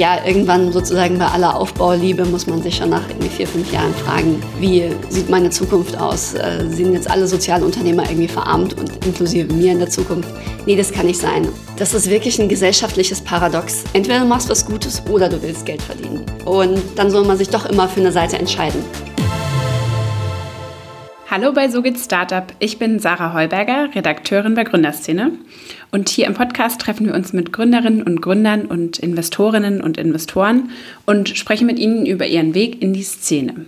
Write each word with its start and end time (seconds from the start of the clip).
ja, 0.00 0.16
irgendwann 0.24 0.72
sozusagen 0.72 1.18
bei 1.18 1.26
aller 1.26 1.54
Aufbauliebe 1.54 2.24
muss 2.24 2.46
man 2.46 2.62
sich 2.62 2.76
schon 2.76 2.88
nach 2.88 3.06
irgendwie 3.10 3.28
vier, 3.28 3.46
fünf 3.46 3.70
Jahren 3.70 3.92
fragen, 3.92 4.42
wie 4.58 4.90
sieht 5.10 5.28
meine 5.28 5.50
Zukunft 5.50 5.94
aus? 5.94 6.32
Äh, 6.32 6.66
sind 6.70 6.94
jetzt 6.94 7.10
alle 7.10 7.26
Sozialunternehmer 7.26 8.04
irgendwie 8.04 8.26
verarmt 8.26 8.78
und 8.80 9.04
inklusive 9.04 9.52
mir 9.52 9.72
in 9.72 9.78
der 9.78 9.90
Zukunft? 9.90 10.30
Nee, 10.64 10.74
das 10.74 10.90
kann 10.90 11.04
nicht 11.04 11.20
sein. 11.20 11.46
Das 11.76 11.92
ist 11.92 12.08
wirklich 12.08 12.40
ein 12.40 12.48
gesellschaftliches 12.48 13.20
Paradox. 13.20 13.84
Entweder 13.92 14.20
du 14.20 14.24
machst 14.24 14.48
was 14.48 14.64
Gutes 14.64 15.02
oder 15.10 15.28
du 15.28 15.42
willst 15.42 15.66
Geld 15.66 15.82
verdienen. 15.82 16.24
Und 16.46 16.80
dann 16.96 17.10
soll 17.10 17.26
man 17.26 17.36
sich 17.36 17.50
doch 17.50 17.66
immer 17.66 17.86
für 17.86 18.00
eine 18.00 18.10
Seite 18.10 18.38
entscheiden. 18.38 18.82
Hallo 21.30 21.52
bei 21.52 21.68
So 21.68 21.80
geht's 21.80 22.06
Startup. 22.06 22.52
Ich 22.58 22.80
bin 22.80 22.98
Sarah 22.98 23.32
Heuberger, 23.32 23.90
Redakteurin 23.94 24.56
bei 24.56 24.64
Gründerszene. 24.64 25.30
Und 25.92 26.08
hier 26.08 26.26
im 26.26 26.34
Podcast 26.34 26.80
treffen 26.80 27.06
wir 27.06 27.14
uns 27.14 27.32
mit 27.32 27.52
Gründerinnen 27.52 28.02
und 28.02 28.20
Gründern 28.20 28.66
und 28.66 28.98
Investorinnen 28.98 29.80
und 29.80 29.96
Investoren 29.96 30.70
und 31.06 31.28
sprechen 31.28 31.68
mit 31.68 31.78
ihnen 31.78 32.04
über 32.04 32.26
ihren 32.26 32.54
Weg 32.54 32.82
in 32.82 32.94
die 32.94 33.04
Szene. 33.04 33.66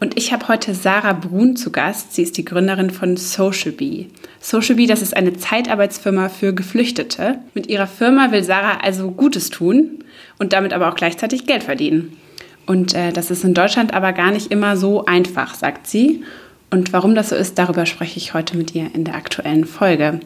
Und 0.00 0.18
ich 0.18 0.34
habe 0.34 0.48
heute 0.48 0.74
Sarah 0.74 1.14
Brun 1.14 1.56
zu 1.56 1.72
Gast. 1.72 2.14
Sie 2.14 2.22
ist 2.22 2.36
die 2.36 2.44
Gründerin 2.44 2.90
von 2.90 3.16
SocialBee. 3.16 4.08
SocialBee, 4.42 4.86
das 4.86 5.00
ist 5.00 5.16
eine 5.16 5.32
Zeitarbeitsfirma 5.32 6.28
für 6.28 6.52
Geflüchtete. 6.52 7.38
Mit 7.54 7.68
ihrer 7.68 7.86
Firma 7.86 8.32
will 8.32 8.44
Sarah 8.44 8.80
also 8.82 9.12
Gutes 9.12 9.48
tun 9.48 10.04
und 10.38 10.52
damit 10.52 10.74
aber 10.74 10.90
auch 10.90 10.96
gleichzeitig 10.96 11.46
Geld 11.46 11.62
verdienen. 11.62 12.18
Und 12.66 12.94
äh, 12.94 13.12
das 13.12 13.30
ist 13.30 13.44
in 13.44 13.54
Deutschland 13.54 13.94
aber 13.94 14.12
gar 14.12 14.32
nicht 14.32 14.50
immer 14.50 14.76
so 14.76 15.06
einfach, 15.06 15.54
sagt 15.54 15.86
sie. 15.86 16.22
Und 16.70 16.92
warum 16.92 17.14
das 17.14 17.28
so 17.28 17.36
ist, 17.36 17.58
darüber 17.58 17.86
spreche 17.86 18.18
ich 18.18 18.34
heute 18.34 18.56
mit 18.56 18.74
ihr 18.74 18.94
in 18.94 19.04
der 19.04 19.14
aktuellen 19.14 19.64
Folge. 19.64 20.20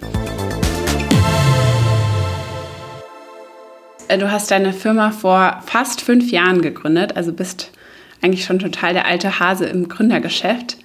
Äh, 4.09 4.19
du 4.19 4.31
hast 4.31 4.51
deine 4.51 4.73
Firma 4.73 5.11
vor 5.11 5.63
fast 5.67 6.01
fünf 6.01 6.31
Jahren 6.31 6.63
gegründet, 6.63 7.17
also 7.17 7.33
bist 7.33 7.71
eigentlich 8.23 8.45
schon 8.45 8.59
total 8.59 8.93
der 8.93 9.07
alte 9.07 9.39
Hase 9.39 9.67
im 9.67 9.89
Gründergeschäft. 9.89 10.79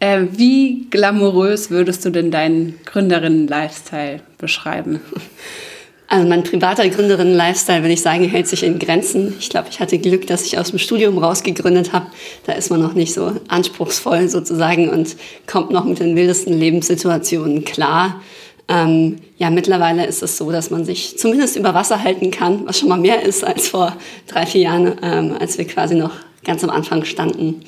Äh, 0.00 0.26
wie 0.32 0.86
glamourös 0.90 1.70
würdest 1.70 2.04
du 2.04 2.10
denn 2.10 2.30
deinen 2.30 2.78
Gründerinnen-Lifestyle 2.84 4.20
beschreiben? 4.38 5.00
Also 6.10 6.26
mein 6.26 6.42
privater 6.42 6.88
Gründerinnen-Lifestyle, 6.88 7.82
würde 7.82 7.92
ich 7.92 8.00
sagen, 8.00 8.24
hält 8.24 8.48
sich 8.48 8.62
in 8.62 8.78
Grenzen. 8.78 9.34
Ich 9.38 9.50
glaube, 9.50 9.68
ich 9.70 9.78
hatte 9.78 9.98
Glück, 9.98 10.26
dass 10.26 10.46
ich 10.46 10.58
aus 10.58 10.70
dem 10.70 10.78
Studium 10.78 11.18
rausgegründet 11.18 11.92
habe. 11.92 12.06
Da 12.46 12.54
ist 12.54 12.70
man 12.70 12.80
noch 12.80 12.94
nicht 12.94 13.12
so 13.12 13.32
anspruchsvoll 13.48 14.30
sozusagen 14.30 14.88
und 14.88 15.16
kommt 15.46 15.70
noch 15.70 15.84
mit 15.84 16.00
den 16.00 16.16
wildesten 16.16 16.58
Lebenssituationen 16.58 17.62
klar. 17.66 18.22
Ähm, 18.68 19.16
ja, 19.36 19.50
mittlerweile 19.50 20.06
ist 20.06 20.22
es 20.22 20.38
so, 20.38 20.50
dass 20.50 20.70
man 20.70 20.86
sich 20.86 21.18
zumindest 21.18 21.56
über 21.56 21.74
Wasser 21.74 22.02
halten 22.02 22.30
kann, 22.30 22.66
was 22.66 22.78
schon 22.78 22.88
mal 22.88 22.98
mehr 22.98 23.22
ist 23.22 23.44
als 23.44 23.68
vor 23.68 23.94
drei, 24.26 24.46
vier 24.46 24.62
Jahren, 24.62 24.96
ähm, 25.02 25.36
als 25.38 25.58
wir 25.58 25.66
quasi 25.66 25.94
noch 25.94 26.12
ganz 26.42 26.64
am 26.64 26.70
Anfang 26.70 27.04
standen. 27.04 27.62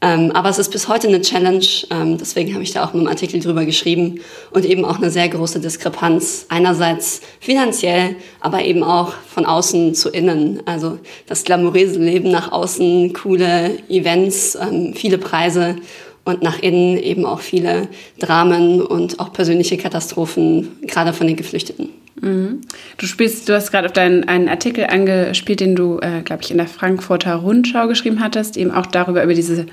Ähm, 0.00 0.32
aber 0.32 0.48
es 0.48 0.58
ist 0.58 0.70
bis 0.70 0.88
heute 0.88 1.08
eine 1.08 1.20
Challenge, 1.22 1.64
ähm, 1.90 2.18
deswegen 2.18 2.52
habe 2.54 2.62
ich 2.62 2.72
da 2.72 2.84
auch 2.84 2.92
in 2.94 3.00
einem 3.00 3.08
Artikel 3.08 3.40
drüber 3.40 3.64
geschrieben 3.64 4.20
und 4.50 4.64
eben 4.64 4.84
auch 4.84 4.96
eine 4.96 5.10
sehr 5.10 5.28
große 5.28 5.60
Diskrepanz. 5.60 6.46
Einerseits 6.48 7.20
finanziell, 7.40 8.16
aber 8.40 8.64
eben 8.64 8.82
auch 8.82 9.12
von 9.12 9.46
außen 9.46 9.94
zu 9.94 10.10
innen. 10.10 10.62
Also 10.66 10.98
das 11.26 11.44
glamouröse 11.44 11.98
Leben 11.98 12.30
nach 12.30 12.52
außen, 12.52 13.12
coole 13.12 13.78
Events, 13.88 14.56
ähm, 14.56 14.94
viele 14.94 15.18
Preise 15.18 15.76
und 16.24 16.42
nach 16.42 16.58
innen 16.58 16.98
eben 16.98 17.24
auch 17.26 17.40
viele 17.40 17.88
Dramen 18.18 18.82
und 18.82 19.20
auch 19.20 19.32
persönliche 19.32 19.76
Katastrophen, 19.76 20.78
gerade 20.82 21.12
von 21.12 21.26
den 21.26 21.36
Geflüchteten. 21.36 22.03
Mhm. 22.20 22.60
Du 22.96 23.06
spielst, 23.06 23.48
du 23.48 23.54
hast 23.54 23.70
gerade 23.70 23.86
auf 23.86 23.92
deinen 23.92 24.24
einen 24.24 24.48
Artikel 24.48 24.84
angespielt, 24.84 25.60
den 25.60 25.74
du, 25.74 25.98
äh, 26.00 26.22
glaube 26.22 26.42
ich, 26.42 26.50
in 26.50 26.58
der 26.58 26.68
Frankfurter 26.68 27.34
Rundschau 27.36 27.88
geschrieben 27.88 28.20
hattest, 28.20 28.56
eben 28.56 28.70
auch 28.70 28.86
darüber, 28.86 29.22
über 29.24 29.34
diese, 29.34 29.66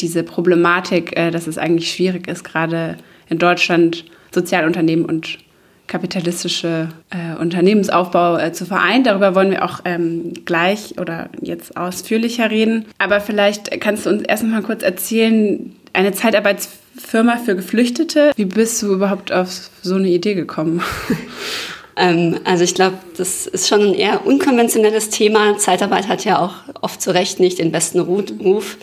diese 0.00 0.22
Problematik, 0.22 1.16
äh, 1.16 1.30
dass 1.30 1.46
es 1.46 1.58
eigentlich 1.58 1.92
schwierig 1.92 2.28
ist, 2.28 2.44
gerade 2.44 2.96
in 3.28 3.38
Deutschland 3.38 4.04
Sozialunternehmen 4.32 5.04
und 5.04 5.38
kapitalistische 5.86 6.88
äh, 7.10 7.36
Unternehmensaufbau 7.40 8.38
äh, 8.38 8.52
zu 8.52 8.64
vereinen. 8.64 9.02
Darüber 9.02 9.34
wollen 9.34 9.50
wir 9.50 9.64
auch 9.64 9.80
ähm, 9.84 10.32
gleich 10.44 10.98
oder 11.00 11.30
jetzt 11.42 11.76
ausführlicher 11.76 12.48
reden. 12.48 12.86
Aber 12.98 13.20
vielleicht 13.20 13.80
kannst 13.80 14.06
du 14.06 14.10
uns 14.10 14.22
erst 14.22 14.44
mal 14.44 14.62
kurz 14.62 14.84
erzählen, 14.84 15.74
eine 15.92 16.12
Zeitarbeitsfirma 16.96 17.36
für 17.36 17.56
Geflüchtete. 17.56 18.32
Wie 18.36 18.44
bist 18.44 18.82
du 18.82 18.92
überhaupt 18.92 19.32
auf 19.32 19.70
so 19.82 19.94
eine 19.96 20.08
Idee 20.08 20.34
gekommen? 20.34 20.82
Ähm, 21.96 22.38
also 22.44 22.62
ich 22.62 22.74
glaube, 22.74 22.96
das 23.18 23.48
ist 23.48 23.68
schon 23.68 23.82
ein 23.82 23.94
eher 23.94 24.24
unkonventionelles 24.24 25.10
Thema. 25.10 25.58
Zeitarbeit 25.58 26.06
hat 26.06 26.24
ja 26.24 26.38
auch 26.38 26.54
oft 26.80 27.02
zu 27.02 27.10
Recht 27.12 27.40
nicht 27.40 27.58
den 27.58 27.72
besten 27.72 27.98
Ruf. 27.98 28.78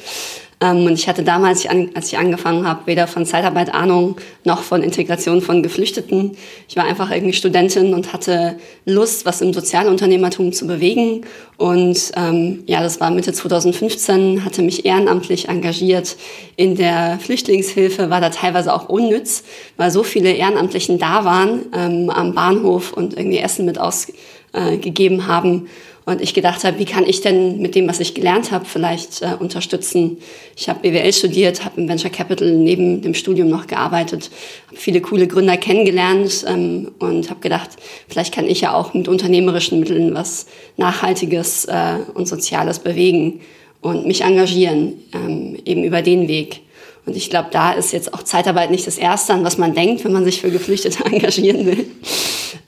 Ähm, 0.59 0.85
und 0.85 0.93
ich 0.93 1.07
hatte 1.07 1.23
damals, 1.23 1.67
als 1.93 2.07
ich 2.07 2.17
angefangen 2.17 2.67
habe, 2.67 2.87
weder 2.87 3.05
von 3.05 3.25
Zeitarbeit 3.25 3.73
Ahnung 3.73 4.17
noch 4.43 4.63
von 4.63 4.81
Integration 4.81 5.41
von 5.41 5.61
Geflüchteten. 5.61 6.35
Ich 6.67 6.75
war 6.75 6.85
einfach 6.85 7.11
irgendwie 7.11 7.33
Studentin 7.33 7.93
und 7.93 8.11
hatte 8.11 8.57
Lust, 8.85 9.25
was 9.25 9.41
im 9.41 9.53
Sozialunternehmertum 9.53 10.53
zu 10.53 10.65
bewegen. 10.65 11.21
Und 11.57 12.11
ähm, 12.15 12.63
ja, 12.65 12.81
das 12.81 12.99
war 12.99 13.11
Mitte 13.11 13.33
2015, 13.33 14.45
hatte 14.45 14.63
mich 14.63 14.85
ehrenamtlich 14.85 15.47
engagiert 15.47 16.17
in 16.55 16.75
der 16.75 17.19
Flüchtlingshilfe, 17.19 18.09
war 18.09 18.21
da 18.21 18.29
teilweise 18.29 18.73
auch 18.73 18.89
unnütz, 18.89 19.43
weil 19.75 19.91
so 19.91 20.03
viele 20.03 20.31
Ehrenamtlichen 20.31 20.97
da 20.97 21.23
waren 21.23 21.65
ähm, 21.73 22.09
am 22.09 22.33
Bahnhof 22.33 22.93
und 22.93 23.15
irgendwie 23.15 23.37
Essen 23.37 23.65
mit 23.65 23.79
ausgegeben 23.79 25.19
äh, 25.19 25.23
haben 25.23 25.67
und 26.07 26.21
ich 26.21 26.33
gedacht 26.33 26.63
habe, 26.63 26.79
wie 26.79 26.85
kann 26.85 27.05
ich 27.05 27.19
denn 27.19 27.61
mit 27.61 27.75
dem, 27.75 27.85
was 27.89 27.99
ich 27.99 28.13
gelernt 28.13 28.53
habe, 28.53 28.63
vielleicht 28.63 29.21
äh, 29.21 29.35
unterstützen. 29.37 30.19
Ich 30.55 30.69
habe 30.69 30.79
BWL 30.79 31.11
studiert, 31.11 31.65
habe 31.65 31.81
im 31.81 31.89
Venture 31.89 32.09
Capital 32.09 32.49
neben 32.53 33.01
dem 33.01 33.13
Studium 33.13 33.49
noch 33.49 33.67
gearbeitet, 33.67 34.31
habe 34.67 34.77
viele 34.77 35.01
coole 35.01 35.27
Gründer 35.27 35.57
kennengelernt 35.57 36.45
ähm, 36.47 36.93
und 36.99 37.29
habe 37.29 37.41
gedacht, 37.41 37.71
vielleicht 38.07 38.33
kann 38.33 38.45
ich 38.45 38.61
ja 38.61 38.73
auch 38.73 38.93
mit 38.93 39.09
unternehmerischen 39.09 39.81
Mitteln 39.81 40.15
was 40.15 40.47
Nachhaltiges 40.77 41.65
äh, 41.65 41.97
und 42.13 42.25
Soziales 42.25 42.79
bewegen 42.79 43.41
und 43.81 44.07
mich 44.07 44.21
engagieren, 44.21 44.93
ähm, 45.13 45.57
eben 45.65 45.83
über 45.83 46.01
den 46.01 46.29
Weg. 46.29 46.61
Und 47.07 47.15
ich 47.15 47.29
glaube, 47.29 47.47
da 47.51 47.71
ist 47.71 47.93
jetzt 47.93 48.13
auch 48.13 48.21
Zeitarbeit 48.21 48.69
nicht 48.69 48.85
das 48.85 48.97
Erste, 48.97 49.33
an 49.33 49.45
was 49.45 49.57
man 49.57 49.73
denkt, 49.73 50.03
wenn 50.03 50.11
man 50.11 50.25
sich 50.25 50.41
für 50.41 50.51
Geflüchtete 50.51 51.05
engagieren 51.11 51.65
will. 51.65 51.89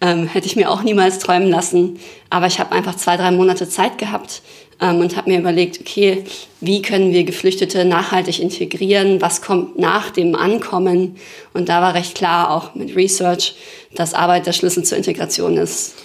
Ähm, 0.01 0.27
hätte 0.27 0.47
ich 0.47 0.55
mir 0.55 0.71
auch 0.71 0.81
niemals 0.81 1.19
träumen 1.19 1.49
lassen. 1.49 1.99
Aber 2.29 2.47
ich 2.47 2.59
habe 2.59 2.71
einfach 2.71 2.95
zwei, 2.95 3.17
drei 3.17 3.31
Monate 3.31 3.67
Zeit 3.67 3.97
gehabt 3.97 4.41
ähm, 4.81 4.99
und 4.99 5.17
habe 5.17 5.29
mir 5.29 5.39
überlegt, 5.39 5.79
okay, 5.79 6.23
wie 6.61 6.81
können 6.81 7.11
wir 7.11 7.23
Geflüchtete 7.23 7.85
nachhaltig 7.85 8.39
integrieren? 8.39 9.21
Was 9.21 9.41
kommt 9.41 9.77
nach 9.79 10.09
dem 10.09 10.35
Ankommen? 10.35 11.15
Und 11.53 11.69
da 11.69 11.81
war 11.81 11.93
recht 11.93 12.15
klar, 12.15 12.51
auch 12.51 12.75
mit 12.75 12.95
Research, 12.95 13.55
dass 13.95 14.13
Arbeit 14.13 14.45
der 14.45 14.53
Schlüssel 14.53 14.83
zur 14.83 14.97
Integration 14.97 15.57
ist. 15.57 15.95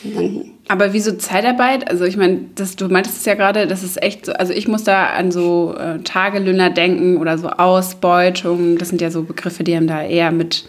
Aber 0.69 0.93
wieso 0.93 1.12
Zeitarbeit? 1.12 1.89
Also 1.91 2.05
ich 2.05 2.17
meine, 2.17 2.41
du 2.77 2.89
meintest 2.89 3.19
es 3.19 3.25
ja 3.27 3.35
gerade, 3.35 3.67
das 3.67 3.83
ist 3.83 4.03
echt 4.03 4.27
so, 4.27 4.33
also 4.33 4.53
ich 4.53 4.69
muss 4.69 4.85
da 4.85 5.06
an 5.09 5.31
so 5.31 5.75
äh, 5.79 5.99
Tagelöhner 6.01 6.71
denken 6.71 7.19
oder 7.19 7.37
so 7.37 7.49
Ausbeutung. 7.49 8.79
Das 8.79 8.89
sind 8.89 9.01
ja 9.01 9.11
so 9.11 9.23
Begriffe, 9.25 9.65
die 9.65 9.75
einem 9.75 9.87
da 9.87 10.03
eher 10.03 10.33
mit 10.33 10.65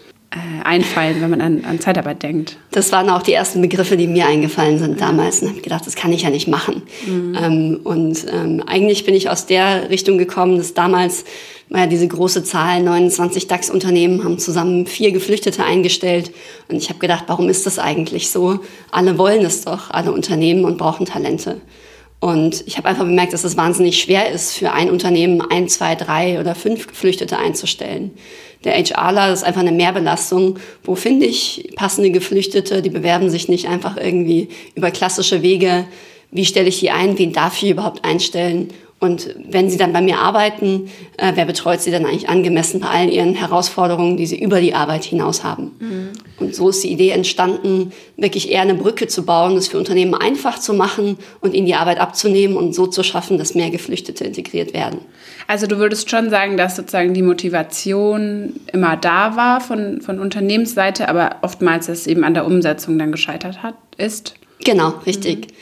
einfallen, 0.64 1.20
wenn 1.20 1.30
man 1.30 1.40
an, 1.40 1.64
an, 1.64 1.80
Zeitarbeit 1.80 2.22
denkt. 2.22 2.56
Das 2.70 2.92
waren 2.92 3.08
auch 3.10 3.22
die 3.22 3.32
ersten 3.32 3.60
Begriffe, 3.60 3.96
die 3.96 4.06
mir 4.06 4.26
eingefallen 4.26 4.78
sind 4.78 5.00
damals. 5.00 5.42
Und 5.42 5.50
habe 5.50 5.60
gedacht, 5.60 5.86
das 5.86 5.94
kann 5.94 6.12
ich 6.12 6.22
ja 6.22 6.30
nicht 6.30 6.48
machen. 6.48 6.82
Mhm. 7.06 7.38
Ähm, 7.40 7.80
und 7.84 8.26
ähm, 8.32 8.62
eigentlich 8.66 9.04
bin 9.04 9.14
ich 9.14 9.30
aus 9.30 9.46
der 9.46 9.90
Richtung 9.90 10.18
gekommen, 10.18 10.58
dass 10.58 10.74
damals 10.74 11.24
war 11.68 11.80
ja 11.80 11.86
diese 11.86 12.06
große 12.06 12.44
Zahl, 12.44 12.82
29 12.82 13.48
DAX-Unternehmen 13.48 14.22
haben 14.22 14.38
zusammen 14.38 14.86
vier 14.86 15.10
Geflüchtete 15.10 15.64
eingestellt. 15.64 16.30
Und 16.68 16.76
ich 16.76 16.88
habe 16.88 17.00
gedacht, 17.00 17.24
warum 17.26 17.48
ist 17.48 17.66
das 17.66 17.78
eigentlich 17.78 18.30
so? 18.30 18.60
Alle 18.92 19.18
wollen 19.18 19.44
es 19.44 19.62
doch, 19.62 19.90
alle 19.90 20.12
Unternehmen 20.12 20.64
und 20.64 20.78
brauchen 20.78 21.06
Talente. 21.06 21.60
Und 22.18 22.64
ich 22.66 22.78
habe 22.78 22.88
einfach 22.88 23.04
bemerkt, 23.04 23.34
dass 23.34 23.44
es 23.44 23.56
wahnsinnig 23.56 24.00
schwer 24.00 24.30
ist, 24.30 24.52
für 24.52 24.72
ein 24.72 24.90
Unternehmen 24.90 25.42
ein, 25.42 25.68
zwei, 25.68 25.94
drei 25.94 26.40
oder 26.40 26.54
fünf 26.54 26.86
Geflüchtete 26.86 27.38
einzustellen. 27.38 28.12
Der 28.64 28.72
HRler 28.72 29.32
ist 29.32 29.44
einfach 29.44 29.60
eine 29.60 29.72
Mehrbelastung. 29.72 30.58
Wo 30.82 30.94
finde 30.94 31.26
ich 31.26 31.72
passende 31.76 32.10
Geflüchtete? 32.10 32.80
Die 32.82 32.90
bewerben 32.90 33.28
sich 33.28 33.48
nicht 33.48 33.68
einfach 33.68 33.96
irgendwie 33.96 34.48
über 34.74 34.90
klassische 34.90 35.42
Wege. 35.42 35.86
Wie 36.30 36.46
stelle 36.46 36.68
ich 36.68 36.80
die 36.80 36.90
ein? 36.90 37.18
Wen 37.18 37.32
darf 37.32 37.62
ich 37.62 37.70
überhaupt 37.70 38.04
einstellen? 38.04 38.70
Und 38.98 39.34
wenn 39.50 39.68
sie 39.68 39.76
dann 39.76 39.92
bei 39.92 40.00
mir 40.00 40.18
arbeiten, 40.18 40.88
äh, 41.18 41.32
wer 41.34 41.44
betreut 41.44 41.82
sie 41.82 41.90
dann 41.90 42.06
eigentlich 42.06 42.30
angemessen 42.30 42.80
bei 42.80 42.88
allen 42.88 43.10
ihren 43.10 43.34
Herausforderungen, 43.34 44.16
die 44.16 44.24
sie 44.26 44.40
über 44.40 44.58
die 44.62 44.74
Arbeit 44.74 45.04
hinaus 45.04 45.44
haben? 45.44 45.72
Mhm. 45.78 46.08
Und 46.38 46.54
so 46.54 46.70
ist 46.70 46.82
die 46.82 46.92
Idee 46.92 47.10
entstanden, 47.10 47.92
wirklich 48.16 48.50
eher 48.50 48.62
eine 48.62 48.74
Brücke 48.74 49.06
zu 49.06 49.26
bauen, 49.26 49.54
das 49.54 49.68
für 49.68 49.76
Unternehmen 49.76 50.14
einfach 50.14 50.58
zu 50.58 50.72
machen 50.72 51.18
und 51.42 51.52
ihnen 51.52 51.66
die 51.66 51.74
Arbeit 51.74 51.98
abzunehmen 51.98 52.56
und 52.56 52.74
so 52.74 52.86
zu 52.86 53.02
schaffen, 53.02 53.36
dass 53.36 53.54
mehr 53.54 53.68
Geflüchtete 53.68 54.24
integriert 54.24 54.72
werden. 54.72 55.00
Also 55.46 55.66
du 55.66 55.76
würdest 55.76 56.08
schon 56.08 56.30
sagen, 56.30 56.56
dass 56.56 56.76
sozusagen 56.76 57.12
die 57.12 57.22
Motivation 57.22 58.54
immer 58.72 58.96
da 58.96 59.36
war 59.36 59.60
von, 59.60 60.00
von 60.00 60.18
Unternehmensseite, 60.18 61.10
aber 61.10 61.36
oftmals 61.42 61.90
es 61.90 62.06
eben 62.06 62.24
an 62.24 62.32
der 62.32 62.46
Umsetzung 62.46 62.98
dann 62.98 63.12
gescheitert 63.12 63.62
hat, 63.62 63.74
ist? 63.98 64.34
Genau, 64.64 64.94
richtig. 65.06 65.48
Mhm. 65.48 65.52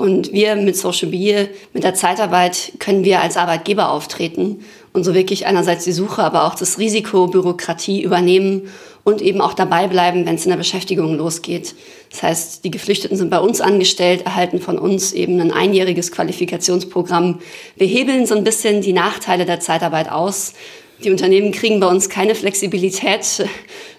Und 0.00 0.32
wir 0.32 0.56
mit 0.56 0.78
Social 0.78 1.10
Bee, 1.10 1.50
mit 1.74 1.84
der 1.84 1.92
Zeitarbeit 1.92 2.72
können 2.78 3.04
wir 3.04 3.20
als 3.20 3.36
Arbeitgeber 3.36 3.90
auftreten 3.90 4.64
und 4.94 5.04
so 5.04 5.12
wirklich 5.12 5.44
einerseits 5.44 5.84
die 5.84 5.92
Suche, 5.92 6.22
aber 6.22 6.46
auch 6.46 6.54
das 6.54 6.78
Risiko 6.78 7.26
Bürokratie 7.26 8.02
übernehmen 8.02 8.70
und 9.04 9.20
eben 9.20 9.42
auch 9.42 9.52
dabei 9.52 9.88
bleiben, 9.88 10.24
wenn 10.24 10.36
es 10.36 10.44
in 10.44 10.50
der 10.50 10.56
Beschäftigung 10.56 11.16
losgeht. 11.16 11.74
Das 12.10 12.22
heißt, 12.22 12.64
die 12.64 12.70
Geflüchteten 12.70 13.16
sind 13.18 13.28
bei 13.28 13.40
uns 13.40 13.60
angestellt, 13.60 14.22
erhalten 14.24 14.60
von 14.60 14.78
uns 14.78 15.12
eben 15.12 15.38
ein 15.38 15.52
einjähriges 15.52 16.12
Qualifikationsprogramm. 16.12 17.40
Wir 17.76 17.86
hebeln 17.86 18.24
so 18.24 18.34
ein 18.34 18.44
bisschen 18.44 18.80
die 18.80 18.94
Nachteile 18.94 19.44
der 19.44 19.60
Zeitarbeit 19.60 20.10
aus. 20.10 20.54
Die 21.02 21.10
Unternehmen 21.10 21.52
kriegen 21.52 21.80
bei 21.80 21.86
uns 21.86 22.08
keine 22.10 22.34
Flexibilität, 22.34 23.46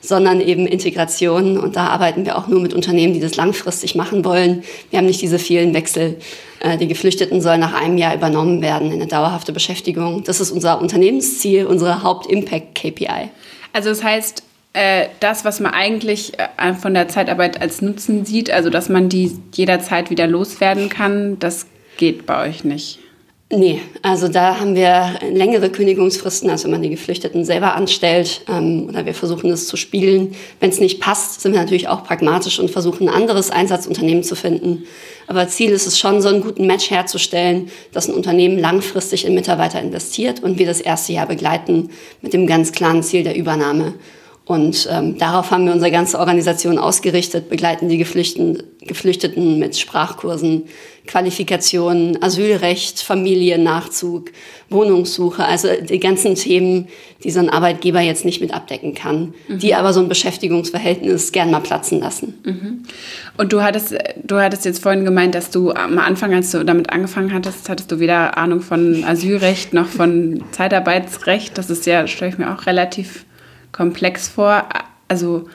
sondern 0.01 0.39
eben 0.39 0.67
Integration. 0.67 1.57
Und 1.57 1.75
da 1.75 1.87
arbeiten 1.87 2.25
wir 2.25 2.37
auch 2.37 2.47
nur 2.47 2.61
mit 2.61 2.73
Unternehmen, 2.73 3.13
die 3.13 3.19
das 3.19 3.35
langfristig 3.35 3.95
machen 3.95 4.23
wollen. 4.23 4.63
Wir 4.89 4.99
haben 4.99 5.07
nicht 5.07 5.21
diese 5.21 5.39
vielen 5.39 5.73
Wechsel. 5.73 6.17
Äh, 6.59 6.77
die 6.77 6.87
Geflüchteten 6.87 7.41
sollen 7.41 7.59
nach 7.59 7.73
einem 7.73 7.97
Jahr 7.97 8.13
übernommen 8.13 8.61
werden 8.61 8.87
in 8.87 8.93
eine 8.93 9.07
dauerhafte 9.07 9.51
Beschäftigung. 9.51 10.23
Das 10.23 10.39
ist 10.39 10.51
unser 10.51 10.79
Unternehmensziel, 10.79 11.65
unsere 11.65 12.03
Haupt-Impact-KPI. 12.03 13.29
Also 13.73 13.89
das 13.89 14.03
heißt, 14.03 14.43
äh, 14.73 15.07
das, 15.19 15.43
was 15.43 15.59
man 15.59 15.73
eigentlich 15.73 16.33
äh, 16.37 16.73
von 16.73 16.93
der 16.93 17.07
Zeitarbeit 17.07 17.59
als 17.59 17.81
Nutzen 17.81 18.25
sieht, 18.25 18.51
also 18.51 18.69
dass 18.69 18.89
man 18.89 19.09
die 19.09 19.37
jederzeit 19.53 20.09
wieder 20.11 20.27
loswerden 20.27 20.89
kann, 20.89 21.39
das 21.39 21.65
geht 21.97 22.25
bei 22.25 22.47
euch 22.47 22.63
nicht. 22.63 22.99
Nee, 23.53 23.81
also 24.01 24.29
da 24.29 24.61
haben 24.61 24.75
wir 24.75 25.19
längere 25.29 25.69
Kündigungsfristen, 25.69 26.49
als 26.49 26.63
wenn 26.63 26.71
man 26.71 26.81
die 26.81 26.89
Geflüchteten 26.89 27.43
selber 27.43 27.75
anstellt 27.75 28.43
ähm, 28.47 28.87
oder 28.87 29.05
wir 29.05 29.13
versuchen 29.13 29.49
es 29.49 29.67
zu 29.67 29.75
spielen. 29.75 30.35
Wenn 30.61 30.69
es 30.69 30.79
nicht 30.79 31.01
passt, 31.01 31.41
sind 31.41 31.51
wir 31.51 31.59
natürlich 31.59 31.89
auch 31.89 32.05
pragmatisch 32.05 32.59
und 32.59 32.71
versuchen 32.71 33.09
ein 33.09 33.13
anderes 33.13 33.51
Einsatzunternehmen 33.51 34.23
zu 34.23 34.35
finden. 34.35 34.85
Aber 35.27 35.49
Ziel 35.49 35.71
ist 35.71 35.85
es 35.85 35.99
schon, 35.99 36.21
so 36.21 36.29
einen 36.29 36.41
guten 36.41 36.65
Match 36.65 36.89
herzustellen, 36.91 37.69
dass 37.91 38.07
ein 38.07 38.15
Unternehmen 38.15 38.57
langfristig 38.57 39.25
in 39.25 39.33
Mitarbeiter 39.33 39.81
investiert 39.81 40.41
und 40.41 40.57
wir 40.57 40.65
das 40.65 40.79
erste 40.79 41.11
Jahr 41.11 41.27
begleiten 41.27 41.89
mit 42.21 42.31
dem 42.31 42.47
ganz 42.47 42.71
klaren 42.71 43.03
Ziel 43.03 43.23
der 43.23 43.35
Übernahme. 43.35 43.95
Und 44.51 44.85
ähm, 44.91 45.17
darauf 45.17 45.49
haben 45.51 45.65
wir 45.65 45.71
unsere 45.71 45.91
ganze 45.91 46.19
Organisation 46.19 46.77
ausgerichtet, 46.77 47.47
begleiten 47.47 47.87
die 47.87 47.97
Geflüchteten, 47.97 48.61
Geflüchteten 48.81 49.59
mit 49.59 49.77
Sprachkursen, 49.77 50.63
Qualifikationen, 51.07 52.21
Asylrecht, 52.21 52.99
Familiennachzug, 52.99 54.29
Wohnungssuche, 54.69 55.45
also 55.45 55.69
die 55.81 56.01
ganzen 56.01 56.35
Themen, 56.35 56.89
die 57.23 57.31
so 57.31 57.39
ein 57.39 57.49
Arbeitgeber 57.49 58.01
jetzt 58.01 58.25
nicht 58.25 58.41
mit 58.41 58.53
abdecken 58.53 58.93
kann, 58.93 59.33
mhm. 59.47 59.59
die 59.59 59.73
aber 59.73 59.93
so 59.93 60.01
ein 60.01 60.09
Beschäftigungsverhältnis 60.09 61.31
gern 61.31 61.49
mal 61.49 61.61
platzen 61.61 62.01
lassen. 62.01 62.33
Mhm. 62.43 62.83
Und 63.37 63.53
du 63.53 63.61
hattest, 63.61 63.95
du 64.21 64.35
hattest 64.35 64.65
jetzt 64.65 64.83
vorhin 64.83 65.05
gemeint, 65.05 65.33
dass 65.33 65.49
du 65.49 65.71
am 65.71 65.97
Anfang, 65.97 66.33
als 66.33 66.51
du 66.51 66.65
damit 66.65 66.89
angefangen 66.91 67.33
hattest, 67.33 67.69
hattest 67.69 67.89
du 67.89 68.01
weder 68.01 68.37
Ahnung 68.37 68.59
von 68.59 69.05
Asylrecht 69.05 69.71
noch 69.71 69.87
von 69.87 70.43
Zeitarbeitsrecht. 70.51 71.57
Das 71.57 71.69
ist 71.69 71.85
ja, 71.85 72.05
stelle 72.05 72.31
ich 72.31 72.37
mir 72.37 72.53
auch 72.53 72.65
relativ 72.65 73.23
komplex 73.71 74.27
vor. 74.27 74.67
Also 75.07 75.49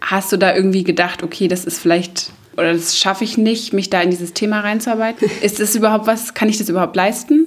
hast 0.00 0.32
du 0.32 0.36
da 0.36 0.54
irgendwie 0.54 0.84
gedacht, 0.84 1.22
okay, 1.22 1.48
das 1.48 1.64
ist 1.64 1.78
vielleicht 1.78 2.30
oder 2.56 2.72
das 2.72 2.98
schaffe 2.98 3.22
ich 3.24 3.36
nicht, 3.36 3.74
mich 3.74 3.90
da 3.90 4.00
in 4.00 4.10
dieses 4.10 4.32
Thema 4.32 4.60
reinzuarbeiten? 4.60 5.28
ist 5.42 5.60
das 5.60 5.74
überhaupt 5.74 6.06
was, 6.06 6.34
kann 6.34 6.48
ich 6.48 6.58
das 6.58 6.68
überhaupt 6.68 6.96
leisten? 6.96 7.46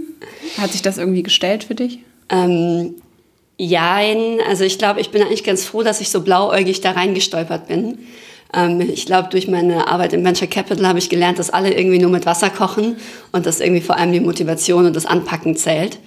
Hat 0.57 0.71
sich 0.71 0.81
das 0.81 0.97
irgendwie 0.97 1.23
gestellt 1.23 1.63
für 1.63 1.75
dich? 1.75 1.99
Ähm, 2.29 2.95
Jein, 3.61 4.39
also 4.47 4.63
ich 4.63 4.77
glaube, 4.77 5.01
ich 5.01 5.09
bin 5.09 5.21
eigentlich 5.21 5.43
ganz 5.43 5.65
froh, 5.65 5.83
dass 5.83 5.99
ich 5.99 6.09
so 6.09 6.21
blauäugig 6.21 6.79
da 6.79 6.91
reingestolpert 6.91 7.67
bin. 7.67 7.97
Ähm, 8.53 8.79
ich 8.79 9.05
glaube, 9.05 9.27
durch 9.29 9.49
meine 9.49 9.89
Arbeit 9.89 10.13
im 10.13 10.23
Venture 10.23 10.47
Capital 10.47 10.87
habe 10.87 10.97
ich 10.97 11.09
gelernt, 11.09 11.39
dass 11.39 11.49
alle 11.49 11.73
irgendwie 11.73 11.99
nur 11.99 12.09
mit 12.09 12.25
Wasser 12.25 12.49
kochen 12.49 12.95
und 13.33 13.45
dass 13.45 13.59
irgendwie 13.59 13.81
vor 13.81 13.97
allem 13.97 14.13
die 14.13 14.21
Motivation 14.21 14.85
und 14.85 14.95
das 14.95 15.05
Anpacken 15.05 15.57
zählt. 15.57 15.99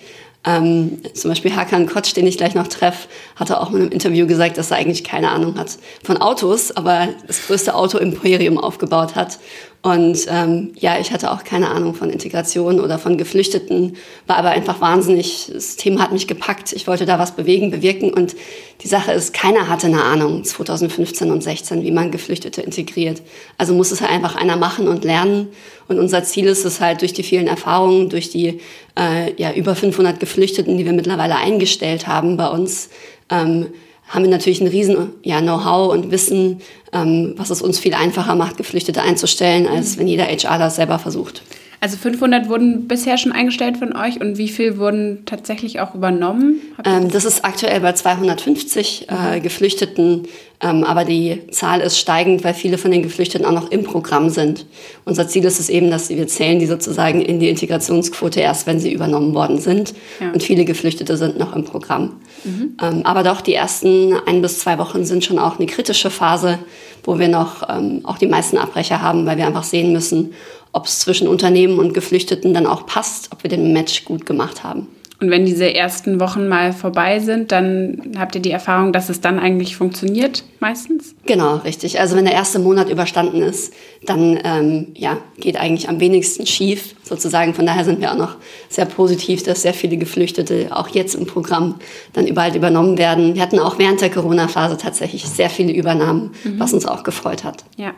Ähm, 0.44 1.00
zum 1.14 1.30
Beispiel 1.30 1.54
Hakan 1.54 1.86
Kotsch, 1.86 2.16
den 2.16 2.26
ich 2.26 2.36
gleich 2.36 2.54
noch 2.54 2.66
treffe, 2.66 3.08
hatte 3.36 3.60
auch 3.60 3.70
in 3.70 3.76
einem 3.76 3.90
Interview 3.90 4.26
gesagt, 4.26 4.58
dass 4.58 4.72
er 4.72 4.78
eigentlich 4.78 5.04
keine 5.04 5.30
Ahnung 5.30 5.56
hat 5.56 5.78
von 6.02 6.16
Autos, 6.16 6.72
aber 6.72 7.08
das 7.26 7.46
größte 7.46 7.74
Auto-Imperium 7.74 8.58
aufgebaut 8.58 9.14
hat 9.14 9.38
und 9.82 10.26
ähm, 10.28 10.70
ja, 10.78 11.00
ich 11.00 11.10
hatte 11.10 11.32
auch 11.32 11.42
keine 11.42 11.68
Ahnung 11.70 11.94
von 11.94 12.08
Integration 12.08 12.78
oder 12.78 13.00
von 13.00 13.18
Geflüchteten, 13.18 13.96
war 14.28 14.36
aber 14.36 14.50
einfach 14.50 14.80
wahnsinnig, 14.80 15.50
das 15.52 15.74
Thema 15.74 16.02
hat 16.02 16.12
mich 16.12 16.28
gepackt. 16.28 16.72
Ich 16.72 16.86
wollte 16.86 17.04
da 17.04 17.18
was 17.18 17.32
bewegen, 17.34 17.72
bewirken 17.72 18.12
und 18.12 18.36
die 18.82 18.86
Sache 18.86 19.10
ist, 19.10 19.34
keiner 19.34 19.68
hatte 19.68 19.88
eine 19.88 20.04
Ahnung 20.04 20.44
2015 20.44 21.32
und 21.32 21.42
16, 21.42 21.82
wie 21.82 21.90
man 21.90 22.12
Geflüchtete 22.12 22.62
integriert. 22.62 23.22
Also 23.58 23.74
muss 23.74 23.90
es 23.90 24.00
halt 24.00 24.12
einfach 24.12 24.36
einer 24.36 24.56
machen 24.56 24.86
und 24.86 25.02
lernen. 25.02 25.48
Und 25.88 25.98
unser 25.98 26.22
Ziel 26.22 26.46
ist 26.46 26.64
es 26.64 26.80
halt 26.80 27.00
durch 27.00 27.12
die 27.12 27.24
vielen 27.24 27.48
Erfahrungen, 27.48 28.08
durch 28.08 28.30
die 28.30 28.60
äh, 28.96 29.34
ja, 29.36 29.52
über 29.52 29.74
500 29.74 30.20
Geflüchteten, 30.20 30.78
die 30.78 30.84
wir 30.84 30.92
mittlerweile 30.92 31.34
eingestellt 31.34 32.06
haben 32.06 32.36
bei 32.36 32.46
uns, 32.46 32.88
ähm, 33.30 33.66
haben 34.12 34.24
wir 34.24 34.30
natürlich 34.30 34.60
ein 34.60 34.66
riesen 34.66 35.14
ja, 35.22 35.40
Know-how 35.40 35.90
und 35.90 36.10
Wissen, 36.10 36.60
ähm, 36.92 37.32
was 37.38 37.48
es 37.48 37.62
uns 37.62 37.78
viel 37.78 37.94
einfacher 37.94 38.34
macht, 38.34 38.58
Geflüchtete 38.58 39.00
einzustellen, 39.00 39.66
als 39.66 39.98
wenn 39.98 40.06
jeder 40.06 40.24
HR 40.24 40.58
das 40.58 40.76
selber 40.76 40.98
versucht. 40.98 41.42
Also 41.82 41.96
500 41.96 42.48
wurden 42.48 42.86
bisher 42.86 43.18
schon 43.18 43.32
eingestellt 43.32 43.76
von 43.76 43.96
euch 43.96 44.20
und 44.20 44.38
wie 44.38 44.46
viel 44.46 44.78
wurden 44.78 45.24
tatsächlich 45.26 45.80
auch 45.80 45.96
übernommen? 45.96 46.60
Ähm, 46.84 47.10
das 47.10 47.24
ist 47.24 47.44
aktuell 47.44 47.80
bei 47.80 47.92
250 47.92 49.08
äh, 49.08 49.40
Geflüchteten, 49.40 50.28
ähm, 50.60 50.84
aber 50.84 51.04
die 51.04 51.40
Zahl 51.50 51.80
ist 51.80 51.98
steigend, 51.98 52.44
weil 52.44 52.54
viele 52.54 52.78
von 52.78 52.92
den 52.92 53.02
Geflüchteten 53.02 53.44
auch 53.44 53.50
noch 53.50 53.72
im 53.72 53.82
Programm 53.82 54.30
sind. 54.30 54.64
Unser 55.04 55.26
Ziel 55.26 55.44
ist 55.44 55.58
es 55.58 55.68
eben, 55.68 55.90
dass 55.90 56.08
wir 56.08 56.28
zählen 56.28 56.60
die 56.60 56.66
sozusagen 56.66 57.20
in 57.20 57.40
die 57.40 57.48
Integrationsquote 57.48 58.38
erst, 58.38 58.68
wenn 58.68 58.78
sie 58.78 58.92
übernommen 58.92 59.34
worden 59.34 59.58
sind. 59.58 59.92
Ja. 60.20 60.30
Und 60.30 60.40
viele 60.40 60.64
Geflüchtete 60.64 61.16
sind 61.16 61.36
noch 61.36 61.56
im 61.56 61.64
Programm. 61.64 62.20
Mhm. 62.44 62.76
Ähm, 62.80 63.00
aber 63.02 63.24
doch, 63.24 63.40
die 63.40 63.54
ersten 63.54 64.14
ein 64.24 64.40
bis 64.40 64.60
zwei 64.60 64.78
Wochen 64.78 65.04
sind 65.04 65.24
schon 65.24 65.40
auch 65.40 65.58
eine 65.58 65.66
kritische 65.66 66.10
Phase, 66.10 66.60
wo 67.02 67.18
wir 67.18 67.26
noch 67.26 67.68
ähm, 67.68 68.02
auch 68.04 68.18
die 68.18 68.28
meisten 68.28 68.56
Abbrecher 68.56 69.02
haben, 69.02 69.26
weil 69.26 69.36
wir 69.36 69.48
einfach 69.48 69.64
sehen 69.64 69.92
müssen, 69.92 70.32
ob 70.72 70.86
es 70.86 71.00
zwischen 71.00 71.28
Unternehmen 71.28 71.78
und 71.78 71.94
Geflüchteten 71.94 72.54
dann 72.54 72.66
auch 72.66 72.86
passt, 72.86 73.30
ob 73.32 73.42
wir 73.42 73.50
den 73.50 73.72
Match 73.72 74.04
gut 74.04 74.26
gemacht 74.26 74.64
haben. 74.64 74.88
Und 75.22 75.30
wenn 75.30 75.46
diese 75.46 75.72
ersten 75.72 76.18
Wochen 76.18 76.48
mal 76.48 76.72
vorbei 76.72 77.20
sind, 77.20 77.52
dann 77.52 78.16
habt 78.18 78.34
ihr 78.34 78.40
die 78.40 78.50
Erfahrung, 78.50 78.92
dass 78.92 79.08
es 79.08 79.20
dann 79.20 79.38
eigentlich 79.38 79.76
funktioniert, 79.76 80.42
meistens? 80.58 81.14
Genau, 81.26 81.58
richtig. 81.58 82.00
Also 82.00 82.16
wenn 82.16 82.24
der 82.24 82.34
erste 82.34 82.58
Monat 82.58 82.90
überstanden 82.90 83.40
ist, 83.40 83.72
dann 84.04 84.40
ähm, 84.42 84.88
ja, 84.96 85.18
geht 85.38 85.56
eigentlich 85.56 85.88
am 85.88 86.00
wenigsten 86.00 86.44
schief, 86.44 86.96
sozusagen. 87.04 87.54
Von 87.54 87.66
daher 87.66 87.84
sind 87.84 88.00
wir 88.00 88.10
auch 88.10 88.16
noch 88.16 88.34
sehr 88.68 88.84
positiv, 88.84 89.44
dass 89.44 89.62
sehr 89.62 89.74
viele 89.74 89.96
Geflüchtete 89.96 90.70
auch 90.76 90.88
jetzt 90.88 91.14
im 91.14 91.26
Programm 91.26 91.76
dann 92.14 92.26
überall 92.26 92.56
übernommen 92.56 92.98
werden. 92.98 93.36
Wir 93.36 93.42
hatten 93.42 93.60
auch 93.60 93.78
während 93.78 94.00
der 94.00 94.10
Corona-Phase 94.10 94.76
tatsächlich 94.76 95.24
sehr 95.28 95.50
viele 95.50 95.72
Übernahmen, 95.72 96.32
mhm. 96.42 96.58
was 96.58 96.72
uns 96.72 96.84
auch 96.84 97.04
gefreut 97.04 97.44
hat. 97.44 97.62
Ja. 97.76 97.94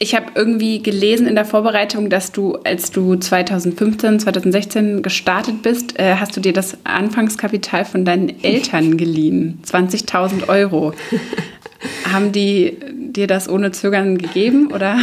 Ich 0.00 0.14
habe 0.14 0.26
irgendwie 0.36 0.80
gelesen 0.80 1.26
in 1.26 1.34
der 1.34 1.44
Vorbereitung, 1.44 2.08
dass 2.08 2.30
du, 2.30 2.54
als 2.62 2.92
du 2.92 3.16
2015, 3.16 4.20
2016 4.20 5.02
gestartet 5.02 5.62
bist, 5.62 5.98
äh, 5.98 6.14
hast 6.14 6.36
du 6.36 6.40
dir 6.40 6.52
das 6.52 6.78
Anfangskapital 6.84 7.84
von 7.84 8.04
deinen 8.04 8.42
Eltern 8.44 8.96
geliehen. 8.96 9.60
20.000 9.66 10.48
Euro. 10.48 10.94
Haben 12.12 12.30
die 12.30 12.76
dir 12.94 13.26
das 13.26 13.48
ohne 13.48 13.72
Zögern 13.72 14.18
gegeben 14.18 14.72
oder? 14.72 15.00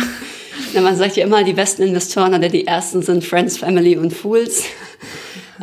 Na, 0.74 0.82
man 0.82 0.96
sagt 0.96 1.18
ja 1.18 1.26
immer, 1.26 1.44
die 1.44 1.54
besten 1.54 1.84
Investoren 1.84 2.34
oder 2.34 2.48
die 2.48 2.66
ersten 2.66 3.02
sind 3.02 3.26
Friends, 3.26 3.58
Family 3.58 3.98
und 3.98 4.14
Fools. 4.14 4.64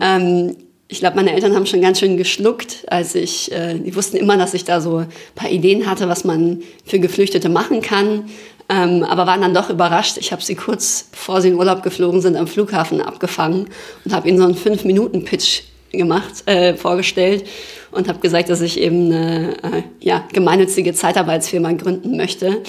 Ähm, 0.00 0.56
ich 0.88 1.00
glaube, 1.00 1.16
meine 1.16 1.32
Eltern 1.32 1.54
haben 1.54 1.64
schon 1.64 1.80
ganz 1.80 2.00
schön 2.00 2.18
geschluckt, 2.18 2.84
als 2.86 3.14
ich, 3.14 3.50
äh, 3.50 3.78
die 3.78 3.96
wussten 3.96 4.18
immer, 4.18 4.36
dass 4.36 4.52
ich 4.52 4.64
da 4.64 4.82
so 4.82 4.98
ein 4.98 5.06
paar 5.34 5.50
Ideen 5.50 5.86
hatte, 5.86 6.06
was 6.06 6.24
man 6.24 6.62
für 6.84 6.98
Geflüchtete 6.98 7.48
machen 7.48 7.80
kann 7.80 8.24
ähm, 8.68 9.04
aber 9.04 9.26
waren 9.26 9.40
dann 9.40 9.54
doch 9.54 9.70
überrascht. 9.70 10.16
Ich 10.18 10.32
habe 10.32 10.42
sie 10.42 10.54
kurz 10.54 11.08
bevor 11.10 11.40
sie 11.40 11.48
in 11.48 11.54
Urlaub 11.54 11.82
geflogen 11.82 12.20
sind 12.20 12.36
am 12.36 12.46
Flughafen 12.46 13.00
abgefangen 13.00 13.68
und 14.04 14.12
habe 14.12 14.28
ihnen 14.28 14.38
so 14.38 14.44
einen 14.44 14.54
fünf 14.54 14.84
Minuten 14.84 15.24
Pitch 15.24 15.62
gemacht, 15.92 16.42
äh, 16.46 16.74
vorgestellt 16.74 17.44
und 17.92 18.08
habe 18.08 18.18
gesagt, 18.20 18.48
dass 18.48 18.60
ich 18.60 18.80
eben 18.80 19.12
eine 19.12 19.56
äh, 19.62 19.82
ja, 20.00 20.24
gemeinnützige 20.32 20.94
Zeitarbeitsfirma 20.94 21.72
gründen 21.72 22.16
möchte, 22.16 22.62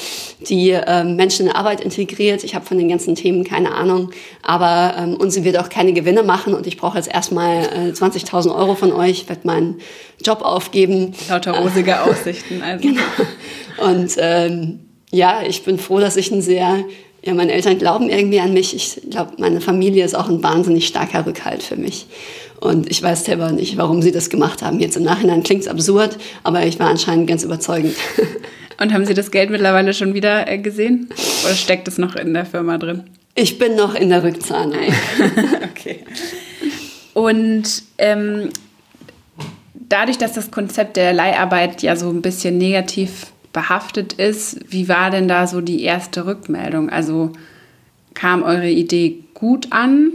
die 0.47 0.71
äh, 0.71 1.03
Menschen 1.03 1.47
in 1.47 1.51
Arbeit 1.53 1.81
integriert. 1.81 2.43
Ich 2.43 2.53
habe 2.53 2.65
von 2.65 2.77
den 2.77 2.89
ganzen 2.89 3.15
Themen 3.15 3.43
keine 3.43 3.73
Ahnung, 3.73 4.12
aber 4.41 4.95
ähm, 4.97 5.15
und 5.15 5.31
sie 5.31 5.43
wird 5.45 5.57
auch 5.57 5.69
keine 5.69 5.93
Gewinne 5.93 6.23
machen 6.23 6.53
und 6.53 6.67
ich 6.67 6.77
brauche 6.77 6.97
jetzt 6.97 7.12
erstmal 7.12 7.63
äh, 7.63 7.91
20.000 7.91 8.53
Euro 8.53 8.75
von 8.75 8.91
euch, 8.91 9.27
werde 9.29 9.47
meinen 9.47 9.79
Job 10.23 10.41
aufgeben. 10.41 11.13
Lauter 11.29 11.53
rosige 11.53 12.01
Aussichten. 12.03 12.62
Also. 12.62 12.88
genau. 12.88 13.01
Und 13.77 14.15
ähm, 14.17 14.79
ja, 15.13 15.41
ich 15.48 15.63
bin 15.63 15.77
froh, 15.77 16.00
dass 16.00 16.17
ich 16.17 16.32
ein 16.32 16.41
sehr 16.41 16.84
ja, 17.25 17.34
meine 17.34 17.53
Eltern 17.53 17.77
glauben 17.77 18.10
irgendwie 18.10 18.41
an 18.41 18.53
mich. 18.53 18.75
Ich 18.75 19.10
glaube, 19.10 19.34
meine 19.38 19.62
Familie 19.62 20.03
ist 20.03 20.13
auch 20.13 20.27
ein 20.27 20.43
wahnsinnig 20.43 20.88
starker 20.88 21.25
Rückhalt 21.25 21.63
für 21.63 21.77
mich. 21.77 22.08
Und 22.60 22.91
ich 22.91 23.01
weiß 23.01 23.24
selber 23.24 23.51
nicht, 23.53 23.77
warum 23.77 24.01
sie 24.01 24.12
das 24.12 24.29
gemacht 24.29 24.62
haben. 24.62 24.82
Jetzt 24.82 24.98
im 24.98 25.03
Nachhinein 25.03 25.43
klingt 25.43 25.62
es 25.62 25.67
absurd, 25.70 26.17
aber 26.43 26.65
ich 26.65 26.79
war 26.79 26.89
anscheinend 26.89 27.27
ganz 27.27 27.43
überzeugend. 27.43 27.96
Und 28.82 28.91
haben 28.91 29.05
Sie 29.05 29.13
das 29.13 29.29
Geld 29.32 29.51
mittlerweile 29.51 29.93
schon 29.93 30.13
wieder 30.15 30.50
äh, 30.50 30.58
gesehen? 30.58 31.08
Oder 31.46 31.53
steckt 31.53 31.88
es 31.88 31.98
noch 31.98 32.15
in 32.15 32.34
der 32.34 32.46
Firma 32.46 32.77
drin? 32.77 33.03
Ich 33.36 33.60
bin 33.60 33.75
noch 33.75 33.93
in 33.93 34.10
der 34.10 34.24
Rückzahlung. 34.24 34.74
okay. 35.72 36.00
Und 37.13 37.84
ähm, 38.00 38.50
dadurch, 39.88 40.17
dass 40.17 40.34
das 40.34 40.50
Konzept 40.50 40.98
der 40.98 41.13
Leiharbeit 41.13 41.84
ja 41.84 41.96
so 41.96 42.10
ein 42.10 42.22
bisschen 42.22 42.58
negativ 42.58 43.27
behaftet 43.53 44.13
ist, 44.13 44.60
wie 44.67 44.89
war 44.89 45.12
denn 45.12 45.27
da 45.27 45.48
so 45.48 45.62
die 45.62 45.83
erste 45.83 46.25
Rückmeldung? 46.25 46.89
Also 46.89 47.31
kam 48.13 48.43
eure 48.43 48.69
Idee 48.69 49.19
gut 49.33 49.67
an 49.72 50.12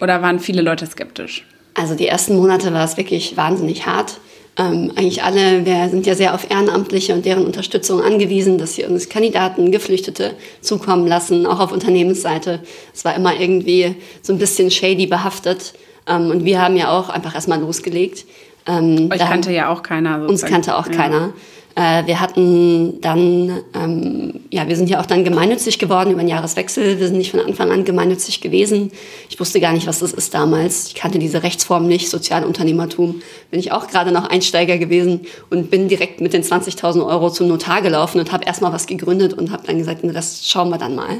oder 0.00 0.22
waren 0.22 0.38
viele 0.38 0.62
Leute 0.62 0.86
skeptisch? 0.86 1.46
Also 1.74 1.94
die 1.94 2.06
ersten 2.06 2.36
Monate 2.36 2.72
war 2.72 2.84
es 2.84 2.96
wirklich 2.96 3.36
wahnsinnig 3.36 3.86
hart. 3.86 4.20
Ähm, 4.58 4.92
eigentlich 4.96 5.22
alle, 5.22 5.64
wir 5.64 5.88
sind 5.88 6.06
ja 6.06 6.16
sehr 6.16 6.34
auf 6.34 6.50
Ehrenamtliche 6.50 7.14
und 7.14 7.24
deren 7.24 7.46
Unterstützung 7.46 8.02
angewiesen, 8.02 8.58
dass 8.58 8.74
sie 8.74 8.84
uns 8.84 9.08
Kandidaten, 9.08 9.70
Geflüchtete 9.70 10.34
zukommen 10.60 11.06
lassen, 11.06 11.46
auch 11.46 11.60
auf 11.60 11.70
Unternehmensseite. 11.70 12.60
Es 12.92 13.04
war 13.04 13.14
immer 13.14 13.38
irgendwie 13.38 13.94
so 14.20 14.32
ein 14.32 14.38
bisschen 14.38 14.70
shady 14.70 15.06
behaftet. 15.06 15.74
Ähm, 16.08 16.30
und 16.30 16.44
wir 16.44 16.60
haben 16.60 16.76
ja 16.76 16.90
auch 16.90 17.08
einfach 17.08 17.36
erstmal 17.36 17.60
losgelegt. 17.60 18.24
Ähm, 18.66 19.08
Euch 19.12 19.20
kannte 19.20 19.52
ja 19.52 19.68
auch 19.68 19.84
keiner. 19.84 20.20
Sozusagen. 20.20 20.30
Uns 20.30 20.44
kannte 20.44 20.76
auch 20.76 20.86
ja. 20.88 20.92
keiner. 20.92 21.32
Äh, 21.78 22.08
wir 22.08 22.18
hatten 22.18 23.00
dann, 23.00 23.60
ähm, 23.72 24.40
ja, 24.50 24.66
wir 24.66 24.74
sind 24.74 24.90
ja 24.90 25.00
auch 25.00 25.06
dann 25.06 25.22
gemeinnützig 25.22 25.78
geworden 25.78 26.10
über 26.10 26.20
den 26.20 26.28
Jahreswechsel. 26.28 26.98
Wir 26.98 27.06
sind 27.06 27.18
nicht 27.18 27.30
von 27.30 27.38
Anfang 27.38 27.70
an 27.70 27.84
gemeinnützig 27.84 28.40
gewesen. 28.40 28.90
Ich 29.30 29.38
wusste 29.38 29.60
gar 29.60 29.72
nicht, 29.72 29.86
was 29.86 30.00
das 30.00 30.12
ist 30.12 30.34
damals. 30.34 30.88
Ich 30.88 30.96
kannte 30.96 31.20
diese 31.20 31.44
Rechtsform 31.44 31.86
nicht, 31.86 32.10
Sozialunternehmertum. 32.10 33.22
Bin 33.52 33.60
ich 33.60 33.70
auch 33.70 33.86
gerade 33.86 34.10
noch 34.10 34.28
Einsteiger 34.28 34.76
gewesen 34.76 35.20
und 35.50 35.70
bin 35.70 35.86
direkt 35.86 36.20
mit 36.20 36.32
den 36.32 36.42
20.000 36.42 37.06
Euro 37.06 37.30
zum 37.30 37.46
Notar 37.46 37.80
gelaufen 37.80 38.18
und 38.18 38.32
habe 38.32 38.44
erstmal 38.44 38.72
was 38.72 38.88
gegründet 38.88 39.34
und 39.34 39.52
habe 39.52 39.62
dann 39.64 39.78
gesagt, 39.78 40.00
das 40.02 40.50
schauen 40.50 40.70
wir 40.70 40.78
dann 40.78 40.96
mal. 40.96 41.18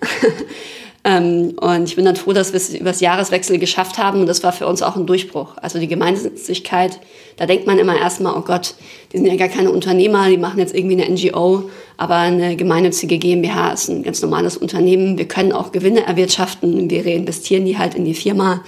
Ähm, 1.04 1.54
und 1.60 1.88
ich 1.88 1.96
bin 1.96 2.04
dann 2.04 2.14
froh, 2.14 2.32
dass 2.32 2.52
wir 2.52 2.58
es 2.58 2.72
übers 2.72 3.00
Jahreswechsel 3.00 3.58
geschafft 3.58 3.98
haben. 3.98 4.20
Und 4.20 4.26
das 4.26 4.42
war 4.42 4.52
für 4.52 4.66
uns 4.66 4.82
auch 4.82 4.96
ein 4.96 5.06
Durchbruch. 5.06 5.56
Also 5.56 5.78
die 5.78 5.88
Gemeinnützigkeit, 5.88 7.00
da 7.36 7.46
denkt 7.46 7.66
man 7.66 7.78
immer 7.78 7.98
erstmal, 7.98 8.36
oh 8.36 8.42
Gott, 8.42 8.74
die 9.12 9.16
sind 9.18 9.26
ja 9.26 9.36
gar 9.36 9.48
keine 9.48 9.70
Unternehmer, 9.70 10.28
die 10.28 10.38
machen 10.38 10.60
jetzt 10.60 10.74
irgendwie 10.74 11.02
eine 11.02 11.12
NGO. 11.12 11.70
Aber 11.96 12.16
eine 12.16 12.56
gemeinnützige 12.56 13.18
GmbH 13.18 13.72
ist 13.72 13.88
ein 13.88 14.02
ganz 14.02 14.22
normales 14.22 14.56
Unternehmen. 14.56 15.18
Wir 15.18 15.26
können 15.26 15.52
auch 15.52 15.72
Gewinne 15.72 16.06
erwirtschaften. 16.06 16.88
Wir 16.88 17.04
reinvestieren 17.04 17.64
die 17.64 17.78
halt 17.78 17.94
in 17.94 18.04
die 18.04 18.14
Firma. 18.14 18.62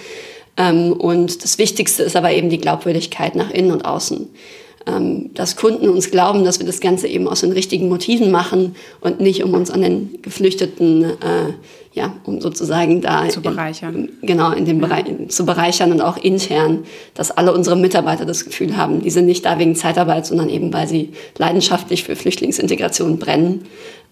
Ähm, 0.57 0.93
und 0.93 1.45
das 1.45 1.59
Wichtigste 1.59 2.03
ist 2.03 2.17
aber 2.17 2.33
eben 2.33 2.51
die 2.51 2.59
Glaubwürdigkeit 2.59 3.37
nach 3.37 3.51
innen 3.51 3.71
und 3.71 3.85
außen 3.85 4.29
dass 4.87 5.57
Kunden 5.57 5.89
uns 5.89 6.11
glauben, 6.11 6.45
dass 6.45 6.59
wir 6.59 6.67
das 6.67 6.81
Ganze 6.81 7.09
eben 7.09 7.27
aus 7.27 7.41
den 7.41 7.53
richtigen 7.53 7.89
Motiven 7.89 8.31
machen 8.31 8.77
und 9.01 9.19
nicht 9.21 9.43
um 9.43 9.55
uns 9.55 9.71
an 9.71 9.81
den 9.81 10.19
Geflüchteten, 10.21 11.05
äh, 11.05 11.53
ja, 11.95 12.17
um 12.25 12.41
sozusagen 12.41 13.01
da 13.01 13.29
zu 13.29 13.41
bereichern. 13.41 14.11
In, 14.21 14.27
genau, 14.27 14.53
in 14.53 14.65
dem 14.67 14.81
ja. 14.81 14.87
Bereich 14.87 15.05
zu 15.29 15.47
bereichern 15.47 15.93
und 15.93 16.01
auch 16.01 16.17
intern, 16.17 16.85
dass 17.15 17.31
alle 17.31 17.55
unsere 17.55 17.77
Mitarbeiter 17.77 18.27
das 18.27 18.45
Gefühl 18.45 18.77
haben, 18.77 19.01
die 19.01 19.11
sind 19.11 19.27
nicht 19.27 19.45
da 19.45 19.59
wegen 19.59 19.75
Zeitarbeit, 19.75 20.27
sondern 20.27 20.51
eben, 20.51 20.73
weil 20.73 20.89
sie 20.89 21.13
leidenschaftlich 21.39 22.05
für 22.05 22.17
Flüchtlingsintegration 22.17 23.19
brennen. 23.19 23.65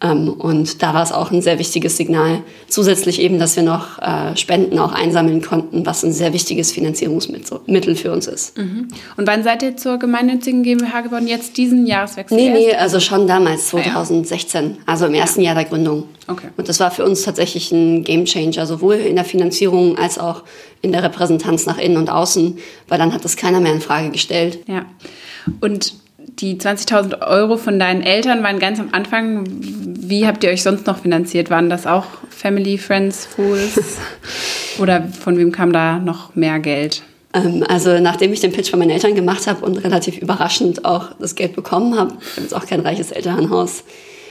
Ähm, 0.02 0.28
und 0.28 0.82
da 0.82 0.94
war 0.94 1.02
es 1.02 1.12
auch 1.12 1.30
ein 1.30 1.42
sehr 1.42 1.58
wichtiges 1.58 1.96
Signal. 1.96 2.42
Zusätzlich 2.68 3.20
eben, 3.20 3.38
dass 3.38 3.56
wir 3.56 3.62
noch 3.62 3.98
äh, 4.00 4.36
Spenden 4.36 4.78
auch 4.78 4.92
einsammeln 4.92 5.42
konnten, 5.42 5.86
was 5.86 6.02
ein 6.02 6.12
sehr 6.12 6.32
wichtiges 6.32 6.72
Finanzierungsmittel 6.72 7.94
für 7.94 8.12
uns 8.12 8.26
ist. 8.26 8.58
Mhm. 8.58 8.88
Und 9.16 9.26
wann 9.26 9.44
seid 9.44 9.62
ihr 9.62 9.76
zur 9.76 9.98
gemeinnützigen 9.98 10.62
GmbH 10.62 11.02
geworden? 11.02 11.28
Jetzt 11.28 11.56
diesen 11.56 11.86
Jahreswechsel? 11.86 12.36
Nee, 12.36 12.50
nee, 12.50 12.74
also 12.74 12.98
schon 12.98 13.26
damals, 13.26 13.68
2016, 13.68 14.78
ah, 14.80 14.92
also 14.92 15.06
im 15.06 15.14
ersten 15.14 15.40
ja. 15.40 15.46
Jahr 15.46 15.54
der 15.54 15.64
Gründung. 15.66 16.04
Okay. 16.26 16.48
Und 16.56 16.68
das 16.68 16.80
war 16.80 16.90
für 16.90 17.04
uns 17.04 17.22
tatsächlich 17.22 17.70
ein 17.70 18.02
Gamechanger, 18.02 18.66
sowohl 18.66 18.94
in 18.94 19.16
der 19.16 19.24
Finanzierung 19.24 19.98
als 19.98 20.18
auch 20.18 20.42
in 20.80 20.92
der 20.92 21.02
Repräsentanz 21.02 21.66
nach 21.66 21.78
innen 21.78 21.96
und 21.96 22.10
außen, 22.10 22.58
weil 22.88 22.98
dann 22.98 23.12
hat 23.12 23.24
das 23.24 23.36
keiner 23.36 23.60
mehr 23.60 23.72
in 23.72 23.80
Frage 23.80 24.10
gestellt. 24.10 24.58
Ja. 24.66 24.84
Und 25.60 26.01
die 26.26 26.56
20.000 26.56 27.26
Euro 27.26 27.56
von 27.56 27.78
deinen 27.78 28.02
Eltern 28.02 28.42
waren 28.42 28.58
ganz 28.58 28.80
am 28.80 28.88
Anfang. 28.92 29.44
Wie 29.48 30.26
habt 30.26 30.44
ihr 30.44 30.50
euch 30.50 30.62
sonst 30.62 30.86
noch 30.86 30.98
finanziert? 30.98 31.50
Waren 31.50 31.70
das 31.70 31.86
auch 31.86 32.06
Family, 32.30 32.78
Friends, 32.78 33.26
Fools? 33.26 33.98
Oder 34.78 35.08
von 35.08 35.36
wem 35.38 35.52
kam 35.52 35.72
da 35.72 35.98
noch 35.98 36.34
mehr 36.34 36.58
Geld? 36.58 37.02
Ähm, 37.34 37.64
also 37.68 37.98
nachdem 37.98 38.32
ich 38.32 38.40
den 38.40 38.52
Pitch 38.52 38.70
von 38.70 38.78
meinen 38.78 38.90
Eltern 38.90 39.14
gemacht 39.14 39.46
habe 39.46 39.64
und 39.64 39.78
relativ 39.78 40.18
überraschend 40.18 40.84
auch 40.84 41.12
das 41.18 41.34
Geld 41.34 41.54
bekommen 41.54 41.98
habe, 41.98 42.16
jetzt 42.36 42.54
auch 42.54 42.66
kein 42.66 42.80
reiches 42.80 43.10
Elternhaus, 43.10 43.84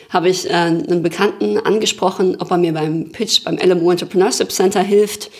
habe 0.09 0.29
ich 0.29 0.49
äh, 0.49 0.53
einen 0.53 1.01
Bekannten 1.01 1.57
angesprochen, 1.57 2.37
ob 2.39 2.51
er 2.51 2.57
mir 2.57 2.73
beim 2.73 3.11
Pitch 3.11 3.43
beim 3.43 3.57
LMO 3.57 3.91
Entrepreneurship 3.91 4.51
Center 4.51 4.81
hilft 4.81 5.31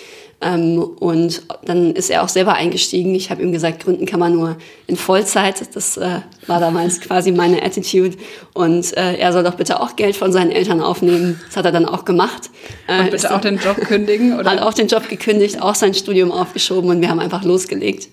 und 0.43 1.43
dann 1.65 1.91
ist 1.93 2.10
er 2.10 2.24
auch 2.24 2.29
selber 2.29 2.53
eingestiegen. 2.53 3.13
Ich 3.13 3.29
habe 3.29 3.43
ihm 3.43 3.51
gesagt, 3.51 3.83
gründen 3.83 4.07
kann 4.07 4.19
man 4.19 4.33
nur 4.33 4.57
in 4.88 4.95
Vollzeit. 4.95 5.75
Das 5.75 5.98
äh, 5.98 6.21
war 6.48 6.60
damals 6.60 7.00
quasi 7.01 7.31
meine 7.31 7.62
Attitude. 7.62 8.17
Und 8.53 8.98
äh, 8.98 9.17
er 9.17 9.33
soll 9.33 9.43
doch 9.43 9.53
bitte 9.53 9.79
auch 9.79 9.95
Geld 9.95 10.15
von 10.15 10.31
seinen 10.31 10.51
Eltern 10.51 10.81
aufnehmen. 10.81 11.39
Das 11.45 11.57
hat 11.57 11.65
er 11.65 11.71
dann 11.71 11.86
auch 11.86 12.05
gemacht. 12.05 12.50
Äh, 12.88 13.01
und 13.01 13.12
bitte 13.12 13.36
auch 13.36 13.41
den 13.41 13.57
Job 13.57 13.77
kündigen? 13.81 14.33
Oder? 14.39 14.50
Hat 14.50 14.62
auch 14.62 14.74
den 14.74 14.88
Job 14.88 15.07
gekündigt, 15.07 15.62
auch 15.62 15.75
sein 15.75 15.93
Studium 15.93 16.31
aufgeschoben 16.31 16.89
und 16.89 17.01
wir 17.01 17.10
haben 17.10 17.19
einfach 17.19 17.43
losgelegt. 17.43 18.10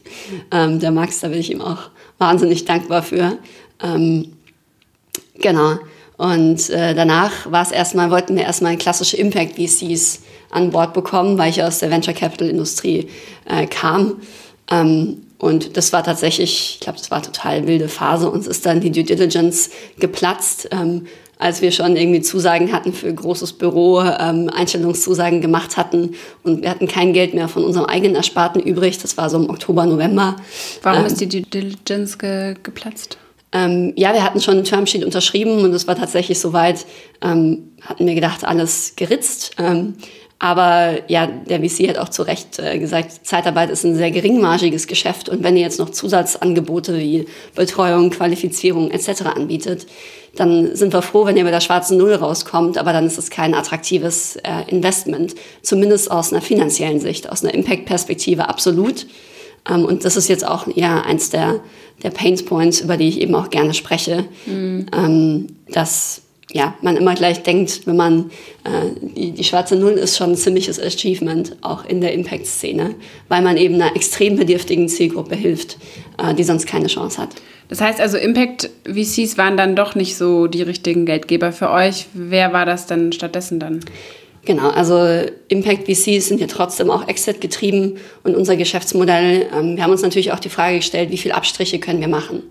Ähm, 0.51 0.81
der 0.81 0.91
Max, 0.91 1.21
da 1.21 1.29
bin 1.29 1.41
ich 1.41 1.51
ihm 1.51 1.63
auch 1.63 1.89
wahnsinnig 2.19 2.67
dankbar 2.67 3.03
für. 3.03 3.39
Ähm, 3.83 4.33
genau. 5.41 5.79
Und 6.19 6.69
äh, 6.71 6.95
danach 6.97 7.51
war 7.51 7.63
es 7.63 7.71
erstmal, 7.71 8.11
wollten 8.11 8.37
wir 8.37 8.43
erstmal 8.43 8.77
klassische 8.77 9.17
Impact 9.17 9.55
VCs 9.55 10.21
an 10.51 10.71
Bord 10.71 10.93
bekommen, 10.93 11.39
weil 11.39 11.51
ich 11.51 11.63
aus 11.63 11.79
der 11.79 11.91
Venture 11.91 12.13
Capital 12.13 12.49
Industrie 12.49 13.09
äh, 13.49 13.67
kam. 13.67 14.17
Ähm, 14.69 15.23
und 15.39 15.77
das 15.77 15.93
war 15.93 16.03
tatsächlich, 16.03 16.75
ich 16.75 16.81
glaube, 16.81 16.99
das 16.99 17.13
war 17.13 17.23
total 17.23 17.69
wilde 17.69 17.89
Phase. 17.89 18.29
Uns 18.29 18.49
ist 18.49 18.67
dann 18.67 18.81
die 18.81 18.91
Due 18.91 19.05
Diligence 19.05 19.71
geplatzt, 20.01 20.69
ähm, 20.73 21.07
als 21.39 21.63
wir 21.63 21.71
schon 21.71 21.97
irgendwie 21.97 22.21
Zusagen 22.21 22.73
hatten 22.73 22.93
für 22.93 23.15
großes 23.15 23.53
Büro, 23.53 24.01
ähm, 24.01 24.51
Einstellungszusagen 24.53 25.41
gemacht 25.41 25.77
hatten 25.77 26.17
und 26.43 26.63
wir 26.63 26.71
hatten 26.71 26.89
kein 26.89 27.13
Geld 27.13 27.33
mehr 27.33 27.47
von 27.47 27.63
unserem 27.63 27.87
eigenen 27.87 28.17
Ersparten 28.17 28.61
übrig. 28.61 28.99
Das 28.99 29.17
war 29.17 29.31
so 29.31 29.37
im 29.39 29.49
Oktober, 29.49 29.87
November. 29.87 30.35
Warum 30.83 31.03
ähm, 31.03 31.07
ist 31.07 31.21
die 31.21 31.29
Due 31.29 31.43
Diligence 31.43 32.19
ge 32.19 32.57
geplatzt? 32.61 33.19
Ähm, 33.53 33.95
ja, 33.97 34.13
wir 34.13 34.23
hatten 34.23 34.41
schon 34.41 34.59
ein 34.59 34.65
Termsheet 34.65 35.05
unterschrieben 35.05 35.65
und 35.65 35.73
es 35.73 35.87
war 35.87 35.97
tatsächlich 35.97 36.39
soweit, 36.39 36.85
ähm, 37.23 37.73
hatten 37.81 38.07
wir 38.07 38.15
gedacht, 38.15 38.45
alles 38.45 38.95
geritzt. 38.97 39.53
Ähm, 39.59 39.95
aber 40.41 41.01
ja, 41.09 41.27
der 41.27 41.59
VC 41.59 41.89
hat 41.89 41.99
auch 41.99 42.11
zu 42.11 42.23
Recht 42.23 42.61
äh, 42.61 42.79
gesagt, 42.79 43.27
Zeitarbeit 43.27 43.71
ist 43.71 43.85
ein 43.85 43.97
sehr 43.97 44.13
geringmargiges 44.13 44.87
Geschäft 44.87 45.29
und 45.29 45.43
wenn 45.43 45.57
ihr 45.57 45.63
jetzt 45.63 45.81
noch 45.81 45.91
Zusatzangebote 45.91 46.97
wie 46.99 47.27
Betreuung, 47.57 48.11
Qualifizierung 48.11 48.93
etc. 48.93 49.23
anbietet, 49.35 49.87
dann 50.37 50.77
sind 50.77 50.93
wir 50.93 51.03
froh, 51.03 51.27
wenn 51.27 51.37
ihr 51.37 51.43
bei 51.43 51.51
der 51.51 51.61
schwarzen 51.61 51.99
Null 51.99 52.15
rauskommt, 52.15 52.79
aber 52.79 52.93
dann 52.93 53.07
ist 53.07 53.19
es 53.19 53.31
kein 53.31 53.55
attraktives 53.55 54.37
äh, 54.37 54.63
Investment, 54.69 55.35
zumindest 55.63 56.09
aus 56.11 56.33
einer 56.33 56.43
finanziellen 56.43 57.01
Sicht, 57.01 57.29
aus 57.29 57.43
einer 57.43 57.55
Impact-Perspektive 57.55 58.49
absolut. 58.49 59.07
Ähm, 59.69 59.85
und 59.85 60.05
das 60.05 60.17
ist 60.17 60.29
jetzt 60.29 60.47
auch 60.47 60.67
ja 60.75 61.03
eins 61.03 61.31
der, 61.31 61.61
der 62.03 62.11
Pain 62.11 62.37
Points, 62.45 62.81
über 62.81 62.97
die 62.97 63.09
ich 63.09 63.21
eben 63.21 63.35
auch 63.35 63.51
gerne 63.51 63.75
spreche, 63.75 64.25
mhm. 64.47 64.87
ähm, 64.95 65.47
dass 65.71 66.23
ja, 66.53 66.75
man 66.81 66.97
immer 66.97 67.15
gleich 67.15 67.43
denkt, 67.43 67.87
wenn 67.87 67.97
man 67.97 68.31
äh, 68.65 68.91
die, 69.01 69.33
die 69.33 69.45
schwarze 69.45 69.77
Null 69.77 69.93
ist 69.93 70.17
schon 70.17 70.31
ein 70.31 70.37
ziemliches 70.37 70.81
Achievement, 70.81 71.57
auch 71.61 71.85
in 71.85 72.01
der 72.01 72.15
Impact-Szene, 72.15 72.95
weil 73.29 73.43
man 73.43 73.59
eben 73.59 73.75
einer 73.75 73.95
extrem 73.95 74.37
bedürftigen 74.37 74.89
Zielgruppe 74.89 75.37
hilft, 75.37 75.77
äh, 76.17 76.35
die 76.35 76.45
sonst 76.45 76.67
keine 76.67 76.87
Chance 76.87 77.21
hat. 77.21 77.31
Das 77.69 77.83
heißt 77.83 78.01
also, 78.01 78.17
Impact-VCs 78.17 79.37
waren 79.37 79.59
dann 79.59 79.77
doch 79.77 79.95
nicht 79.95 80.17
so 80.17 80.47
die 80.47 80.63
richtigen 80.63 81.05
Geldgeber 81.05 81.53
für 81.53 81.71
euch. 81.71 82.07
Wer 82.15 82.55
war 82.55 82.65
das 82.65 82.87
dann 82.87 83.13
stattdessen 83.13 83.61
dann? 83.61 83.81
Genau, 84.49 84.71
also 84.71 85.27
Impact 85.49 85.85
VCs 85.85 86.29
sind 86.29 86.41
ja 86.41 86.47
trotzdem 86.47 86.91
auch 86.91 87.07
Exit 87.07 87.43
getrieben 87.43 87.99
und 88.25 88.35
unser 88.35 88.57
Geschäftsmodell, 88.57 89.47
ähm, 89.55 89.77
wir 89.77 89.83
haben 89.83 89.91
uns 89.91 90.01
natürlich 90.01 90.33
auch 90.33 90.39
die 90.39 90.49
Frage 90.49 90.79
gestellt, 90.79 91.11
wie 91.11 91.19
viele 91.19 91.35
Abstriche 91.35 91.79
können 91.79 92.01
wir 92.01 92.09
machen. 92.09 92.45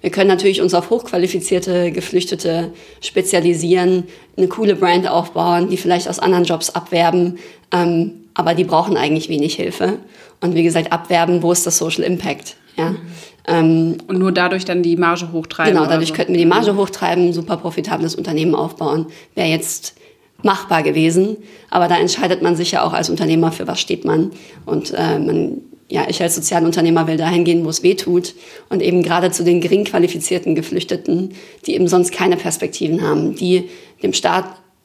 Wir 0.00 0.10
können 0.10 0.26
natürlich 0.26 0.60
uns 0.60 0.74
auf 0.74 0.90
hochqualifizierte 0.90 1.92
Geflüchtete 1.92 2.72
spezialisieren, 3.00 4.02
eine 4.36 4.48
coole 4.48 4.74
Brand 4.74 5.06
aufbauen, 5.06 5.68
die 5.70 5.76
vielleicht 5.76 6.08
aus 6.08 6.18
anderen 6.18 6.42
Jobs 6.42 6.70
abwerben, 6.70 7.38
ähm, 7.72 8.24
aber 8.34 8.54
die 8.54 8.64
brauchen 8.64 8.96
eigentlich 8.96 9.28
wenig 9.28 9.54
Hilfe. 9.54 10.00
Und 10.40 10.56
wie 10.56 10.64
gesagt, 10.64 10.90
abwerben, 10.90 11.40
wo 11.44 11.52
ist 11.52 11.64
das 11.64 11.78
Social 11.78 12.02
Impact? 12.02 12.56
Ja. 12.76 12.90
Mhm. 12.90 12.98
Ähm, 13.46 13.98
und 14.08 14.18
nur 14.18 14.32
dadurch 14.32 14.64
dann 14.64 14.82
die 14.82 14.96
Marge 14.96 15.30
hochtreiben. 15.30 15.74
Genau, 15.74 15.86
dadurch 15.86 16.08
so. 16.08 16.14
könnten 16.14 16.32
wir 16.32 16.40
die 16.40 16.46
Marge 16.46 16.74
hochtreiben, 16.74 17.32
super 17.32 17.58
profitables 17.58 18.16
Unternehmen 18.16 18.56
aufbauen. 18.56 19.06
Wer 19.36 19.46
jetzt 19.46 19.94
machbar 20.44 20.82
gewesen. 20.82 21.36
Aber 21.70 21.88
da 21.88 21.98
entscheidet 21.98 22.42
man 22.42 22.56
sich 22.56 22.72
ja 22.72 22.82
auch 22.82 22.92
als 22.92 23.10
Unternehmer, 23.10 23.52
für 23.52 23.66
was 23.66 23.80
steht 23.80 24.04
man. 24.04 24.30
Und 24.66 24.92
äh, 24.96 25.18
man, 25.18 25.62
ja, 25.88 26.06
ich 26.08 26.22
als 26.22 26.34
Sozialunternehmer 26.34 27.06
will 27.06 27.16
dahin 27.16 27.44
gehen, 27.44 27.64
wo 27.64 27.70
es 27.70 27.82
weh 27.82 27.94
tut. 27.94 28.34
Und 28.68 28.82
eben 28.82 29.02
gerade 29.02 29.30
zu 29.30 29.44
den 29.44 29.60
gering 29.60 29.84
qualifizierten 29.84 30.54
Geflüchteten, 30.54 31.34
die 31.66 31.74
eben 31.74 31.88
sonst 31.88 32.12
keine 32.12 32.36
Perspektiven 32.36 33.02
haben, 33.02 33.34
die 33.34 33.68
dem 34.02 34.12
Staat 34.12 34.44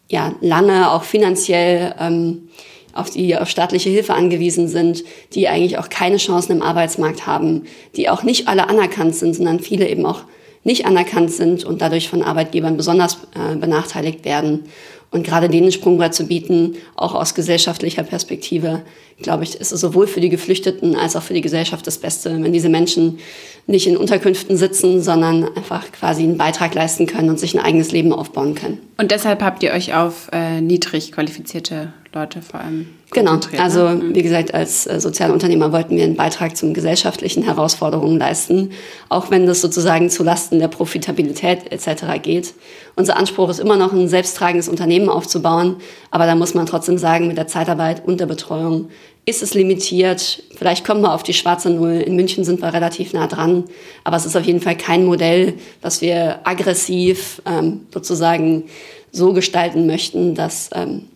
ja 0.09 0.33
lange 0.41 0.91
auch 0.91 1.03
finanziell 1.03 1.93
ähm, 1.99 2.49
auf 2.93 3.09
die 3.09 3.37
auf 3.37 3.49
staatliche 3.49 3.89
Hilfe 3.89 4.13
angewiesen 4.13 4.67
sind, 4.67 5.03
die 5.33 5.47
eigentlich 5.47 5.77
auch 5.77 5.89
keine 5.89 6.17
Chancen 6.17 6.53
im 6.53 6.61
Arbeitsmarkt 6.61 7.27
haben, 7.27 7.63
die 7.95 8.09
auch 8.09 8.23
nicht 8.23 8.47
alle 8.47 8.67
anerkannt 8.67 9.15
sind, 9.15 9.35
sondern 9.35 9.59
viele 9.59 9.87
eben 9.87 10.05
auch 10.05 10.23
nicht 10.63 10.85
anerkannt 10.85 11.31
sind 11.31 11.63
und 11.63 11.81
dadurch 11.81 12.09
von 12.09 12.21
Arbeitgebern 12.21 12.77
besonders 12.77 13.19
äh, 13.35 13.55
benachteiligt 13.55 14.25
werden. 14.25 14.65
Und 15.11 15.25
gerade 15.25 15.49
denen 15.49 15.71
Sprungbrett 15.71 16.13
zu 16.13 16.27
bieten, 16.27 16.75
auch 16.95 17.15
aus 17.15 17.33
gesellschaftlicher 17.33 18.03
Perspektive, 18.03 18.83
glaube 19.21 19.43
ich, 19.43 19.55
ist 19.55 19.71
es 19.71 19.81
sowohl 19.81 20.05
für 20.05 20.21
die 20.21 20.29
Geflüchteten 20.29 20.95
als 20.95 21.15
auch 21.15 21.23
für 21.23 21.33
die 21.33 21.41
Gesellschaft 21.41 21.87
das 21.87 21.97
Beste, 21.97 22.31
wenn 22.43 22.53
diese 22.53 22.69
Menschen 22.69 23.17
nicht 23.65 23.87
in 23.87 23.97
Unterkünften 23.97 24.55
sitzen, 24.55 25.01
sondern 25.01 25.45
einfach 25.55 25.91
quasi 25.91 26.23
einen 26.23 26.37
Beitrag 26.37 26.75
leisten 26.75 27.07
können 27.07 27.29
und 27.29 27.39
sich 27.39 27.55
ein 27.55 27.63
eigenes 27.63 27.91
Leben 27.91 28.13
aufbauen 28.13 28.53
können. 28.53 28.79
Und 28.97 29.09
deshalb 29.09 29.41
habt 29.41 29.63
ihr 29.63 29.71
euch 29.71 29.95
auf 29.95 30.29
äh, 30.31 30.61
niedrig 30.61 31.11
qualifizierte 31.11 31.91
Leute 32.13 32.41
vor 32.43 32.59
allem 32.59 32.87
Genau, 33.11 33.39
also 33.57 33.87
mhm. 33.87 34.13
wie 34.13 34.21
gesagt, 34.21 34.53
als 34.53 34.85
äh, 34.85 34.99
Sozialunternehmer 34.99 35.71
wollten 35.71 35.97
wir 35.97 36.03
einen 36.03 36.15
Beitrag 36.15 36.55
zum 36.55 36.75
gesellschaftlichen 36.75 37.41
Herausforderungen 37.41 38.19
leisten, 38.19 38.71
auch 39.09 39.31
wenn 39.31 39.47
das 39.47 39.61
sozusagen 39.61 40.11
zu 40.11 40.23
Lasten 40.23 40.59
der 40.59 40.67
Profitabilität 40.67 41.71
etc. 41.71 42.21
geht. 42.21 42.53
Unser 42.95 43.17
Anspruch 43.17 43.49
ist 43.49 43.59
immer 43.59 43.77
noch, 43.77 43.93
ein 43.93 44.07
selbsttragendes 44.07 44.69
Unternehmen 44.69 45.09
aufzubauen, 45.09 45.77
aber 46.11 46.27
da 46.27 46.35
muss 46.35 46.53
man 46.53 46.67
trotzdem 46.67 46.99
sagen, 46.99 47.27
mit 47.27 47.37
der 47.37 47.47
Zeitarbeit 47.47 48.05
und 48.05 48.19
der 48.19 48.27
Betreuung 48.27 48.89
ist 49.25 49.41
es 49.41 49.55
limitiert. 49.55 50.43
Vielleicht 50.55 50.85
kommen 50.85 51.01
wir 51.01 51.13
auf 51.13 51.23
die 51.23 51.33
schwarze 51.33 51.71
Null. 51.71 52.03
In 52.05 52.15
München 52.15 52.43
sind 52.43 52.61
wir 52.61 52.73
relativ 52.73 53.13
nah 53.13 53.25
dran, 53.25 53.63
aber 54.03 54.17
es 54.17 54.25
ist 54.27 54.35
auf 54.35 54.45
jeden 54.45 54.61
Fall 54.61 54.77
kein 54.77 55.05
Modell, 55.05 55.55
das 55.81 56.01
wir 56.01 56.41
aggressiv 56.43 57.41
ähm, 57.47 57.81
sozusagen 57.91 58.65
so 59.11 59.33
gestalten 59.33 59.87
möchten, 59.87 60.35
dass 60.35 60.69
ähm, 60.73 61.07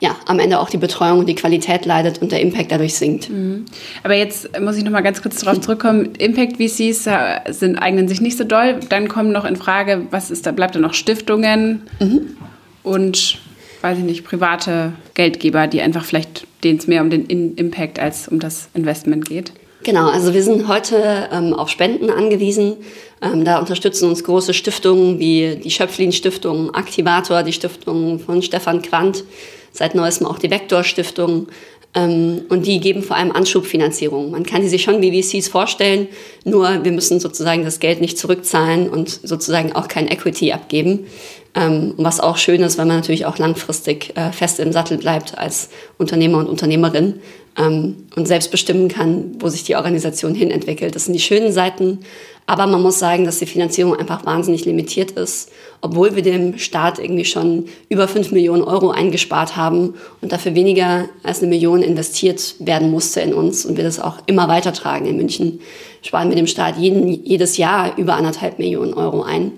ja, 0.00 0.16
am 0.26 0.38
Ende 0.38 0.60
auch 0.60 0.70
die 0.70 0.76
Betreuung 0.76 1.18
und 1.18 1.28
die 1.28 1.34
Qualität 1.34 1.84
leidet 1.84 2.22
und 2.22 2.30
der 2.30 2.40
Impact 2.40 2.70
dadurch 2.70 2.94
sinkt. 2.94 3.30
Mhm. 3.30 3.64
Aber 4.04 4.14
jetzt 4.14 4.48
muss 4.60 4.76
ich 4.76 4.84
noch 4.84 4.92
mal 4.92 5.00
ganz 5.00 5.22
kurz 5.22 5.40
darauf 5.40 5.60
zurückkommen. 5.60 6.10
Impact 6.18 6.56
VCs 6.56 7.06
äh, 7.06 7.40
sind, 7.52 7.76
eignen 7.76 8.06
sich 8.06 8.20
nicht 8.20 8.38
so 8.38 8.44
doll. 8.44 8.78
Dann 8.88 9.08
kommen 9.08 9.32
noch 9.32 9.44
in 9.44 9.56
Frage, 9.56 10.06
was 10.10 10.30
ist 10.30 10.46
da, 10.46 10.52
bleibt 10.52 10.76
da 10.76 10.78
noch 10.78 10.94
Stiftungen 10.94 11.82
mhm. 11.98 12.36
und 12.84 13.38
weiß 13.80 13.98
ich 13.98 14.04
nicht, 14.04 14.24
private 14.24 14.92
Geldgeber, 15.14 15.66
die 15.66 15.80
einfach 15.80 16.04
vielleicht, 16.04 16.46
denen 16.62 16.78
es 16.78 16.86
mehr 16.86 17.02
um 17.02 17.10
den 17.10 17.54
Impact 17.56 17.98
als 17.98 18.28
um 18.28 18.38
das 18.38 18.68
Investment 18.74 19.24
geht. 19.24 19.52
Genau, 19.84 20.08
also 20.08 20.34
wir 20.34 20.42
sind 20.42 20.66
heute 20.66 21.28
ähm, 21.32 21.54
auf 21.54 21.68
Spenden 21.68 22.10
angewiesen. 22.10 22.76
Ähm, 23.22 23.44
da 23.44 23.58
unterstützen 23.58 24.08
uns 24.08 24.24
große 24.24 24.52
Stiftungen 24.52 25.18
wie 25.18 25.56
die 25.62 25.70
Schöpflin 25.70 26.12
Stiftung, 26.12 26.74
Aktivator, 26.74 27.42
die 27.42 27.52
Stiftung 27.52 28.18
von 28.18 28.42
Stefan 28.42 28.82
Quandt, 28.82 29.24
seit 29.72 29.94
neuestem 29.94 30.26
auch 30.26 30.38
die 30.38 30.50
Vektor 30.50 30.84
Stiftung. 30.84 31.48
Ähm, 31.94 32.42
und 32.48 32.66
die 32.66 32.80
geben 32.80 33.02
vor 33.02 33.16
allem 33.16 33.32
Anschubfinanzierung. 33.32 34.30
Man 34.30 34.44
kann 34.44 34.62
die 34.62 34.68
sich 34.68 34.82
schon 34.82 35.00
wie 35.00 35.22
VCs 35.22 35.48
vorstellen, 35.48 36.08
nur 36.44 36.84
wir 36.84 36.92
müssen 36.92 37.18
sozusagen 37.18 37.64
das 37.64 37.80
Geld 37.80 38.00
nicht 38.00 38.18
zurückzahlen 38.18 38.90
und 38.90 39.08
sozusagen 39.08 39.72
auch 39.72 39.88
kein 39.88 40.06
Equity 40.08 40.52
abgeben. 40.52 41.06
Ähm, 41.54 41.94
was 41.96 42.20
auch 42.20 42.36
schön 42.36 42.60
ist, 42.62 42.76
weil 42.76 42.84
man 42.84 42.96
natürlich 42.96 43.24
auch 43.24 43.38
langfristig 43.38 44.14
äh, 44.16 44.32
fest 44.32 44.60
im 44.60 44.70
Sattel 44.70 44.98
bleibt 44.98 45.38
als 45.38 45.70
Unternehmer 45.96 46.38
und 46.38 46.46
Unternehmerin 46.46 47.20
ähm, 47.58 48.06
und 48.14 48.28
selbst 48.28 48.50
bestimmen 48.50 48.88
kann, 48.88 49.36
wo 49.40 49.48
sich 49.48 49.64
die 49.64 49.74
Organisation 49.74 50.34
hin 50.34 50.50
entwickelt. 50.50 50.94
Das 50.94 51.06
sind 51.06 51.14
die 51.14 51.20
schönen 51.20 51.52
Seiten. 51.52 52.00
Aber 52.48 52.66
man 52.66 52.80
muss 52.80 52.98
sagen, 52.98 53.26
dass 53.26 53.40
die 53.40 53.46
Finanzierung 53.46 53.94
einfach 53.94 54.24
wahnsinnig 54.24 54.64
limitiert 54.64 55.10
ist, 55.10 55.50
obwohl 55.82 56.16
wir 56.16 56.22
dem 56.22 56.56
Staat 56.56 56.98
irgendwie 56.98 57.26
schon 57.26 57.66
über 57.90 58.08
5 58.08 58.32
Millionen 58.32 58.62
Euro 58.62 58.90
eingespart 58.90 59.54
haben 59.54 59.96
und 60.22 60.32
dafür 60.32 60.54
weniger 60.54 61.10
als 61.22 61.40
eine 61.40 61.48
Million 61.48 61.82
investiert 61.82 62.54
werden 62.58 62.90
musste 62.90 63.20
in 63.20 63.34
uns 63.34 63.66
und 63.66 63.76
wir 63.76 63.84
das 63.84 64.00
auch 64.00 64.16
immer 64.24 64.48
weitertragen. 64.48 65.04
In 65.04 65.18
München 65.18 65.60
sparen 66.00 66.30
wir 66.30 66.36
dem 66.36 66.46
Staat 66.46 66.78
jeden, 66.78 67.22
jedes 67.22 67.58
Jahr 67.58 67.98
über 67.98 68.14
anderthalb 68.14 68.58
Millionen 68.58 68.94
Euro 68.94 69.22
ein 69.22 69.52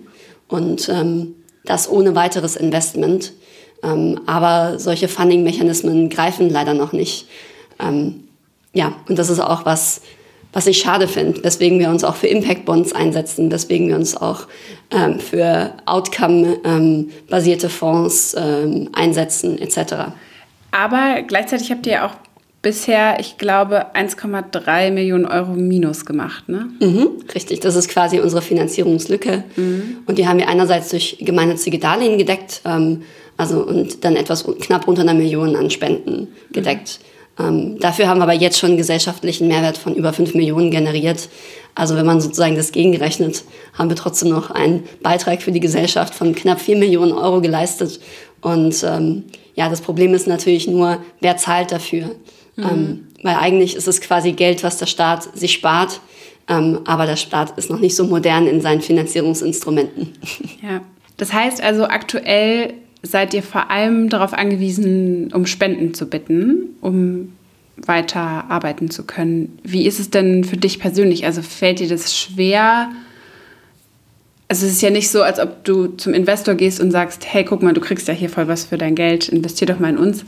und 0.49 0.89
ähm, 0.89 1.37
das 1.65 1.89
ohne 1.89 2.17
weiteres 2.17 2.57
Investment. 2.57 3.35
Ähm, 3.85 4.23
aber 4.27 4.81
solche 4.81 5.07
Funding-Mechanismen 5.07 6.11
greifen 6.11 6.51
leider 6.51 6.75
noch 6.75 6.93
nicht. 6.93 7.29
Ähm, 7.79 8.25
ja, 8.73 8.95
und 9.09 9.17
das 9.17 9.31
ist 9.31 9.39
auch 9.39 9.65
was, 9.65 10.01
was 10.53 10.67
ich 10.67 10.79
schade 10.79 11.07
finde, 11.07 11.45
weswegen 11.45 11.79
wir 11.79 11.91
uns 11.91 12.05
auch 12.05 12.17
für 12.17 12.27
Impact 12.27 12.65
Bonds 12.65 12.93
einsetzen, 12.93 13.53
weswegen 13.53 13.89
wir 13.89 13.97
uns 13.97 14.17
auch 14.17 14.47
ähm, 14.91 15.21
für 15.21 15.75
Outcome-basierte 15.87 17.67
ähm, 17.67 17.73
Fonds 17.73 18.37
ähm, 18.39 18.89
einsetzen 18.93 19.59
etc. 19.59 20.13
Aber 20.73 21.23
gleichzeitig 21.27 21.71
habt 21.71 21.87
ihr 21.87 22.05
auch 22.05 22.15
bisher, 22.63 23.19
ich 23.21 23.39
glaube, 23.39 23.95
1,3 23.95 24.91
Millionen 24.91 25.25
Euro 25.25 25.53
Minus 25.53 26.05
gemacht, 26.05 26.49
ne? 26.49 26.69
Mhm, 26.81 27.09
richtig, 27.35 27.61
das 27.61 27.77
ist 27.77 27.89
quasi 27.89 28.21
unsere 28.21 28.43
Finanzierungslücke. 28.43 29.45
Mhm. 29.57 29.99
Und 30.07 30.19
die 30.19 30.29
haben 30.29 30.39
wir 30.39 30.49
einerseits 30.49 30.91
durch 30.91 31.17
gemeinnützige 31.21 31.79
Darlehen 31.79 32.19
gedeckt, 32.19 32.61
ähm, 32.65 33.03
also 33.37 33.65
und 33.65 34.05
dann 34.05 34.17
etwas 34.17 34.45
knapp 34.45 34.87
unter 34.87 35.03
einer 35.03 35.15
Million 35.15 35.57
an 35.57 35.71
Spenden 35.71 36.29
gedeckt. 36.53 37.01
Mhm. 37.01 37.20
Ähm, 37.41 37.79
dafür 37.79 38.09
haben 38.09 38.19
wir 38.19 38.25
aber 38.25 38.35
jetzt 38.35 38.59
schon 38.59 38.71
einen 38.71 38.79
gesellschaftlichen 38.79 39.49
Mehrwert 39.49 39.79
von 39.79 39.95
über 39.95 40.13
5 40.13 40.35
Millionen 40.35 40.71
generiert. 40.71 41.29
Also 41.75 41.97
wenn 41.97 42.07
man 42.07 42.21
sozusagen 42.21 42.57
das 42.57 42.73
gegenrechnet, 42.73 43.45
haben 43.75 43.89
wir 43.89 43.97
trotzdem 43.97 44.29
noch 44.31 44.51
einen 44.51 44.85
Beitrag 45.03 45.43
für 45.43 45.53
die 45.53 45.61
Gesellschaft 45.61 46.15
von 46.15 46.35
knapp 46.35 46.61
4 46.61 46.77
Millionen 46.77 47.13
Euro 47.13 47.41
geleistet. 47.41 48.01
Und 48.41 48.83
ähm, 48.85 49.25
ja, 49.55 49.69
das 49.69 49.81
Problem 49.81 50.15
ist 50.15 50.27
natürlich 50.27 50.67
nur, 50.67 50.99
wer 51.21 51.37
zahlt 51.37 51.73
dafür? 51.73 52.07
Mhm. 52.57 52.65
Ähm, 52.65 53.09
weil 53.23 53.37
eigentlich 53.37 53.77
ist 53.77 53.89
es 53.89 54.01
quasi 54.01 54.33
Geld, 54.33 54.63
was 54.65 54.79
der 54.79 54.87
Staat 54.87 55.37
sich 55.37 55.53
spart. 55.53 56.01
Ähm, 56.49 56.81
aber 56.85 57.07
der 57.07 57.17
Staat 57.17 57.57
ist 57.57 57.71
noch 57.71 57.79
nicht 57.79 57.95
so 57.95 58.05
modern 58.05 58.47
in 58.47 58.61
seinen 58.61 58.81
Finanzierungsinstrumenten. 58.81 60.15
Ja, 60.63 60.83
das 61.17 61.33
heißt 61.33 61.63
also 61.63 61.85
aktuell 61.85 62.75
seid 63.03 63.35
ihr 63.35 63.43
vor 63.43 63.71
allem 63.71 64.09
darauf 64.09 64.33
angewiesen, 64.35 65.33
um 65.33 65.47
Spenden 65.47 65.95
zu 65.95 66.07
bitten, 66.07 66.77
um 66.81 67.33
weiter 67.77 68.51
arbeiten 68.51 68.91
zu 68.91 69.05
können. 69.05 69.59
Wie 69.63 69.87
ist 69.87 70.01
es 70.01 70.11
denn 70.11 70.45
für 70.45 70.57
dich 70.57 70.79
persönlich? 70.79 71.25
Also 71.25 71.43
fällt 71.43 71.81
dir 71.81 71.89
das 71.89 72.17
schwer? 72.17 72.91
Also 74.49 74.67
es 74.67 74.73
ist 74.73 74.83
ja 74.83 74.91
nicht 74.91 75.11
so, 75.11 75.23
als 75.23 75.39
ob 75.39 75.65
du 75.65 75.87
zum 75.89 76.13
Investor 76.13 76.55
gehst 76.55 76.81
und 76.81 76.91
sagst, 76.91 77.25
hey, 77.27 77.45
guck 77.45 77.63
mal, 77.63 77.73
du 77.73 77.81
kriegst 77.81 78.09
ja 78.09 78.15
hier 78.15 78.29
voll 78.29 78.49
was 78.49 78.65
für 78.65 78.79
dein 78.79 78.95
Geld, 78.95 79.29
investier 79.29 79.67
doch 79.67 79.79
mal 79.79 79.91
in 79.91 79.99
uns. 79.99 80.25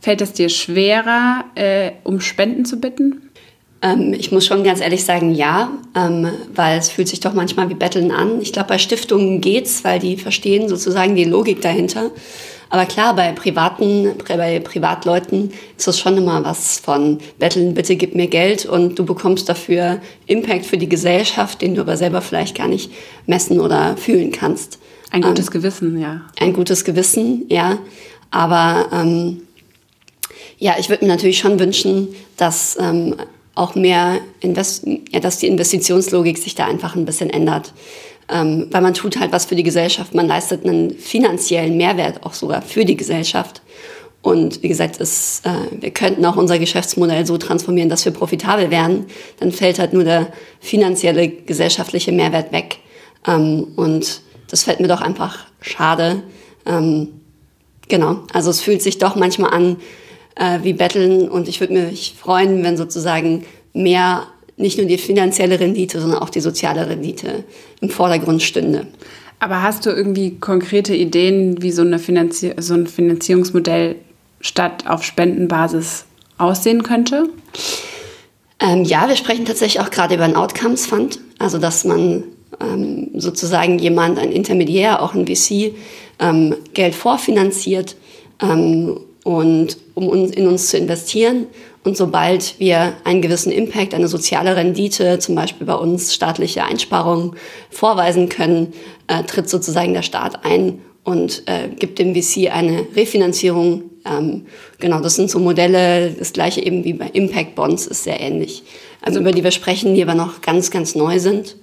Fällt 0.00 0.20
es 0.20 0.32
dir 0.32 0.48
schwerer, 0.48 1.44
äh, 1.54 1.92
um 2.02 2.20
Spenden 2.20 2.64
zu 2.64 2.80
bitten? 2.80 3.30
Ähm, 3.82 4.14
ich 4.14 4.30
muss 4.30 4.46
schon 4.46 4.64
ganz 4.64 4.80
ehrlich 4.80 5.04
sagen, 5.04 5.34
ja, 5.34 5.70
ähm, 5.96 6.28
weil 6.54 6.78
es 6.78 6.88
fühlt 6.88 7.08
sich 7.08 7.20
doch 7.20 7.34
manchmal 7.34 7.68
wie 7.68 7.74
Betteln 7.74 8.12
an. 8.12 8.40
Ich 8.40 8.52
glaube, 8.52 8.68
bei 8.68 8.78
Stiftungen 8.78 9.40
geht's, 9.40 9.84
weil 9.84 9.98
die 9.98 10.16
verstehen 10.16 10.68
sozusagen 10.68 11.16
die 11.16 11.24
Logik 11.24 11.60
dahinter. 11.60 12.10
Aber 12.70 12.86
klar, 12.86 13.14
bei 13.14 13.32
privaten, 13.32 14.14
bei 14.26 14.58
Privatleuten 14.58 15.52
ist 15.76 15.88
das 15.88 15.98
schon 15.98 16.16
immer 16.16 16.42
was 16.42 16.78
von 16.78 17.18
Betteln, 17.38 17.74
bitte 17.74 17.96
gib 17.96 18.14
mir 18.14 18.28
Geld 18.28 18.64
und 18.64 18.98
du 18.98 19.04
bekommst 19.04 19.46
dafür 19.50 20.00
Impact 20.26 20.64
für 20.64 20.78
die 20.78 20.88
Gesellschaft, 20.88 21.60
den 21.60 21.74
du 21.74 21.82
aber 21.82 21.98
selber 21.98 22.22
vielleicht 22.22 22.56
gar 22.56 22.68
nicht 22.68 22.90
messen 23.26 23.60
oder 23.60 23.98
fühlen 23.98 24.32
kannst. 24.32 24.78
Ein 25.10 25.20
gutes 25.20 25.48
ähm, 25.48 25.52
Gewissen, 25.52 26.00
ja. 26.00 26.22
Ein 26.40 26.54
gutes 26.54 26.84
Gewissen, 26.84 27.44
ja. 27.50 27.78
Aber 28.30 28.86
ähm, 28.90 29.42
ja, 30.56 30.76
ich 30.78 30.88
würde 30.88 31.04
mir 31.04 31.10
natürlich 31.10 31.38
schon 31.38 31.60
wünschen, 31.60 32.08
dass 32.38 32.78
ähm, 32.80 33.16
auch 33.54 33.74
mehr, 33.74 34.18
Invest 34.40 34.86
ja, 35.10 35.20
dass 35.20 35.38
die 35.38 35.48
Investitionslogik 35.48 36.38
sich 36.38 36.54
da 36.54 36.66
einfach 36.66 36.94
ein 36.94 37.04
bisschen 37.04 37.30
ändert. 37.30 37.72
Ähm, 38.28 38.68
weil 38.70 38.80
man 38.80 38.94
tut 38.94 39.18
halt 39.18 39.32
was 39.32 39.46
für 39.46 39.56
die 39.56 39.62
Gesellschaft, 39.62 40.14
man 40.14 40.26
leistet 40.26 40.64
einen 40.64 40.92
finanziellen 40.92 41.76
Mehrwert 41.76 42.24
auch 42.24 42.34
sogar 42.34 42.62
für 42.62 42.84
die 42.84 42.96
Gesellschaft. 42.96 43.62
Und 44.22 44.62
wie 44.62 44.68
gesagt, 44.68 45.00
es, 45.00 45.42
äh, 45.44 45.82
wir 45.82 45.90
könnten 45.90 46.24
auch 46.24 46.36
unser 46.36 46.58
Geschäftsmodell 46.58 47.26
so 47.26 47.36
transformieren, 47.36 47.90
dass 47.90 48.04
wir 48.04 48.12
profitabel 48.12 48.70
werden. 48.70 49.06
Dann 49.40 49.50
fällt 49.50 49.80
halt 49.80 49.92
nur 49.92 50.04
der 50.04 50.32
finanzielle 50.60 51.28
gesellschaftliche 51.28 52.12
Mehrwert 52.12 52.52
weg. 52.52 52.78
Ähm, 53.26 53.72
und 53.74 54.22
das 54.48 54.62
fällt 54.62 54.78
mir 54.78 54.88
doch 54.88 55.00
einfach 55.00 55.46
schade. 55.60 56.22
Ähm, 56.66 57.08
genau, 57.88 58.20
also 58.32 58.50
es 58.50 58.60
fühlt 58.60 58.80
sich 58.80 58.98
doch 58.98 59.16
manchmal 59.16 59.52
an, 59.52 59.76
äh, 60.36 60.60
wie 60.62 60.72
betteln. 60.72 61.28
Und 61.28 61.48
ich 61.48 61.60
würde 61.60 61.74
mich 61.74 62.14
freuen, 62.18 62.62
wenn 62.64 62.76
sozusagen 62.76 63.44
mehr 63.72 64.26
nicht 64.56 64.78
nur 64.78 64.86
die 64.86 64.98
finanzielle 64.98 65.58
Rendite, 65.58 66.00
sondern 66.00 66.20
auch 66.20 66.30
die 66.30 66.40
soziale 66.40 66.88
Rendite 66.88 67.44
im 67.80 67.90
Vordergrund 67.90 68.42
stünde. 68.42 68.86
Aber 69.38 69.62
hast 69.62 69.86
du 69.86 69.90
irgendwie 69.90 70.38
konkrete 70.38 70.94
Ideen, 70.94 71.62
wie 71.62 71.72
so, 71.72 71.82
eine 71.82 71.98
Finanzi 71.98 72.52
so 72.58 72.74
ein 72.74 72.86
Finanzierungsmodell 72.86 73.96
statt 74.40 74.84
auf 74.86 75.02
Spendenbasis 75.02 76.04
aussehen 76.38 76.82
könnte? 76.84 77.28
Ähm, 78.60 78.84
ja, 78.84 79.08
wir 79.08 79.16
sprechen 79.16 79.44
tatsächlich 79.44 79.82
auch 79.82 79.90
gerade 79.90 80.14
über 80.14 80.24
einen 80.24 80.36
Outcomes 80.36 80.86
Fund, 80.86 81.18
also 81.40 81.58
dass 81.58 81.84
man 81.84 82.22
ähm, 82.60 83.10
sozusagen 83.14 83.78
jemand, 83.78 84.18
ein 84.18 84.30
Intermediär, 84.30 85.02
auch 85.02 85.14
ein 85.14 85.26
VC, 85.26 85.74
ähm, 86.20 86.54
Geld 86.72 86.94
vorfinanziert 86.94 87.96
ähm, 88.40 89.00
und 89.24 89.76
um 89.94 90.08
uns, 90.08 90.32
in 90.32 90.46
uns 90.46 90.68
zu 90.68 90.78
investieren. 90.78 91.46
Und 91.84 91.96
sobald 91.96 92.58
wir 92.60 92.94
einen 93.04 93.22
gewissen 93.22 93.50
Impact, 93.50 93.94
eine 93.94 94.08
soziale 94.08 94.54
Rendite, 94.56 95.18
zum 95.18 95.34
Beispiel 95.34 95.66
bei 95.66 95.74
uns 95.74 96.14
staatliche 96.14 96.64
Einsparungen 96.64 97.32
vorweisen 97.70 98.28
können, 98.28 98.72
äh, 99.08 99.24
tritt 99.24 99.48
sozusagen 99.48 99.92
der 99.92 100.02
Staat 100.02 100.44
ein 100.44 100.80
und 101.04 101.42
äh, 101.46 101.68
gibt 101.68 101.98
dem 101.98 102.14
VC 102.14 102.52
eine 102.52 102.86
Refinanzierung. 102.94 103.90
Ähm, 104.04 104.46
genau, 104.78 105.00
das 105.00 105.16
sind 105.16 105.30
so 105.30 105.40
Modelle, 105.40 106.10
das 106.10 106.32
gleiche 106.32 106.64
eben 106.64 106.84
wie 106.84 106.92
bei 106.92 107.08
Impact 107.12 107.56
Bonds 107.56 107.86
ist 107.86 108.04
sehr 108.04 108.20
ähnlich. 108.20 108.62
Also 109.00 109.18
über 109.18 109.32
die 109.32 109.42
wir 109.42 109.50
sprechen, 109.50 109.94
die 109.94 110.02
aber 110.02 110.14
noch 110.14 110.40
ganz, 110.40 110.70
ganz 110.70 110.94
neu 110.94 111.18
sind. 111.18 111.56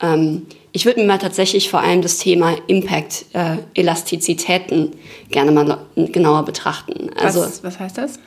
Ähm, 0.00 0.46
ich 0.72 0.86
würde 0.86 1.00
mir 1.00 1.06
mal 1.06 1.18
tatsächlich 1.18 1.68
vor 1.68 1.80
allem 1.80 2.02
das 2.02 2.18
Thema 2.18 2.56
Impact, 2.66 3.26
äh, 3.32 3.56
Elastizitäten 3.74 4.92
gerne 5.30 5.50
mal 5.50 5.78
genauer 5.96 6.44
betrachten. 6.44 7.10
Also, 7.16 7.40
was, 7.40 7.64
was 7.64 7.80
heißt 7.80 7.98
das? 7.98 8.20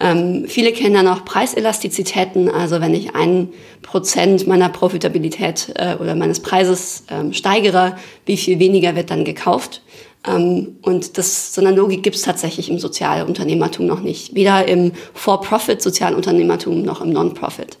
Ähm, 0.00 0.44
viele 0.48 0.72
kennen 0.72 0.94
dann 0.94 1.08
auch 1.08 1.24
Preiselastizitäten, 1.24 2.48
also 2.48 2.80
wenn 2.80 2.94
ich 2.94 3.14
ein 3.14 3.48
Prozent 3.82 4.46
meiner 4.46 4.68
Profitabilität 4.68 5.72
äh, 5.76 5.94
oder 5.94 6.14
meines 6.14 6.40
Preises 6.40 7.04
ähm, 7.10 7.32
steigere, 7.32 7.96
wie 8.26 8.36
viel 8.36 8.58
weniger 8.58 8.96
wird 8.96 9.10
dann 9.10 9.24
gekauft? 9.24 9.82
Ähm, 10.26 10.76
und 10.82 11.16
das, 11.16 11.54
so 11.54 11.60
eine 11.60 11.74
Logik 11.74 12.02
gibt 12.02 12.16
es 12.16 12.22
tatsächlich 12.22 12.70
im 12.70 12.78
Sozialunternehmertum 12.78 13.86
noch 13.86 14.00
nicht. 14.00 14.34
Weder 14.34 14.66
im 14.66 14.92
For-Profit-Sozialunternehmertum 15.14 16.82
noch 16.82 17.00
im 17.00 17.10
Non-Profit. 17.10 17.78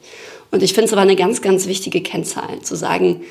Und 0.54 0.62
ich 0.62 0.72
finde 0.72 0.86
es 0.86 0.92
aber 0.92 1.02
eine 1.02 1.16
ganz, 1.16 1.42
ganz 1.42 1.66
wichtige 1.66 2.00
Kennzahl, 2.00 2.60
zu 2.62 2.76
sagen, 2.76 3.22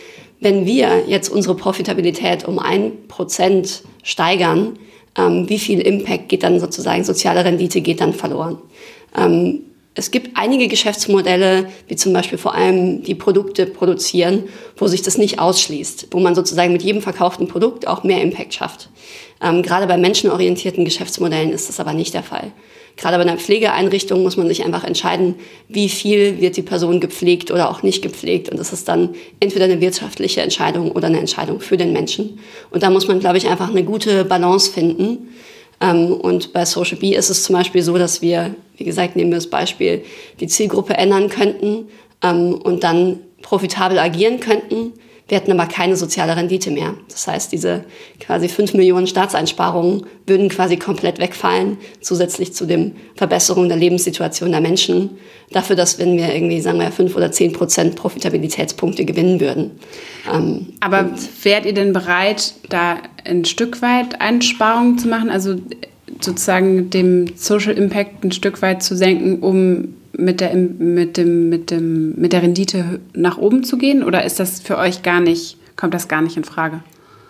wenn 0.41 0.65
wir 0.65 1.05
jetzt 1.07 1.29
unsere 1.29 1.55
Profitabilität 1.55 2.45
um 2.45 2.59
ein 2.59 3.07
Prozent 3.07 3.83
steigern, 4.03 4.77
ähm, 5.17 5.47
wie 5.47 5.57
viel 5.57 5.79
Impact 5.79 6.27
geht 6.27 6.43
dann 6.43 6.59
sozusagen, 6.59 7.05
soziale 7.05 7.45
Rendite 7.45 7.79
geht 7.79 8.01
dann 8.01 8.11
verloren. 8.11 8.57
Ähm, 9.17 9.61
es 9.95 10.11
gibt 10.11 10.31
einige 10.35 10.67
Geschäftsmodelle, 10.67 11.69
wie 11.87 11.95
zum 11.95 12.11
Beispiel 12.11 12.37
vor 12.37 12.55
allem 12.55 13.03
die 13.03 13.15
Produkte 13.15 13.67
produzieren, 13.67 14.43
wo 14.75 14.87
sich 14.87 15.01
das 15.01 15.17
nicht 15.17 15.39
ausschließt, 15.39 16.07
wo 16.11 16.19
man 16.19 16.35
sozusagen 16.35 16.73
mit 16.73 16.83
jedem 16.83 17.01
verkauften 17.01 17.47
Produkt 17.47 17.87
auch 17.87 18.03
mehr 18.03 18.21
Impact 18.21 18.53
schafft. 18.53 18.89
Ähm, 19.41 19.61
gerade 19.61 19.87
bei 19.87 19.95
menschenorientierten 19.95 20.83
Geschäftsmodellen 20.83 21.51
ist 21.51 21.69
das 21.69 21.79
aber 21.79 21.93
nicht 21.93 22.13
der 22.13 22.23
Fall. 22.23 22.51
Gerade 22.95 23.17
bei 23.17 23.23
einer 23.23 23.37
Pflegeeinrichtung 23.37 24.21
muss 24.21 24.37
man 24.37 24.47
sich 24.47 24.63
einfach 24.63 24.83
entscheiden, 24.83 25.35
wie 25.67 25.89
viel 25.89 26.39
wird 26.39 26.57
die 26.57 26.61
Person 26.61 26.99
gepflegt 26.99 27.49
oder 27.49 27.69
auch 27.69 27.81
nicht 27.81 28.03
gepflegt. 28.03 28.49
Und 28.49 28.59
das 28.59 28.71
ist 28.71 28.87
dann 28.87 29.15
entweder 29.39 29.65
eine 29.65 29.81
wirtschaftliche 29.81 30.41
Entscheidung 30.41 30.91
oder 30.91 31.07
eine 31.07 31.19
Entscheidung 31.19 31.59
für 31.59 31.75
den 31.75 31.91
Menschen. 31.91 32.39
Und 32.69 32.83
da 32.83 32.91
muss 32.91 33.07
man, 33.07 33.19
glaube 33.19 33.37
ich, 33.37 33.47
einfach 33.47 33.69
eine 33.69 33.83
gute 33.83 34.25
Balance 34.25 34.71
finden. 34.71 35.29
Ähm, 35.81 36.13
und 36.13 36.53
bei 36.53 36.65
Social 36.65 36.97
B 36.97 37.15
ist 37.15 37.29
es 37.29 37.43
zum 37.43 37.55
Beispiel 37.55 37.81
so, 37.81 37.97
dass 37.97 38.21
wir, 38.21 38.55
wie 38.77 38.83
gesagt, 38.83 39.15
nehmen 39.15 39.31
wir 39.31 39.37
das 39.37 39.47
Beispiel, 39.47 40.03
die 40.39 40.47
Zielgruppe 40.47 40.93
ändern 40.93 41.29
könnten 41.29 41.87
ähm, 42.21 42.53
und 42.53 42.83
dann 42.83 43.19
profitabel 43.41 43.97
agieren 43.97 44.39
könnten 44.39 44.93
wir 45.27 45.37
hätten 45.37 45.51
aber 45.51 45.67
keine 45.67 45.95
soziale 45.95 46.35
Rendite 46.35 46.69
mehr. 46.69 46.95
Das 47.09 47.27
heißt, 47.27 47.51
diese 47.51 47.85
quasi 48.19 48.49
5 48.49 48.73
Millionen 48.73 49.07
Staatseinsparungen 49.07 50.05
würden 50.27 50.49
quasi 50.49 50.75
komplett 50.77 51.19
wegfallen, 51.19 51.77
zusätzlich 52.01 52.53
zu 52.53 52.65
dem 52.65 52.93
Verbesserung 53.15 53.69
der 53.69 53.77
Lebenssituation 53.77 54.51
der 54.51 54.59
Menschen. 54.59 55.11
Dafür, 55.51 55.77
dass 55.77 55.97
wenn 55.97 56.17
wir 56.17 56.33
irgendwie, 56.33 56.59
sagen 56.59 56.79
wir, 56.79 56.91
5 56.91 57.15
oder 57.15 57.31
10 57.31 57.53
Prozent 57.53 57.95
Profitabilitätspunkte 57.95 59.05
gewinnen 59.05 59.39
würden. 59.39 59.71
Ähm, 60.31 60.73
aber 60.81 61.11
wärt 61.43 61.65
ihr 61.65 61.73
denn 61.73 61.93
bereit, 61.93 62.53
da 62.67 62.97
ein 63.23 63.45
Stück 63.45 63.81
weit 63.81 64.19
Einsparungen 64.19 64.97
zu 64.97 65.07
machen? 65.07 65.29
Also 65.29 65.55
sozusagen 66.19 66.89
dem 66.89 67.27
Social 67.35 67.73
Impact 67.73 68.25
ein 68.25 68.31
Stück 68.33 68.61
weit 68.61 68.83
zu 68.83 68.95
senken, 68.95 69.39
um 69.39 69.95
mit 70.13 70.39
der, 70.39 70.55
mit, 70.55 71.17
dem, 71.17 71.49
mit, 71.49 71.71
dem, 71.71 72.13
mit 72.15 72.33
der 72.33 72.43
Rendite 72.43 72.99
nach 73.13 73.37
oben 73.37 73.63
zu 73.63 73.77
gehen? 73.77 74.03
Oder 74.03 74.23
ist 74.23 74.39
das 74.39 74.61
für 74.61 74.77
euch 74.77 75.03
gar 75.03 75.19
nicht, 75.19 75.57
kommt 75.75 75.93
das 75.93 76.07
gar 76.07 76.21
nicht 76.21 76.37
in 76.37 76.43
Frage? 76.43 76.81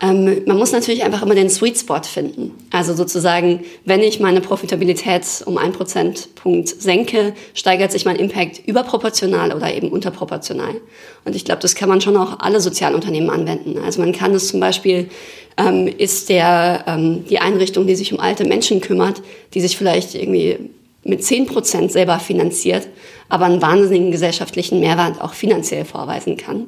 Ähm, 0.03 0.41
man 0.45 0.57
muss 0.57 0.73
natürlich 0.73 1.03
einfach 1.03 1.21
immer 1.21 1.35
den 1.35 1.49
Sweet 1.49 1.77
Spot 1.77 2.01
finden. 2.03 2.51
Also 2.71 2.93
sozusagen, 2.93 3.61
wenn 3.85 4.01
ich 4.01 4.19
meine 4.19 4.41
Profitabilität 4.41 5.23
um 5.45 5.57
einen 5.57 5.71
Prozentpunkt 5.71 6.67
senke, 6.67 7.33
steigert 7.53 7.91
sich 7.93 8.03
mein 8.03 8.17
Impact 8.17 8.67
überproportional 8.67 9.53
oder 9.53 9.73
eben 9.73 9.89
unterproportional. 9.89 10.75
Und 11.23 11.35
ich 11.37 11.45
glaube, 11.45 11.61
das 11.61 11.75
kann 11.75 11.87
man 11.87 12.01
schon 12.01 12.17
auch 12.17 12.39
alle 12.39 12.59
Sozialunternehmen 12.59 13.29
anwenden. 13.29 13.77
Also 13.81 14.01
man 14.01 14.11
kann 14.11 14.33
es 14.33 14.49
zum 14.49 14.59
Beispiel, 14.59 15.09
ähm, 15.55 15.87
ist 15.87 16.27
der, 16.27 16.83
ähm, 16.85 17.23
die 17.29 17.39
Einrichtung, 17.39 17.87
die 17.87 17.95
sich 17.95 18.11
um 18.11 18.19
alte 18.19 18.43
Menschen 18.43 18.81
kümmert, 18.81 19.21
die 19.53 19.61
sich 19.61 19.77
vielleicht 19.77 20.15
irgendwie 20.15 20.69
mit 21.03 21.23
10 21.23 21.47
Prozent 21.47 21.91
selber 21.91 22.19
finanziert, 22.19 22.87
aber 23.29 23.45
einen 23.45 23.61
wahnsinnigen 23.61 24.11
gesellschaftlichen 24.11 24.79
Mehrwert 24.79 25.21
auch 25.21 25.33
finanziell 25.33 25.85
vorweisen 25.85 26.37
kann. 26.37 26.67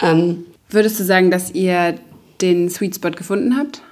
Ähm, 0.00 0.46
Würdest 0.72 0.98
du 0.98 1.04
sagen, 1.04 1.30
dass 1.30 1.50
ihr 1.50 1.96
den 2.40 2.70
Sweet 2.70 2.96
Spot 2.96 3.10
gefunden 3.10 3.58
habt? 3.58 3.82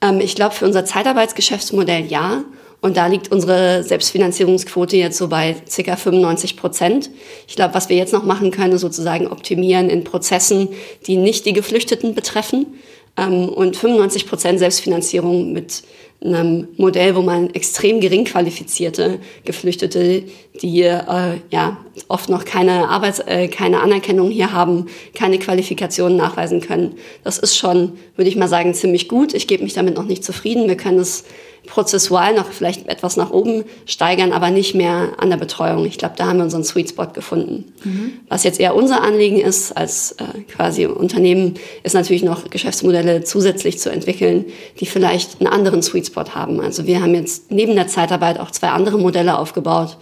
Ähm, 0.00 0.20
ich 0.20 0.34
glaube, 0.34 0.54
für 0.54 0.64
unser 0.64 0.86
Zeitarbeitsgeschäftsmodell 0.86 2.06
ja. 2.06 2.44
Und 2.80 2.96
da 2.96 3.08
liegt 3.08 3.30
unsere 3.30 3.82
Selbstfinanzierungsquote 3.82 4.96
jetzt 4.96 5.18
so 5.18 5.28
bei 5.28 5.54
ca. 5.54 5.96
95 5.96 6.56
Prozent. 6.56 7.10
Ich 7.46 7.56
glaube, 7.56 7.74
was 7.74 7.88
wir 7.88 7.96
jetzt 7.96 8.12
noch 8.12 8.24
machen 8.24 8.52
können, 8.52 8.72
ist 8.72 8.80
sozusagen 8.80 9.26
optimieren 9.26 9.90
in 9.90 10.04
Prozessen, 10.04 10.68
die 11.06 11.16
nicht 11.16 11.44
die 11.44 11.52
Geflüchteten 11.52 12.14
betreffen. 12.14 12.66
Ähm, 13.18 13.50
und 13.50 13.76
95 13.76 14.26
Prozent 14.26 14.58
Selbstfinanzierung 14.60 15.52
mit 15.52 15.82
einem 16.24 16.68
Modell, 16.76 17.14
wo 17.14 17.22
man 17.22 17.50
extrem 17.54 18.00
gering 18.00 18.24
qualifizierte 18.24 19.20
Geflüchtete, 19.44 20.24
die 20.60 20.82
äh, 20.82 21.36
ja 21.50 21.76
oft 22.08 22.28
noch 22.28 22.44
keine 22.44 22.88
Arbeits-, 22.88 23.20
äh, 23.20 23.46
keine 23.48 23.80
Anerkennung 23.80 24.30
hier 24.30 24.52
haben, 24.52 24.86
keine 25.14 25.38
Qualifikationen 25.38 26.16
nachweisen 26.16 26.60
können. 26.60 26.96
Das 27.22 27.38
ist 27.38 27.56
schon, 27.56 27.92
würde 28.16 28.28
ich 28.28 28.36
mal 28.36 28.48
sagen, 28.48 28.74
ziemlich 28.74 29.08
gut. 29.08 29.32
Ich 29.32 29.46
gebe 29.46 29.62
mich 29.62 29.74
damit 29.74 29.94
noch 29.94 30.06
nicht 30.06 30.24
zufrieden. 30.24 30.66
Wir 30.66 30.76
können 30.76 30.98
es 30.98 31.24
prozessual 31.68 32.34
noch 32.34 32.50
vielleicht 32.50 32.88
etwas 32.88 33.16
nach 33.16 33.30
oben 33.30 33.64
steigern, 33.86 34.32
aber 34.32 34.50
nicht 34.50 34.74
mehr 34.74 35.10
an 35.18 35.30
der 35.30 35.36
Betreuung. 35.36 35.84
Ich 35.84 35.98
glaube, 35.98 36.14
da 36.16 36.26
haben 36.26 36.38
wir 36.38 36.44
unseren 36.44 36.64
Sweet 36.64 36.90
Spot 36.90 37.06
gefunden. 37.06 37.72
Mhm. 37.84 38.12
Was 38.28 38.42
jetzt 38.42 38.58
eher 38.58 38.74
unser 38.74 39.02
Anliegen 39.02 39.38
ist 39.38 39.76
als 39.76 40.12
äh, 40.12 40.24
quasi 40.50 40.86
Unternehmen, 40.86 41.54
ist 41.82 41.94
natürlich 41.94 42.22
noch 42.22 42.50
Geschäftsmodelle 42.50 43.22
zusätzlich 43.22 43.78
zu 43.78 43.90
entwickeln, 43.90 44.46
die 44.80 44.86
vielleicht 44.86 45.40
einen 45.40 45.48
anderen 45.48 45.82
Sweet 45.82 46.06
Spot 46.08 46.34
haben. 46.34 46.60
Also 46.60 46.86
wir 46.86 47.00
haben 47.00 47.14
jetzt 47.14 47.50
neben 47.50 47.74
der 47.74 47.86
Zeitarbeit 47.86 48.40
auch 48.40 48.50
zwei 48.50 48.68
andere 48.68 48.98
Modelle 48.98 49.38
aufgebaut. 49.38 49.96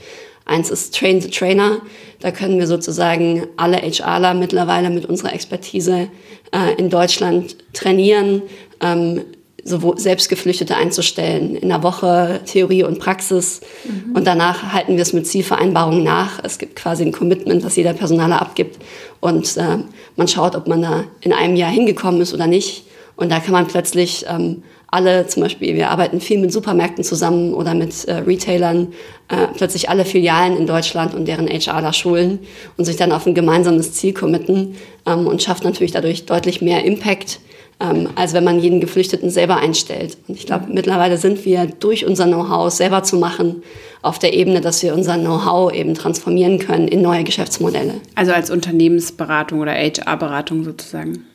Eins 0.47 0.71
ist 0.71 0.97
Train 0.97 1.21
the 1.21 1.29
Trainer. 1.29 1.79
Da 2.21 2.31
können 2.31 2.59
wir 2.59 2.66
sozusagen 2.66 3.47
alle 3.57 3.79
HRler 3.79 4.33
mittlerweile 4.33 4.90
mit 4.90 5.05
unserer 5.05 5.35
Expertise 5.35 6.09
äh, 6.53 6.75
in 6.79 6.88
Deutschland 6.88 7.57
trainieren, 7.73 8.42
ähm, 8.81 9.23
sowohl 9.64 9.99
Selbstgeflüchtete 9.99 10.77
einzustellen, 10.77 11.57
in 11.57 11.69
der 11.69 11.83
Woche 11.83 12.40
Theorie 12.47 12.85
und 12.85 13.01
Praxis. 13.01 13.61
Mhm. 13.85 14.14
Und 14.14 14.25
danach 14.25 14.73
halten 14.73 14.95
wir 14.95 15.03
es 15.03 15.12
mit 15.12 15.27
Zielvereinbarungen 15.27 16.05
nach. 16.05 16.38
Es 16.45 16.59
gibt 16.59 16.77
quasi 16.77 17.05
ein 17.05 17.12
Commitment, 17.12 17.64
was 17.64 17.75
jeder 17.75 17.92
Personaler 17.92 18.40
abgibt. 18.40 18.79
Und 19.21 19.57
äh, 19.57 19.79
man 20.14 20.29
schaut, 20.29 20.55
ob 20.55 20.69
man 20.69 20.83
da 20.83 21.05
in 21.21 21.33
einem 21.33 21.57
Jahr 21.57 21.73
hingekommen 21.73 22.21
ist 22.21 22.33
oder 22.33 22.47
nicht. 22.47 22.85
Und 23.16 23.31
da 23.31 23.40
kann 23.40 23.52
man 23.52 23.66
plötzlich 23.66 24.26
ähm, 24.29 24.62
alle, 24.88 25.26
zum 25.26 25.42
Beispiel, 25.42 25.74
wir 25.74 25.90
arbeiten 25.90 26.20
viel 26.20 26.38
mit 26.38 26.52
Supermärkten 26.52 27.02
zusammen 27.02 27.55
oder 27.55 27.74
mit 27.74 28.05
äh, 28.05 28.14
Retailern, 28.18 28.92
äh, 29.29 29.48
plötzlich 29.57 29.88
alle 29.88 30.05
Filialen 30.05 30.57
in 30.57 30.66
Deutschland 30.66 31.14
und 31.14 31.26
deren 31.26 31.48
HRler 31.48 31.92
schulen 31.92 32.38
und 32.76 32.85
sich 32.85 32.96
dann 32.96 33.12
auf 33.12 33.26
ein 33.26 33.35
gemeinsames 33.35 33.92
Ziel 33.92 34.12
committen 34.12 34.76
ähm, 35.07 35.26
und 35.26 35.42
schafft 35.42 35.64
natürlich 35.64 35.92
dadurch 35.92 36.26
deutlich 36.26 36.61
mehr 36.62 36.85
Impact 36.85 37.40
ähm, 37.79 38.09
als 38.14 38.33
wenn 38.33 38.44
man 38.44 38.59
jeden 38.59 38.81
Geflüchteten 38.81 39.31
selber 39.31 39.57
einstellt. 39.57 40.16
Und 40.29 40.37
ich 40.37 40.46
glaube, 40.46 40.66
mittlerweile 40.72 41.18
sind 41.18 41.44
wir 41.44 41.66
durch 41.66 42.07
unser 42.07 42.24
Know-how 42.24 42.72
selber 42.72 43.02
zu 43.02 43.16
machen 43.16 43.62
auf 44.02 44.18
der 44.18 44.33
Ebene, 44.33 44.61
dass 44.61 44.83
wir 44.83 44.94
unser 44.94 45.18
Know-how 45.18 45.72
eben 45.72 45.94
transformieren 45.94 46.59
können 46.59 46.88
in 46.88 47.02
neue 47.02 47.24
Geschäftsmodelle. 47.24 47.94
Also 48.14 48.33
als 48.33 48.50
Unternehmensberatung 48.50 49.61
oder 49.61 49.72
HR-Beratung 49.72 50.64
sozusagen? 50.64 51.26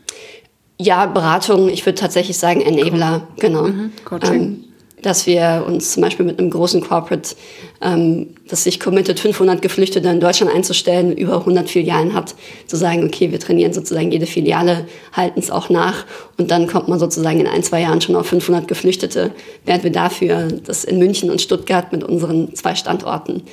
Ja, 0.82 1.06
Beratung, 1.06 1.70
ich 1.70 1.86
würde 1.86 2.00
tatsächlich 2.00 2.38
sagen 2.38 2.60
Enabler, 2.60 3.28
genau. 3.38 3.68
Mhm. 3.68 3.92
Ähm, 4.24 4.64
dass 5.04 5.28
wir 5.28 5.64
uns 5.68 5.94
zum 5.94 6.02
Beispiel 6.02 6.26
mit 6.26 6.40
einem 6.40 6.50
großen 6.50 6.82
Corporate, 6.82 7.36
ähm, 7.82 8.36
das 8.48 8.64
sich 8.64 8.80
committed, 8.80 9.20
500 9.20 9.62
Geflüchtete 9.62 10.08
in 10.10 10.20
Deutschland 10.20 10.52
einzustellen, 10.52 11.16
über 11.16 11.38
100 11.38 11.70
Filialen 11.70 12.16
hat, 12.16 12.36
zu 12.66 12.78
sagen, 12.78 13.04
okay, 13.04 13.32
wir 13.32 13.40
trainieren 13.40 13.74
sozusagen 13.74 14.12
jede 14.12 14.26
Filiale, 14.26 14.86
halten 15.14 15.40
es 15.40 15.52
auch 15.52 15.70
nach 15.70 16.06
und 16.38 16.50
dann 16.50 16.68
kommt 16.68 16.88
man 16.88 16.98
sozusagen 16.98 17.40
in 17.40 17.48
ein, 17.48 17.64
zwei 17.64 17.82
Jahren 17.82 18.02
schon 18.02 18.16
auf 18.16 18.28
500 18.28 18.68
Geflüchtete, 18.68 19.32
während 19.66 19.84
wir 19.84 19.92
dafür 19.92 20.48
das 20.66 20.84
in 20.84 20.98
München 20.98 21.30
und 21.30 21.42
Stuttgart 21.42 21.92
mit 21.92 22.04
unseren 22.04 22.56
zwei 22.56 22.74
Standorten 22.74 23.44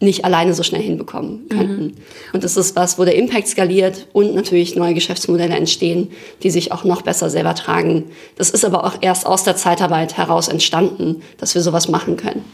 nicht 0.00 0.24
alleine 0.24 0.54
so 0.54 0.62
schnell 0.62 0.82
hinbekommen 0.82 1.46
könnten. 1.50 1.84
Mhm. 1.84 1.94
Und 2.32 2.42
das 2.42 2.56
ist 2.56 2.74
was, 2.74 2.98
wo 2.98 3.04
der 3.04 3.16
Impact 3.16 3.48
skaliert 3.48 4.06
und 4.12 4.34
natürlich 4.34 4.74
neue 4.74 4.94
Geschäftsmodelle 4.94 5.54
entstehen, 5.54 6.10
die 6.42 6.50
sich 6.50 6.72
auch 6.72 6.84
noch 6.84 7.02
besser 7.02 7.28
selber 7.28 7.54
tragen. 7.54 8.04
Das 8.36 8.48
ist 8.50 8.64
aber 8.64 8.84
auch 8.84 8.94
erst 9.02 9.26
aus 9.26 9.44
der 9.44 9.56
Zeitarbeit 9.56 10.16
heraus 10.16 10.48
entstanden, 10.48 11.22
dass 11.36 11.54
wir 11.54 11.60
sowas 11.60 11.88
machen 11.88 12.16
können. 12.16 12.44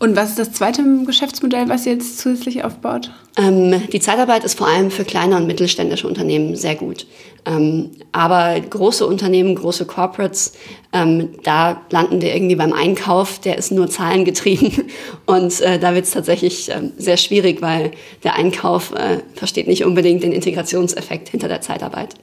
Und 0.00 0.14
was 0.14 0.30
ist 0.30 0.38
das 0.38 0.52
zweite 0.52 0.84
Geschäftsmodell, 1.04 1.68
was 1.68 1.84
ihr 1.84 1.92
jetzt 1.92 2.18
zusätzlich 2.18 2.62
aufbaut? 2.62 3.10
Ähm, 3.36 3.82
die 3.92 3.98
Zeitarbeit 3.98 4.44
ist 4.44 4.56
vor 4.56 4.68
allem 4.68 4.92
für 4.92 5.04
kleine 5.04 5.36
und 5.36 5.46
mittelständische 5.46 6.06
Unternehmen 6.06 6.54
sehr 6.54 6.76
gut. 6.76 7.06
Ähm, 7.44 7.90
aber 8.12 8.60
große 8.60 9.04
Unternehmen, 9.04 9.56
große 9.56 9.86
Corporates, 9.86 10.52
ähm, 10.92 11.30
da 11.42 11.82
landen 11.90 12.20
wir 12.22 12.32
irgendwie 12.32 12.54
beim 12.54 12.72
Einkauf, 12.72 13.40
der 13.40 13.58
ist 13.58 13.72
nur 13.72 13.88
zahlengetrieben. 13.88 14.84
Und 15.26 15.60
äh, 15.60 15.80
da 15.80 15.94
wird 15.94 16.04
es 16.04 16.12
tatsächlich 16.12 16.70
äh, 16.70 16.80
sehr 16.96 17.16
schwierig, 17.16 17.60
weil 17.60 17.90
der 18.22 18.34
Einkauf 18.34 18.92
äh, 18.94 19.18
versteht 19.34 19.66
nicht 19.66 19.84
unbedingt 19.84 20.22
den 20.22 20.32
Integrationseffekt 20.32 21.28
hinter 21.28 21.48
der 21.48 21.60
Zeitarbeit. 21.60 22.14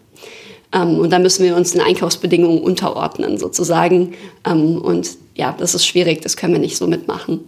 Ähm, 0.74 1.00
und 1.00 1.12
da 1.12 1.20
müssen 1.20 1.44
wir 1.46 1.56
uns 1.56 1.72
den 1.72 1.82
Einkaufsbedingungen 1.82 2.62
unterordnen 2.62 3.38
sozusagen. 3.38 4.14
Ähm, 4.46 4.82
und 4.82 5.10
ja, 5.36 5.54
das 5.58 5.76
ist 5.76 5.86
schwierig, 5.86 6.22
das 6.22 6.38
können 6.38 6.54
wir 6.54 6.60
nicht 6.60 6.78
so 6.78 6.88
mitmachen. 6.88 7.42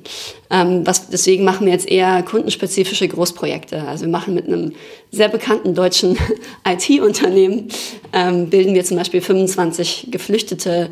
Ähm, 0.50 0.86
was, 0.86 1.10
deswegen 1.10 1.44
machen 1.44 1.66
wir 1.66 1.74
jetzt 1.74 1.88
eher 1.88 2.22
kundenspezifische 2.24 3.08
Großprojekte. 3.08 3.84
Also 3.88 4.06
wir 4.06 4.12
machen 4.12 4.34
mit 4.34 4.48
einem 4.48 4.74
sehr 5.12 5.30
bekannten 5.30 5.74
deutschen 5.74 6.18
IT-Unternehmen, 6.68 7.70
bilden 8.12 8.74
wir 8.74 8.84
zum 8.84 8.98
Beispiel 8.98 9.22
25 9.22 10.10
Geflüchtete 10.12 10.90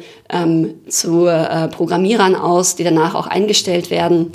zu 0.88 1.26
äh, 1.26 1.68
Programmierern 1.68 2.36
aus, 2.36 2.76
die 2.76 2.84
danach 2.84 3.14
auch 3.16 3.28
eingestellt 3.28 3.90
werden. 3.90 4.32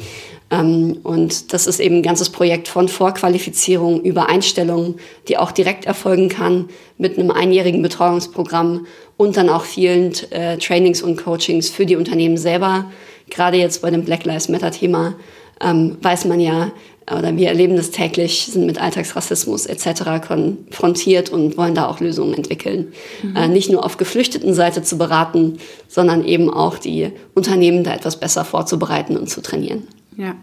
Ähm, 0.51 0.99
und 1.03 1.53
das 1.53 1.67
ist 1.67 1.81
eben 1.81 1.97
ein 1.97 2.03
ganzes 2.03 2.31
Projekt 2.31 2.69
von 2.69 2.89
Vorqualifizierung 2.89 4.03
über 4.03 4.29
Einstellungen, 4.29 4.97
die 5.29 5.39
auch 5.39 5.53
direkt 5.53 5.85
erfolgen 5.85 6.29
kann 6.29 6.69
mit 6.99 7.19
einem 7.19 7.31
einjährigen 7.31 7.83
Betreuungsprogramm 7.83 8.87
und 9.17 9.37
dann 9.37 9.49
auch 9.49 9.65
vielen 9.65 10.13
äh, 10.31 10.59
Trainings 10.59 11.03
und 11.03 11.23
Coachings 11.23 11.69
für 11.71 11.87
die 11.87 11.97
Unternehmen 11.97 12.37
selber. 12.37 12.91
Gerade 13.29 13.59
jetzt 13.59 13.83
bei 13.83 13.91
dem 13.91 14.05
Black 14.05 14.25
Lives 14.25 14.49
Matter 14.49 14.73
Thema 14.73 15.15
ähm, 15.61 15.99
weiß 16.01 16.25
man 16.25 16.41
ja, 16.41 16.73
oder 17.11 17.37
wir 17.37 17.49
erleben 17.49 17.77
das 17.77 17.91
täglich, 17.91 18.47
sind 18.53 18.67
mit 18.67 18.81
Alltagsrassismus 18.81 19.67
etc. 19.67 20.25
konfrontiert 20.27 21.31
und 21.31 21.57
wollen 21.57 21.75
da 21.75 21.89
auch 21.89 21.99
Lösungen 22.01 22.35
entwickeln. 22.35 22.93
Mhm. 23.23 23.37
Äh, 23.37 23.49
nicht 23.49 23.71
nur 23.71 23.85
auf 23.85 23.97
geflüchteten 23.97 24.55
Seite 24.55 24.83
zu 24.83 24.97
beraten, 24.97 25.59
sondern 25.89 26.25
eben 26.25 26.49
auch 26.51 26.79
die 26.79 27.11
Unternehmen 27.35 27.83
da 27.83 27.95
etwas 27.95 28.19
besser 28.19 28.45
vorzubereiten 28.45 29.17
und 29.17 29.29
zu 29.29 29.41
trainieren. 29.41 29.89
Ja. 30.21 30.35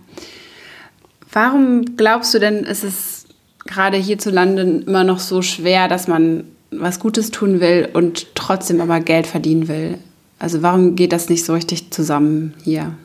Warum 1.31 1.97
glaubst 1.97 2.33
du 2.33 2.39
denn, 2.39 2.63
ist 2.63 2.83
es 2.83 3.25
gerade 3.65 3.97
hierzulande 3.97 4.83
immer 4.87 5.03
noch 5.03 5.19
so 5.19 5.41
schwer, 5.41 5.87
dass 5.87 6.07
man 6.07 6.45
was 6.71 6.99
Gutes 6.99 7.31
tun 7.31 7.59
will 7.59 7.87
und 7.93 8.27
trotzdem 8.33 8.81
aber 8.81 8.99
Geld 8.99 9.27
verdienen 9.27 9.67
will? 9.67 9.99
Also 10.39 10.63
warum 10.63 10.95
geht 10.95 11.11
das 11.11 11.29
nicht 11.29 11.45
so 11.45 11.53
richtig 11.53 11.91
zusammen 11.91 12.55
hier? 12.63 12.95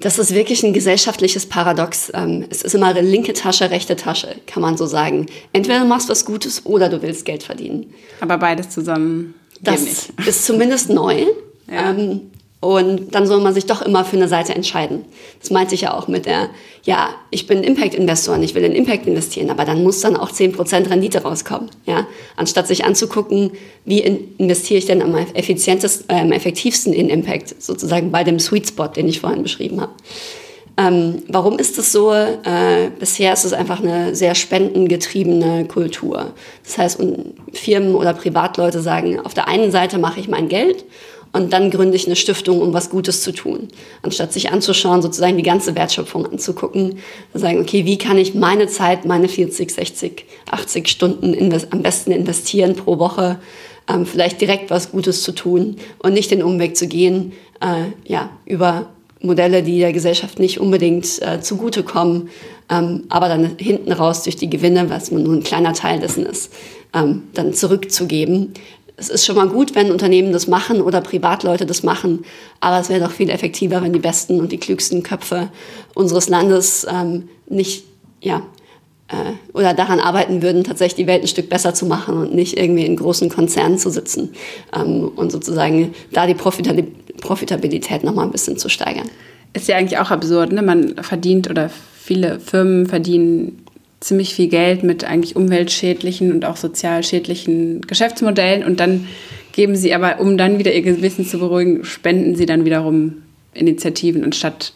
Das 0.00 0.18
ist 0.18 0.34
wirklich 0.34 0.62
ein 0.62 0.72
gesellschaftliches 0.72 1.46
Paradox. 1.46 2.10
Ähm, 2.14 2.44
es 2.50 2.62
ist 2.62 2.74
immer 2.74 2.92
linke 2.94 3.32
Tasche, 3.32 3.70
rechte 3.70 3.96
Tasche, 3.96 4.36
kann 4.46 4.62
man 4.62 4.76
so 4.76 4.86
sagen. 4.86 5.26
Entweder 5.52 5.80
du 5.80 5.86
machst 5.86 6.08
was 6.08 6.24
Gutes 6.24 6.66
oder 6.66 6.88
du 6.88 7.02
willst 7.02 7.24
Geld 7.24 7.42
verdienen. 7.42 7.92
Aber 8.20 8.38
beides 8.38 8.70
zusammen. 8.70 9.34
Das 9.60 9.82
nicht. 9.82 10.28
ist 10.28 10.44
zumindest 10.44 10.90
neu. 10.90 11.26
Ja. 11.70 11.90
Ähm, 11.90 12.30
und 12.60 13.14
dann 13.14 13.26
soll 13.26 13.40
man 13.40 13.54
sich 13.54 13.66
doch 13.66 13.82
immer 13.82 14.04
für 14.04 14.16
eine 14.16 14.26
Seite 14.26 14.52
entscheiden. 14.52 15.04
Das 15.38 15.50
meinte 15.50 15.76
ich 15.76 15.82
ja 15.82 15.94
auch 15.94 16.08
mit 16.08 16.26
der, 16.26 16.50
ja, 16.82 17.10
ich 17.30 17.46
bin 17.46 17.62
Impact-Investor 17.62 18.34
und 18.34 18.42
ich 18.42 18.56
will 18.56 18.64
in 18.64 18.72
Impact 18.72 19.06
investieren, 19.06 19.50
aber 19.50 19.64
dann 19.64 19.84
muss 19.84 20.00
dann 20.00 20.16
auch 20.16 20.32
10% 20.32 20.90
Rendite 20.90 21.22
rauskommen. 21.22 21.70
Ja? 21.86 22.08
Anstatt 22.34 22.66
sich 22.66 22.84
anzugucken, 22.84 23.52
wie 23.84 24.00
investiere 24.00 24.78
ich 24.78 24.86
denn 24.86 25.02
am, 25.02 25.14
effizientesten, 25.14 26.06
äh, 26.08 26.20
am 26.20 26.32
effektivsten 26.32 26.92
in 26.92 27.08
Impact, 27.08 27.62
sozusagen 27.62 28.10
bei 28.10 28.24
dem 28.24 28.40
Sweet 28.40 28.66
Spot, 28.66 28.88
den 28.88 29.06
ich 29.06 29.20
vorhin 29.20 29.44
beschrieben 29.44 29.80
habe. 29.80 29.92
Ähm, 30.76 31.22
warum 31.28 31.58
ist 31.58 31.78
das 31.78 31.92
so? 31.92 32.12
Äh, 32.12 32.90
bisher 32.98 33.32
ist 33.32 33.44
es 33.44 33.52
einfach 33.52 33.80
eine 33.80 34.16
sehr 34.16 34.34
spendengetriebene 34.34 35.66
Kultur. 35.66 36.32
Das 36.64 36.78
heißt, 36.78 37.00
Firmen 37.52 37.94
oder 37.94 38.14
Privatleute 38.14 38.80
sagen, 38.80 39.20
auf 39.20 39.34
der 39.34 39.48
einen 39.48 39.70
Seite 39.70 39.98
mache 39.98 40.18
ich 40.18 40.28
mein 40.28 40.48
Geld 40.48 40.84
und 41.32 41.52
dann 41.52 41.70
gründe 41.70 41.96
ich 41.96 42.06
eine 42.06 42.16
Stiftung, 42.16 42.60
um 42.60 42.72
was 42.72 42.90
Gutes 42.90 43.22
zu 43.22 43.32
tun. 43.32 43.68
Anstatt 44.02 44.32
sich 44.32 44.50
anzuschauen, 44.50 45.02
sozusagen 45.02 45.36
die 45.36 45.42
ganze 45.42 45.74
Wertschöpfung 45.74 46.26
anzugucken, 46.26 46.98
sagen, 47.34 47.60
okay, 47.60 47.84
wie 47.84 47.98
kann 47.98 48.18
ich 48.18 48.34
meine 48.34 48.66
Zeit, 48.66 49.04
meine 49.04 49.28
40, 49.28 49.70
60, 49.70 50.24
80 50.50 50.88
Stunden 50.88 51.54
am 51.70 51.82
besten 51.82 52.12
investieren 52.12 52.74
pro 52.74 52.98
Woche, 52.98 53.38
ähm, 53.88 54.06
vielleicht 54.06 54.40
direkt 54.40 54.70
was 54.70 54.90
Gutes 54.90 55.22
zu 55.22 55.32
tun 55.32 55.76
und 55.98 56.12
nicht 56.12 56.30
den 56.30 56.42
Umweg 56.42 56.76
zu 56.76 56.86
gehen, 56.86 57.32
äh, 57.60 58.10
ja, 58.10 58.30
über 58.46 58.88
Modelle, 59.20 59.62
die 59.62 59.78
der 59.78 59.92
Gesellschaft 59.92 60.38
nicht 60.38 60.60
unbedingt 60.60 61.20
äh, 61.22 61.40
zugutekommen, 61.40 62.28
ähm, 62.70 63.04
aber 63.08 63.28
dann 63.28 63.56
hinten 63.58 63.92
raus 63.92 64.22
durch 64.22 64.36
die 64.36 64.50
Gewinne, 64.50 64.90
was 64.90 65.10
nur 65.10 65.34
ein 65.34 65.42
kleiner 65.42 65.72
Teil 65.72 65.98
dessen 65.98 66.24
ist, 66.24 66.52
ähm, 66.94 67.24
dann 67.34 67.52
zurückzugeben 67.52 68.52
es 68.98 69.08
ist 69.08 69.24
schon 69.24 69.36
mal 69.36 69.48
gut, 69.48 69.74
wenn 69.76 69.92
Unternehmen 69.92 70.32
das 70.32 70.48
machen 70.48 70.80
oder 70.82 71.00
Privatleute 71.00 71.64
das 71.64 71.84
machen, 71.84 72.24
aber 72.60 72.80
es 72.80 72.88
wäre 72.88 73.00
doch 73.00 73.12
viel 73.12 73.30
effektiver, 73.30 73.80
wenn 73.80 73.92
die 73.92 74.00
besten 74.00 74.40
und 74.40 74.50
die 74.50 74.58
klügsten 74.58 75.04
Köpfe 75.04 75.50
unseres 75.94 76.28
Landes 76.28 76.84
ähm, 76.90 77.28
nicht, 77.48 77.84
ja, 78.20 78.42
äh, 79.06 79.54
oder 79.54 79.72
daran 79.72 80.00
arbeiten 80.00 80.42
würden, 80.42 80.64
tatsächlich 80.64 80.96
die 80.96 81.06
Welt 81.06 81.22
ein 81.22 81.28
Stück 81.28 81.48
besser 81.48 81.74
zu 81.74 81.86
machen 81.86 82.18
und 82.18 82.34
nicht 82.34 82.58
irgendwie 82.58 82.84
in 82.84 82.96
großen 82.96 83.28
Konzernen 83.28 83.78
zu 83.78 83.88
sitzen 83.88 84.32
ähm, 84.76 85.12
und 85.14 85.30
sozusagen 85.30 85.94
da 86.12 86.26
die 86.26 86.34
Profitabilität 86.34 88.02
noch 88.02 88.14
mal 88.14 88.24
ein 88.24 88.32
bisschen 88.32 88.58
zu 88.58 88.68
steigern. 88.68 89.08
Ist 89.54 89.68
ja 89.68 89.76
eigentlich 89.76 89.98
auch 89.98 90.10
absurd, 90.10 90.52
ne? 90.52 90.60
Man 90.60 90.96
verdient 91.02 91.48
oder 91.48 91.70
viele 91.98 92.38
Firmen 92.40 92.86
verdienen 92.86 93.64
ziemlich 94.00 94.34
viel 94.34 94.48
Geld 94.48 94.82
mit 94.82 95.04
eigentlich 95.04 95.36
umweltschädlichen 95.36 96.32
und 96.32 96.44
auch 96.44 96.56
sozial 96.56 97.02
schädlichen 97.02 97.80
Geschäftsmodellen 97.82 98.64
und 98.64 98.78
dann 98.80 99.08
geben 99.52 99.74
sie 99.74 99.92
aber, 99.92 100.20
um 100.20 100.38
dann 100.38 100.58
wieder 100.58 100.72
ihr 100.72 100.82
Gewissen 100.82 101.26
zu 101.26 101.38
beruhigen, 101.38 101.84
spenden 101.84 102.36
sie 102.36 102.46
dann 102.46 102.64
wiederum 102.64 103.22
Initiativen, 103.54 104.22
anstatt 104.22 104.72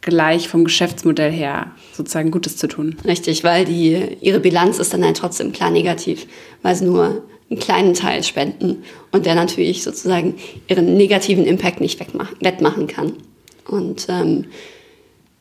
gleich 0.00 0.48
vom 0.48 0.64
Geschäftsmodell 0.64 1.30
her 1.30 1.70
sozusagen 1.92 2.30
Gutes 2.30 2.56
zu 2.56 2.66
tun. 2.66 2.96
Richtig, 3.04 3.44
weil 3.44 3.64
die, 3.64 4.16
ihre 4.20 4.40
Bilanz 4.40 4.78
ist 4.78 4.92
dann 4.92 5.04
halt 5.04 5.16
trotzdem 5.16 5.52
klar 5.52 5.70
negativ, 5.70 6.26
weil 6.62 6.74
sie 6.74 6.86
nur 6.86 7.22
einen 7.50 7.60
kleinen 7.60 7.94
Teil 7.94 8.22
spenden 8.22 8.82
und 9.12 9.26
der 9.26 9.34
natürlich 9.34 9.82
sozusagen 9.82 10.34
ihren 10.68 10.96
negativen 10.96 11.44
Impact 11.44 11.80
nicht 11.80 12.00
wettmachen 12.40 12.86
kann. 12.86 13.12
Und 13.66 14.06
ähm, 14.08 14.46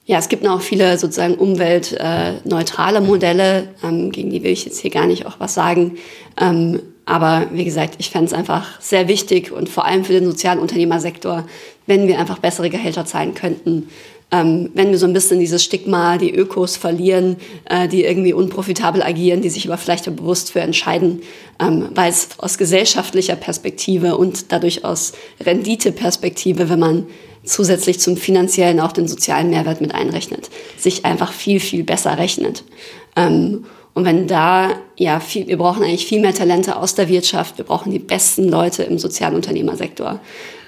ja, 0.10 0.18
es 0.18 0.28
gibt 0.28 0.42
noch 0.42 0.60
viele 0.62 0.98
sozusagen 0.98 1.36
umweltneutrale 1.36 3.00
Modelle, 3.00 3.68
ähm, 3.84 4.12
gegen 4.12 4.32
die 4.32 4.42
will 4.42 4.50
ich 4.50 4.66
jetzt 4.66 4.80
hier 4.80 4.90
gar 4.90 5.06
nicht 5.06 5.28
auch 5.28 5.40
was 5.40 5.54
sagen. 5.54 6.00
Ähm, 6.42 6.82
aber 7.06 7.46
wie 7.52 7.64
gesagt, 7.64 7.94
ich 8.00 8.10
fände 8.10 8.26
es 8.26 8.34
einfach 8.34 8.82
sehr 8.82 9.08
wichtig 9.08 9.52
und 9.52 9.70
vor 9.70 9.86
allem 9.86 10.04
für 10.04 10.14
den 10.14 10.26
Sozialunternehmersektor, 10.26 11.48
wenn 11.86 12.08
wir 12.08 12.18
einfach 12.18 12.40
bessere 12.40 12.72
Gehälter 12.72 13.06
zahlen 13.06 13.36
könnten. 13.36 13.90
Ähm, 14.32 14.70
wenn 14.76 14.92
wir 14.92 15.00
so 15.00 15.08
ein 15.08 15.14
bisschen 15.14 15.40
dieses 15.40 15.64
Stigma, 15.64 16.20
die 16.20 16.34
Ökos 16.34 16.78
verlieren, 16.78 17.38
äh, 17.66 17.88
die 17.88 18.04
irgendwie 18.04 18.34
unprofitabel 18.34 19.02
agieren, 19.02 19.42
die 19.42 19.50
sich 19.50 19.68
aber 19.68 19.78
vielleicht 19.78 20.06
bewusst 20.16 20.52
für 20.52 20.60
entscheiden, 20.60 21.24
ähm, 21.60 21.90
weil 21.96 22.12
es 22.12 22.30
aus 22.38 22.60
gesellschaftlicher 22.60 23.36
Perspektive 23.36 24.18
und 24.18 24.52
dadurch 24.52 24.86
aus 24.86 25.14
Renditeperspektive, 25.44 26.70
wenn 26.70 26.80
man 26.80 27.08
zusätzlich 27.44 28.00
zum 28.00 28.18
finanziellen 28.18 28.80
auch 28.80 28.92
den 28.92 29.08
sozialen 29.08 29.50
Mehrwert 29.50 29.82
mit 29.82 29.96
einrechnet, 29.96 30.50
sich 30.78 31.06
einfach 31.06 31.34
viel, 31.34 31.60
viel 31.60 31.84
besser 31.84 32.18
rechnet. 32.20 32.64
Ähm, 33.16 33.66
und 33.96 34.06
wenn 34.06 34.28
da, 34.28 34.70
ja, 34.96 35.20
viel, 35.20 35.48
wir 35.48 35.58
brauchen 35.58 35.84
eigentlich 35.84 36.06
viel 36.06 36.22
mehr 36.22 36.36
Talente 36.36 36.76
aus 36.76 36.94
der 36.94 37.10
Wirtschaft, 37.10 37.58
wir 37.58 37.66
brauchen 37.66 37.92
die 37.92 38.00
besten 38.00 38.48
Leute 38.48 38.84
im 38.84 39.00
Sozialunternehmersektor. 39.00 40.20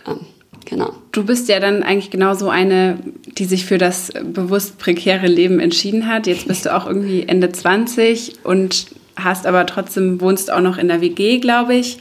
Ähm, 0.08 0.26
genau. 0.66 0.94
Du 1.12 1.26
bist 1.26 1.50
ja 1.50 1.60
dann 1.60 1.84
eigentlich 1.84 2.10
genauso 2.10 2.50
eine, 2.50 3.00
die 3.38 3.46
sich 3.46 3.66
für 3.66 3.78
das 3.78 4.12
bewusst 4.24 4.78
prekäre 4.78 5.28
Leben 5.28 5.60
entschieden 5.60 6.08
hat. 6.08 6.28
Jetzt 6.28 6.48
bist 6.48 6.66
du 6.66 6.76
auch 6.76 6.86
irgendwie 6.86 7.24
Ende 7.24 7.52
20 7.52 8.44
und 8.44 8.88
hast 9.16 9.46
aber 9.46 9.66
trotzdem, 9.66 10.22
wohnst 10.22 10.52
auch 10.52 10.62
noch 10.62 10.78
in 10.78 10.88
der 10.88 11.02
WG, 11.02 11.40
glaube 11.40 11.76
ich. 11.76 12.00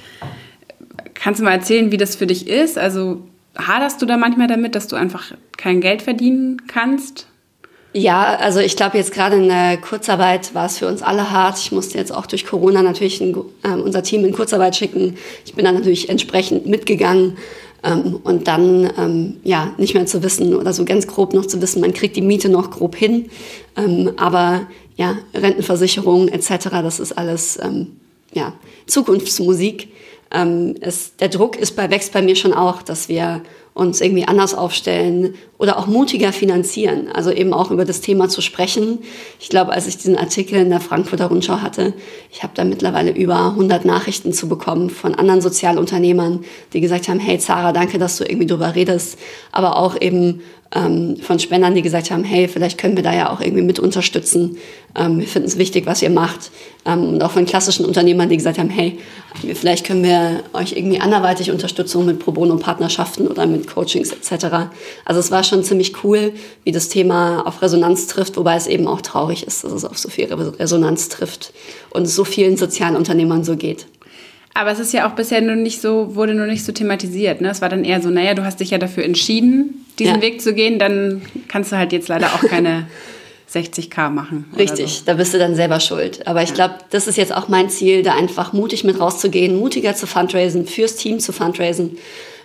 Kannst 1.15 1.41
du 1.41 1.45
mal 1.45 1.53
erzählen, 1.53 1.93
wie 1.93 1.97
das 1.97 2.17
für 2.17 2.27
dich 2.27 2.49
ist? 2.49 2.79
Also 2.79 3.23
haderst 3.57 4.01
du 4.01 4.07
da 4.07 4.17
manchmal 4.17 4.47
damit, 4.47 4.75
dass 4.75 4.87
du 4.87 4.97
einfach 4.97 5.33
kein 5.57 5.81
Geld 5.81 6.03
verdienen 6.03 6.67
kannst? 6.67 7.27
Ja, 7.93 8.37
also 8.37 8.61
ich 8.61 8.77
glaube 8.77 8.99
jetzt 8.99 9.13
gerade 9.13 9.37
in 9.37 9.49
der 9.49 9.77
Kurzarbeit 9.77 10.55
war 10.55 10.67
es 10.67 10.79
für 10.79 10.87
uns 10.87 11.03
alle 11.03 11.33
hart. 11.33 11.59
Ich 11.59 11.73
musste 11.73 11.99
jetzt 11.99 12.13
auch 12.13 12.27
durch 12.27 12.47
Corona 12.47 12.83
natürlich 12.83 13.21
ein, 13.21 13.35
äh, 13.65 13.71
unser 13.71 14.05
Team 14.05 14.25
in 14.25 14.33
Kurzarbeit 14.33 14.77
schicken. 14.77 15.17
Ich 15.45 15.55
bin 15.55 15.65
dann 15.65 15.75
natürlich 15.75 16.09
entsprechend 16.09 16.67
mitgegangen. 16.67 17.37
Ähm, 17.83 18.21
und 18.23 18.47
dann 18.49 18.91
ähm, 18.99 19.37
ja 19.43 19.73
nicht 19.79 19.95
mehr 19.95 20.07
zu 20.07 20.23
wissen 20.23 20.55
oder 20.55 20.73
so 20.73 20.85
ganz 20.85 21.07
grob 21.07 21.33
noch 21.33 21.47
zu 21.47 21.63
wissen, 21.63 21.81
man 21.81 21.95
kriegt 21.95 22.17
die 22.17 22.23
Miete 22.23 22.49
noch 22.49 22.71
grob 22.71 22.95
hin, 22.95 23.31
ähm, 23.77 24.13
aber 24.17 24.67
ja 24.97 25.17
Rentenversicherung 25.35 26.29
etc. 26.29 26.69
Das 26.83 27.01
ist 27.01 27.13
alles 27.13 27.59
ja 28.33 28.53
Zukunftsmusik. 28.87 29.89
Ähm, 30.31 30.77
es, 30.81 31.17
der 31.17 31.29
Druck 31.29 31.57
ist 31.57 31.75
bei 31.75 31.91
wächst 31.91 32.13
bei 32.13 32.23
mir 32.23 32.37
schon 32.37 32.53
auch, 32.53 32.83
dass 32.83 33.09
wir 33.09 33.43
uns 33.75 34.01
irgendwie 34.01 34.25
anders 34.25 34.55
aufstellen 34.55 35.35
oder 35.61 35.79
auch 35.79 35.87
mutiger 35.87 36.33
finanzieren. 36.33 37.09
Also 37.13 37.31
eben 37.31 37.53
auch 37.53 37.71
über 37.71 37.85
das 37.85 38.01
Thema 38.01 38.31
zu 38.31 38.41
sprechen. 38.41 39.01
Ich 39.39 39.51
glaube, 39.51 39.73
als 39.73 39.87
ich 39.87 39.99
diesen 39.99 40.17
Artikel 40.17 40.59
in 40.59 40.71
der 40.71 40.81
Frankfurter 40.81 41.27
Rundschau 41.27 41.61
hatte, 41.61 41.93
ich 42.33 42.43
habe 42.43 42.55
da 42.57 42.65
mittlerweile 42.65 43.11
über 43.11 43.49
100 43.49 43.85
Nachrichten 43.85 44.33
zu 44.33 44.49
bekommen 44.49 44.89
von 44.89 45.15
anderen 45.15 45.43
Sozialunternehmern, 45.43 46.47
die 46.73 46.81
gesagt 46.81 47.09
haben, 47.09 47.21
hey 47.21 47.39
Zara, 47.39 47.73
danke, 47.73 47.99
dass 47.99 48.17
du 48.17 48.25
irgendwie 48.25 48.47
drüber 48.47 48.75
redest. 48.75 49.19
Aber 49.53 49.77
auch 49.77 50.01
eben 50.01 50.41
ähm, 50.75 51.17
von 51.17 51.39
Spendern, 51.39 51.75
die 51.75 51.83
gesagt 51.83 52.11
haben, 52.11 52.25
hey, 52.25 52.47
vielleicht 52.47 52.79
können 52.79 52.97
wir 52.97 53.03
da 53.03 53.13
ja 53.13 53.31
auch 53.31 53.41
irgendwie 53.41 53.63
mit 53.63 53.79
unterstützen. 53.81 54.57
Ähm, 54.95 55.19
wir 55.19 55.27
finden 55.27 55.49
es 55.49 55.59
wichtig, 55.59 55.87
was 55.87 56.01
ihr 56.01 56.11
macht. 56.11 56.51
Ähm, 56.87 57.15
und 57.15 57.23
auch 57.23 57.33
von 57.33 57.45
klassischen 57.45 57.85
Unternehmern, 57.85 58.29
die 58.29 58.37
gesagt 58.37 58.59
haben, 58.59 58.71
hey, 58.71 58.99
vielleicht 59.55 59.85
können 59.85 60.05
wir 60.05 60.45
euch 60.53 60.73
irgendwie 60.73 61.01
anderweitig 61.01 61.51
Unterstützung 61.51 62.07
mit 62.07 62.21
Pro 62.21 62.33
Bono-Partnerschaften 62.33 63.27
oder 63.27 63.47
mit 63.47 63.67
Coachings 63.67 64.13
etc. 64.13 64.71
Also 65.05 65.21
es 65.21 65.31
war 65.31 65.43
schon 65.51 65.63
ziemlich 65.63 66.03
cool, 66.05 66.33
wie 66.65 66.73
das 66.73 66.89
Thema 66.89 67.47
auf 67.47 67.61
Resonanz 67.61 68.07
trifft, 68.07 68.37
wobei 68.37 68.57
es 68.57 68.67
eben 68.67 68.87
auch 68.87 69.03
traurig 69.03 69.47
ist, 69.47 69.65
dass 69.65 69.73
es 69.73 69.85
auf 69.85 69.99
so 69.99 70.09
viel 70.09 70.33
Resonanz 70.33 71.09
trifft 71.09 71.53
und 71.91 72.07
so 72.07 72.25
vielen 72.25 72.57
sozialen 72.57 72.97
Unternehmern 72.97 73.45
so 73.45 73.57
geht. 73.57 73.87
Aber 74.55 74.71
es 74.73 74.81
ist 74.81 74.93
ja 74.93 75.09
auch 75.09 75.15
bisher 75.15 75.41
nur 75.41 75.55
nicht 75.55 75.81
so, 75.81 76.15
wurde 76.17 76.35
nur 76.35 76.47
nicht 76.47 76.65
so 76.65 76.73
thematisiert. 76.73 77.41
Ne? 77.41 77.51
Es 77.51 77.61
war 77.61 77.69
dann 77.69 77.85
eher 77.85 78.03
so, 78.03 78.11
naja, 78.11 78.35
du 78.35 78.45
hast 78.45 78.61
dich 78.61 78.71
ja 78.71 78.79
dafür 78.79 79.05
entschieden, 79.05 79.87
diesen 79.99 80.17
ja. 80.17 80.23
Weg 80.23 80.41
zu 80.41 80.55
gehen, 80.55 80.79
dann 80.79 81.23
kannst 81.49 81.71
du 81.71 81.77
halt 81.77 81.93
jetzt 81.93 82.09
leider 82.09 82.27
auch 82.35 82.43
keine 82.43 82.87
60k 83.53 84.11
machen. 84.11 84.47
Richtig, 84.57 84.99
so. 84.99 85.03
da 85.07 85.15
bist 85.15 85.35
du 85.35 85.39
dann 85.39 85.55
selber 85.55 85.81
schuld. 85.81 86.27
Aber 86.27 86.43
ich 86.43 86.51
ja. 86.51 86.55
glaube, 86.55 86.75
das 86.91 87.07
ist 87.07 87.17
jetzt 87.17 87.35
auch 87.35 87.49
mein 87.49 87.69
Ziel, 87.69 88.03
da 88.03 88.15
einfach 88.15 88.53
mutig 88.53 88.85
mit 88.85 88.99
rauszugehen, 88.99 89.57
mutiger 89.57 89.95
zu 89.95 90.07
fundraisen, 90.07 90.67
fürs 90.67 90.97
Team 90.97 91.21
zu 91.21 91.33
fundraisen, 91.33 91.99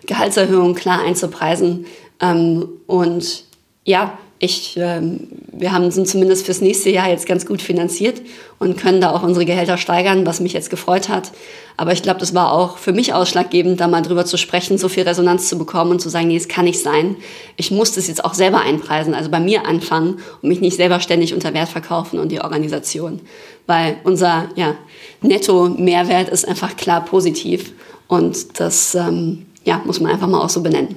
Gehaltserhöhungen 0.05 0.75
klar 0.75 1.03
einzupreisen. 1.03 1.85
Ähm, 2.21 2.67
und 2.87 3.43
ja, 3.83 4.17
ich, 4.39 4.75
ähm, 4.77 5.27
wir 5.51 5.71
haben, 5.71 5.89
sind 5.91 6.07
zumindest 6.07 6.45
fürs 6.45 6.59
nächste 6.59 6.89
Jahr 6.89 7.09
jetzt 7.09 7.25
ganz 7.25 7.45
gut 7.45 7.61
finanziert 7.61 8.21
und 8.59 8.77
können 8.77 8.99
da 8.99 9.11
auch 9.11 9.23
unsere 9.23 9.45
Gehälter 9.45 9.77
steigern, 9.77 10.25
was 10.25 10.41
mich 10.41 10.53
jetzt 10.53 10.69
gefreut 10.69 11.07
hat. 11.07 11.31
Aber 11.77 11.93
ich 11.93 12.03
glaube, 12.03 12.19
das 12.19 12.33
war 12.33 12.51
auch 12.51 12.77
für 12.77 12.91
mich 12.91 13.13
ausschlaggebend, 13.13 13.79
da 13.79 13.87
mal 13.87 14.01
drüber 14.01 14.25
zu 14.25 14.37
sprechen, 14.37 14.77
so 14.77 14.89
viel 14.89 15.03
Resonanz 15.03 15.47
zu 15.47 15.57
bekommen 15.57 15.91
und 15.91 16.01
zu 16.01 16.09
sagen, 16.09 16.27
nee, 16.27 16.35
es 16.35 16.49
kann 16.49 16.65
nicht 16.65 16.81
sein. 16.81 17.15
Ich 17.55 17.71
muss 17.71 17.93
das 17.93 18.07
jetzt 18.07 18.25
auch 18.25 18.33
selber 18.33 18.59
einpreisen, 18.59 19.13
also 19.13 19.31
bei 19.31 19.39
mir 19.39 19.65
anfangen 19.65 20.19
und 20.41 20.49
mich 20.49 20.59
nicht 20.59 20.75
selber 20.75 20.99
ständig 20.99 21.33
unter 21.33 21.53
Wert 21.53 21.69
verkaufen 21.69 22.19
und 22.19 22.29
die 22.31 22.41
Organisation. 22.41 23.21
Weil 23.67 23.97
unser 24.03 24.49
ja, 24.55 24.75
Netto-Mehrwert 25.21 26.29
ist 26.29 26.47
einfach 26.47 26.75
klar 26.75 27.05
positiv 27.05 27.73
und 28.07 28.59
das 28.59 28.95
ähm, 28.95 29.45
ja, 29.63 29.81
muss 29.85 29.99
man 29.99 30.11
einfach 30.11 30.27
mal 30.27 30.41
auch 30.41 30.49
so 30.49 30.61
benennen. 30.61 30.95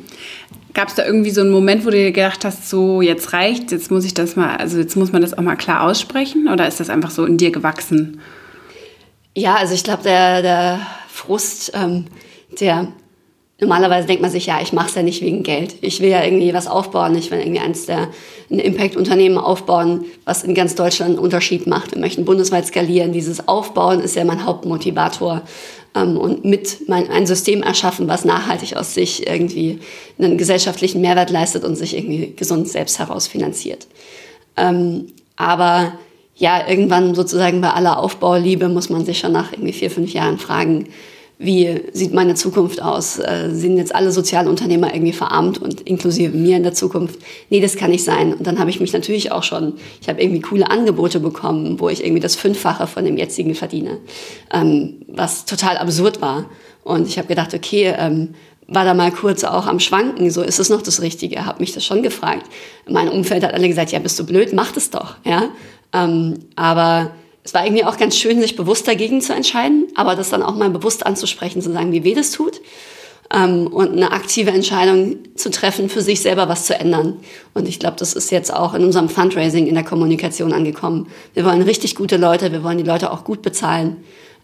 Gab 0.79 0.91
es 0.91 0.95
da 0.95 1.05
irgendwie 1.05 1.33
so 1.33 1.41
einen 1.41 1.51
Moment, 1.51 1.85
wo 1.85 1.91
du 1.91 1.97
dir 1.97 2.13
gedacht 2.13 2.45
hast, 2.45 2.71
so 2.71 3.03
jetzt 3.03 3.33
reicht, 3.33 3.73
jetzt 3.73 3.91
muss 3.91 4.05
ich 4.05 4.15
das 4.15 4.37
mal, 4.37 4.59
also 4.59 4.79
jetzt 4.79 4.95
muss 4.95 5.11
man 5.11 5.23
das 5.23 5.37
auch 5.37 5.43
mal 5.43 5.57
klar 5.57 5.83
aussprechen 5.83 6.47
oder 6.47 6.69
ist 6.69 6.79
das 6.79 6.89
einfach 6.89 7.11
so 7.11 7.25
in 7.25 7.37
dir 7.37 7.51
gewachsen? 7.51 8.21
Ja, 9.35 9.57
also 9.57 9.75
ich 9.75 9.83
glaube, 9.83 10.05
der, 10.05 10.41
der 10.41 10.79
Frust, 11.09 11.73
ähm, 11.75 12.05
der 12.61 12.93
normalerweise 13.61 14.07
denkt 14.07 14.23
man 14.23 14.31
sich, 14.31 14.47
ja, 14.47 14.61
ich 14.63 14.73
mache 14.73 14.89
es 14.91 14.95
ja 14.95 15.03
nicht 15.03 15.21
wegen 15.21 15.43
Geld. 15.43 15.75
Ich 15.81 16.01
will 16.01 16.11
ja 16.11 16.23
irgendwie 16.23 16.55
was 16.55 16.69
aufbauen. 16.69 17.17
Ich 17.19 17.33
will 17.33 17.41
irgendwie 17.41 17.59
eins 17.59 17.87
der 17.87 18.11
ein 18.49 18.61
Impact-Unternehmen 18.61 19.37
aufbauen, 19.37 20.05
was 20.25 20.45
in 20.45 20.55
ganz 20.55 20.77
Deutschland 20.77 21.11
einen 21.11 21.19
Unterschied 21.19 21.67
macht. 21.67 21.93
Wir 21.93 22.01
möchten 22.01 22.25
bundesweit 22.25 22.67
skalieren. 22.67 23.13
Dieses 23.13 23.49
Aufbauen 23.49 23.99
ist 23.99 24.15
ja 24.15 24.25
mein 24.25 24.45
Hauptmotivator. 24.45 25.43
Ähm, 25.99 26.17
und 26.17 26.45
mit 26.45 26.89
mein, 26.89 27.11
ein 27.11 27.27
System 27.27 27.63
erschaffen, 27.63 28.09
was 28.09 28.25
nachhaltig 28.25 28.77
aus 28.77 28.95
sich 28.95 29.27
irgendwie 29.27 29.81
einen 30.19 30.39
gesellschaftlichen 30.39 31.01
Mehrwert 31.01 31.31
leistet 31.31 31.65
und 31.65 31.77
sich 31.77 31.97
irgendwie 31.97 32.35
gesund 32.37 32.69
selbst 32.69 32.99
heraus 32.99 33.27
finanziert. 33.27 33.87
Ähm, 34.57 35.09
aber 35.37 35.93
ja, 36.37 36.69
irgendwann 36.69 37.15
sozusagen 37.15 37.61
bei 37.61 37.71
aller 37.71 37.99
Aufbauliebe 37.99 38.69
muss 38.69 38.91
man 38.91 39.05
sich 39.05 39.19
schon 39.19 39.33
nach 39.33 39.53
irgendwie 39.53 39.73
vier, 39.73 39.91
fünf 39.91 40.13
Jahren 40.13 40.39
fragen, 40.39 40.89
wie 41.41 41.83
sieht 41.93 42.13
meine 42.13 42.35
Zukunft 42.35 42.83
aus? 42.83 43.21
Äh, 43.21 43.51
sind 43.53 43.77
jetzt 43.77 43.95
alle 43.95 44.11
Sozialunternehmer 44.11 44.93
irgendwie 44.93 45.13
verarmt 45.13 45.63
und 45.63 45.83
inklusive 45.83 46.37
mir 46.37 46.57
in 46.57 46.65
der 46.65 46.75
Zukunft? 46.75 47.21
Nee, 47.49 47.61
das 47.61 47.77
kann 47.77 47.93
nicht 47.93 48.03
sein. 48.03 48.35
Und 48.35 48.45
dann 48.45 48.59
habe 48.59 48.71
ich 48.71 48.81
mich 48.81 48.93
natürlich 48.93 49.31
auch 49.31 49.45
schon, 49.45 49.75
ich 50.01 50.09
habe 50.09 50.21
irgendwie 50.21 50.41
coole 50.41 50.69
Angebote 50.69 51.21
bekommen, 51.21 51.79
wo 51.79 51.89
ich 51.89 52.03
irgendwie 52.03 52.21
das 52.21 52.35
Fünffache 52.35 52.89
von 52.89 53.05
dem 53.05 53.17
jetzigen 53.17 53.55
verdiene, 53.55 53.99
ähm, 54.53 54.97
was 55.07 55.45
total 55.45 55.79
absurd 55.79 56.21
war. 56.21 56.47
Und 56.83 57.07
ich 57.07 57.19
habe 57.19 57.29
gedacht, 57.29 57.55
okay, 57.55 57.95
ähm, 57.97 58.31
war 58.67 58.85
da 58.85 58.93
mal 58.93 59.13
kurz 59.13 59.45
auch 59.45 59.67
am 59.67 59.79
Schwanken, 59.79 60.31
so 60.31 60.43
ist 60.43 60.59
es 60.59 60.71
noch 60.71 60.83
das 60.83 61.01
Richtige, 61.01 61.47
habe 61.47 61.61
mich 61.61 61.73
das 61.73 61.85
schon 61.85 62.03
gefragt. 62.03 62.47
Mein 62.89 63.09
Umfeld 63.09 63.45
hat 63.45 63.55
alle 63.55 63.69
gesagt, 63.69 63.93
ja, 63.93 63.99
bist 64.01 64.19
du 64.19 64.27
blöd, 64.27 64.53
mach 64.53 64.73
das 64.73 64.91
doch, 64.91 65.15
ja. 65.25 65.51
Ähm, 65.93 66.41
aber 66.57 67.13
es 67.49 67.55
war 67.55 67.65
irgendwie 67.65 67.85
auch 67.85 67.97
ganz 67.97 68.15
schön, 68.15 68.43
sich 68.43 68.57
bewusst 68.57 68.87
dagegen 68.87 69.23
zu 69.23 69.33
entscheiden, 69.33 69.87
aber 69.95 70.15
das 70.15 70.29
dann 70.29 70.43
auch 70.43 70.55
mal 70.55 70.69
bewusst 70.69 71.07
anzusprechen, 71.07 71.63
zu 71.63 71.73
sagen, 71.73 71.93
wie 71.93 72.05
weh 72.05 72.13
das 72.13 72.31
tut. 72.31 72.61
Ähm, 73.35 73.69
und 73.69 73.93
eine 73.93 74.13
aktive 74.13 74.51
Entscheidung 74.51 75.17
zu 75.35 75.51
treffen, 75.51 75.89
für 75.89 76.03
sich 76.03 76.21
selber 76.21 76.51
was 76.51 76.67
zu 76.67 76.79
ändern. 76.79 77.17
Und 77.55 77.67
ich 77.67 77.79
glaube, 77.79 77.97
das 77.99 78.13
ist 78.13 78.31
jetzt 78.31 78.53
auch 78.53 78.75
in 78.75 78.85
unserem 78.85 79.09
Fundraising 79.09 79.67
in 79.67 79.75
der 79.75 79.83
Kommunikation 79.83 80.53
angekommen. 80.53 81.07
Wir 81.33 81.47
wollen 81.47 81.63
richtig 81.63 81.95
gute 81.95 82.19
Leute, 82.19 82.53
wir 82.53 82.63
wollen 82.63 82.77
die 82.77 82.85
Leute 82.85 83.11
auch 83.11 83.25
gut 83.25 83.41
bezahlen. 83.41 83.97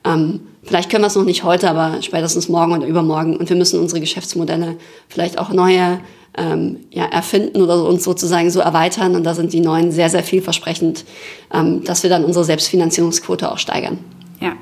Ähm, 0.05 0.41
vielleicht 0.63 0.91
können 0.91 1.03
wir 1.03 1.09
es 1.09 1.17
noch 1.17 1.25
nicht 1.25 1.45
heute, 1.45 1.69
aber 1.69 2.03
spätestens 2.03 2.49
morgen 2.49 2.73
oder 2.73 2.87
übermorgen. 2.87 3.37
Und 3.37 3.49
wir 3.49 3.57
müssen 3.57 3.81
unsere 3.81 4.01
Geschäftsmodelle 4.01 4.77
vielleicht 5.09 5.39
auch 5.39 5.51
neue 5.51 6.01
ähm, 6.37 6.81
ja, 6.91 7.05
erfinden 7.05 7.63
oder 7.63 7.85
uns 7.85 8.05
sozusagen 8.05 8.51
so 8.51 8.61
erweitern. 8.61 9.17
Und 9.17 9.25
da 9.25 9.35
sind 9.35 9.53
die 9.53 9.61
neuen 9.61 9.93
sehr, 9.93 10.11
sehr 10.11 10.23
vielversprechend, 10.23 11.05
ähm, 11.53 11.85
dass 11.85 12.03
wir 12.03 12.11
dann 12.11 12.25
unsere 12.25 12.45
Selbstfinanzierungsquote 12.45 13.51
auch 13.51 13.59
steigern. 13.59 13.99
Ja. 14.41 14.53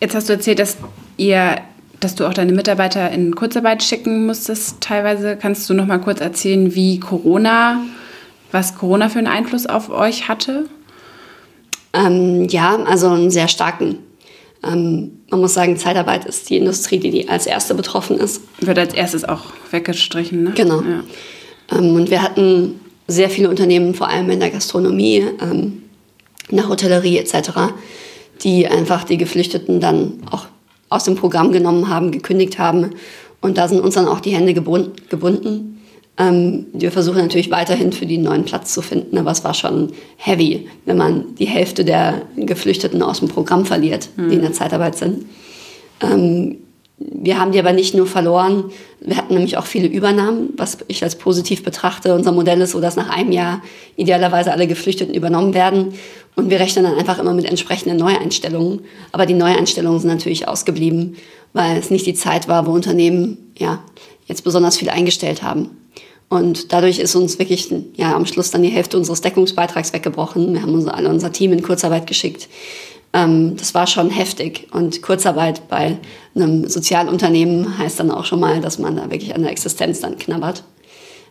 Jetzt 0.00 0.14
hast 0.14 0.28
du 0.28 0.34
erzählt, 0.34 0.58
dass 0.58 0.76
ihr 1.16 1.56
dass 2.00 2.14
du 2.14 2.26
auch 2.26 2.34
deine 2.34 2.52
Mitarbeiter 2.52 3.10
in 3.10 3.34
Kurzarbeit 3.34 3.82
schicken 3.82 4.26
musstest 4.26 4.80
teilweise. 4.80 5.36
Kannst 5.36 5.68
du 5.68 5.74
noch 5.74 5.86
mal 5.86 5.98
kurz 5.98 6.20
erzählen, 6.20 6.74
wie 6.74 7.00
Corona, 7.00 7.80
was 8.52 8.76
Corona 8.76 9.08
für 9.08 9.18
einen 9.18 9.28
Einfluss 9.28 9.66
auf 9.66 9.90
euch 9.90 10.28
hatte? 10.28 10.66
Ähm, 11.92 12.48
ja, 12.48 12.76
also 12.84 13.08
einen 13.08 13.30
sehr 13.30 13.48
starken. 13.48 13.98
Ähm, 14.66 15.20
man 15.30 15.40
muss 15.40 15.54
sagen, 15.54 15.76
Zeitarbeit 15.76 16.24
ist 16.24 16.50
die 16.50 16.56
Industrie, 16.56 16.98
die, 16.98 17.10
die 17.10 17.28
als 17.28 17.46
erste 17.46 17.74
betroffen 17.74 18.18
ist. 18.18 18.42
Wird 18.60 18.78
als 18.78 18.94
erstes 18.94 19.24
auch 19.24 19.44
weggestrichen, 19.70 20.42
ne? 20.42 20.52
Genau. 20.54 20.80
Ja. 20.80 21.78
Ähm, 21.78 21.94
und 21.94 22.10
wir 22.10 22.22
hatten 22.22 22.80
sehr 23.08 23.30
viele 23.30 23.48
Unternehmen, 23.48 23.94
vor 23.94 24.08
allem 24.08 24.30
in 24.30 24.40
der 24.40 24.50
Gastronomie, 24.50 25.24
ähm, 25.40 25.82
in 26.48 26.56
der 26.56 26.68
Hotellerie 26.68 27.18
etc., 27.18 27.50
die 28.42 28.66
einfach 28.66 29.04
die 29.04 29.16
Geflüchteten 29.16 29.80
dann 29.80 30.20
auch 30.30 30.46
aus 30.88 31.04
dem 31.04 31.16
Programm 31.16 31.52
genommen 31.52 31.88
haben, 31.88 32.10
gekündigt 32.10 32.58
haben. 32.58 32.90
Und 33.40 33.58
da 33.58 33.68
sind 33.68 33.80
uns 33.80 33.94
dann 33.94 34.08
auch 34.08 34.20
die 34.20 34.30
Hände 34.30 34.54
gebunden. 34.54 35.75
Ähm, 36.18 36.66
wir 36.72 36.92
versuchen 36.92 37.18
natürlich 37.18 37.50
weiterhin 37.50 37.92
für 37.92 38.06
die 38.06 38.18
neuen 38.18 38.44
Platz 38.44 38.72
zu 38.72 38.80
finden, 38.80 39.18
aber 39.18 39.30
es 39.30 39.44
war 39.44 39.54
schon 39.54 39.92
heavy, 40.16 40.68
wenn 40.86 40.96
man 40.96 41.34
die 41.36 41.46
Hälfte 41.46 41.84
der 41.84 42.22
Geflüchteten 42.36 43.02
aus 43.02 43.18
dem 43.18 43.28
Programm 43.28 43.66
verliert, 43.66 44.08
mhm. 44.16 44.30
die 44.30 44.36
in 44.36 44.42
der 44.42 44.52
Zeitarbeit 44.52 44.96
sind. 44.96 45.26
Ähm, 46.00 46.56
wir 46.98 47.38
haben 47.38 47.52
die 47.52 47.58
aber 47.58 47.74
nicht 47.74 47.94
nur 47.94 48.06
verloren, 48.06 48.70
wir 49.00 49.16
hatten 49.18 49.34
nämlich 49.34 49.58
auch 49.58 49.66
viele 49.66 49.86
Übernahmen, 49.86 50.54
was 50.56 50.78
ich 50.88 51.02
als 51.02 51.16
positiv 51.16 51.62
betrachte. 51.62 52.14
Unser 52.14 52.32
Modell 52.32 52.60
ist 52.62 52.70
so, 52.70 52.80
dass 52.80 52.96
nach 52.96 53.10
einem 53.10 53.32
Jahr 53.32 53.62
idealerweise 53.96 54.50
alle 54.50 54.66
Geflüchteten 54.66 55.14
übernommen 55.14 55.52
werden. 55.52 55.94
Und 56.34 56.50
wir 56.50 56.58
rechnen 56.58 56.84
dann 56.84 56.98
einfach 56.98 57.18
immer 57.18 57.34
mit 57.34 57.44
entsprechenden 57.44 57.98
Neueinstellungen. 57.98 58.80
Aber 59.12 59.26
die 59.26 59.34
Neueinstellungen 59.34 60.00
sind 60.00 60.10
natürlich 60.10 60.48
ausgeblieben, 60.48 61.16
weil 61.52 61.76
es 61.76 61.90
nicht 61.90 62.06
die 62.06 62.14
Zeit 62.14 62.48
war, 62.48 62.66
wo 62.66 62.72
Unternehmen 62.72 63.52
ja, 63.58 63.80
jetzt 64.26 64.42
besonders 64.42 64.78
viel 64.78 64.88
eingestellt 64.88 65.42
haben. 65.42 65.70
Und 66.28 66.72
dadurch 66.72 66.98
ist 66.98 67.14
uns 67.14 67.38
wirklich 67.38 67.72
ja, 67.94 68.14
am 68.14 68.26
Schluss 68.26 68.50
dann 68.50 68.62
die 68.62 68.68
Hälfte 68.68 68.96
unseres 68.96 69.20
Deckungsbeitrags 69.20 69.92
weggebrochen. 69.92 70.54
Wir 70.54 70.62
haben 70.62 70.74
unser, 70.74 70.94
alle 70.94 71.08
unser 71.08 71.32
Team 71.32 71.52
in 71.52 71.62
Kurzarbeit 71.62 72.06
geschickt. 72.06 72.48
ähm, 73.12 73.56
das 73.56 73.74
war 73.74 73.86
schon 73.86 74.10
heftig. 74.10 74.68
Und 74.72 75.02
Kurzarbeit 75.02 75.68
bei 75.68 75.98
einem 76.34 76.68
Sozialunternehmen 76.68 77.78
heißt 77.78 78.00
dann 78.00 78.10
auch 78.10 78.24
schon 78.24 78.40
mal, 78.40 78.60
dass 78.60 78.78
man 78.78 78.96
da 78.96 79.10
wirklich 79.10 79.34
an 79.34 79.42
der 79.42 79.52
Existenz 79.52 80.00
dann 80.00 80.18
knabbert. 80.18 80.64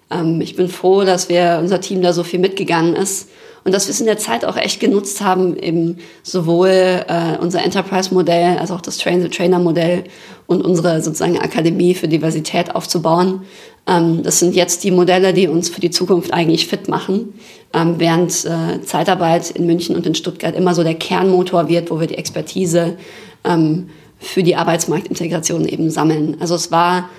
Ähm, 0.09 0.39
ich 0.41 0.55
bin 0.55 0.69
froh, 0.69 1.03
dass 1.03 1.29
wir, 1.29 1.59
unser 1.61 1.81
Team 1.81 2.01
da 2.01 2.13
so 2.13 2.23
viel 2.23 2.39
mitgegangen 2.39 2.95
ist 2.95 3.29
und 3.63 3.73
dass 3.73 3.87
wir 3.87 3.91
es 3.91 3.99
in 3.99 4.05
der 4.05 4.17
Zeit 4.17 4.45
auch 4.45 4.57
echt 4.57 4.79
genutzt 4.79 5.21
haben, 5.21 5.57
eben 5.57 5.97
sowohl 6.23 7.03
äh, 7.07 7.37
unser 7.39 7.63
Enterprise-Modell 7.63 8.59
als 8.59 8.71
auch 8.71 8.81
das 8.81 8.97
Train-the-Trainer-Modell 8.97 10.03
und 10.47 10.63
unsere 10.63 11.01
sozusagen 11.01 11.39
Akademie 11.39 11.95
für 11.95 12.07
Diversität 12.07 12.75
aufzubauen. 12.75 13.41
Ähm, 13.87 14.23
das 14.23 14.39
sind 14.39 14.55
jetzt 14.55 14.83
die 14.83 14.91
Modelle, 14.91 15.33
die 15.33 15.47
uns 15.47 15.69
für 15.69 15.81
die 15.81 15.91
Zukunft 15.91 16.33
eigentlich 16.33 16.67
fit 16.67 16.87
machen, 16.87 17.33
ähm, 17.73 17.95
während 17.97 18.31
äh, 18.45 18.81
Zeitarbeit 18.83 19.51
in 19.51 19.65
München 19.65 19.95
und 19.95 20.05
in 20.05 20.15
Stuttgart 20.15 20.55
immer 20.55 20.73
so 20.73 20.83
der 20.83 20.95
Kernmotor 20.95 21.67
wird, 21.69 21.91
wo 21.91 21.99
wir 21.99 22.07
die 22.07 22.17
Expertise 22.17 22.97
ähm, 23.43 23.89
für 24.17 24.43
die 24.43 24.55
Arbeitsmarktintegration 24.55 25.67
eben 25.67 25.89
sammeln. 25.89 26.37
Also 26.39 26.55
es 26.55 26.71
war 26.71 27.09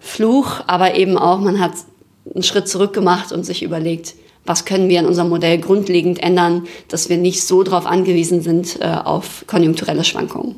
Fluch, 0.00 0.60
aber 0.66 0.96
eben 0.96 1.16
auch, 1.16 1.40
man 1.40 1.60
hat 1.60 1.72
einen 2.32 2.42
Schritt 2.42 2.68
zurück 2.68 2.92
gemacht 2.92 3.32
und 3.32 3.44
sich 3.44 3.62
überlegt, 3.62 4.14
was 4.44 4.64
können 4.64 4.88
wir 4.88 4.98
in 4.98 5.06
unserem 5.06 5.28
Modell 5.28 5.58
grundlegend 5.58 6.20
ändern, 6.22 6.66
dass 6.88 7.08
wir 7.08 7.16
nicht 7.16 7.44
so 7.44 7.62
darauf 7.62 7.86
angewiesen 7.86 8.42
sind 8.42 8.80
äh, 8.80 8.86
auf 8.86 9.44
konjunkturelle 9.46 10.02
Schwankungen. 10.02 10.56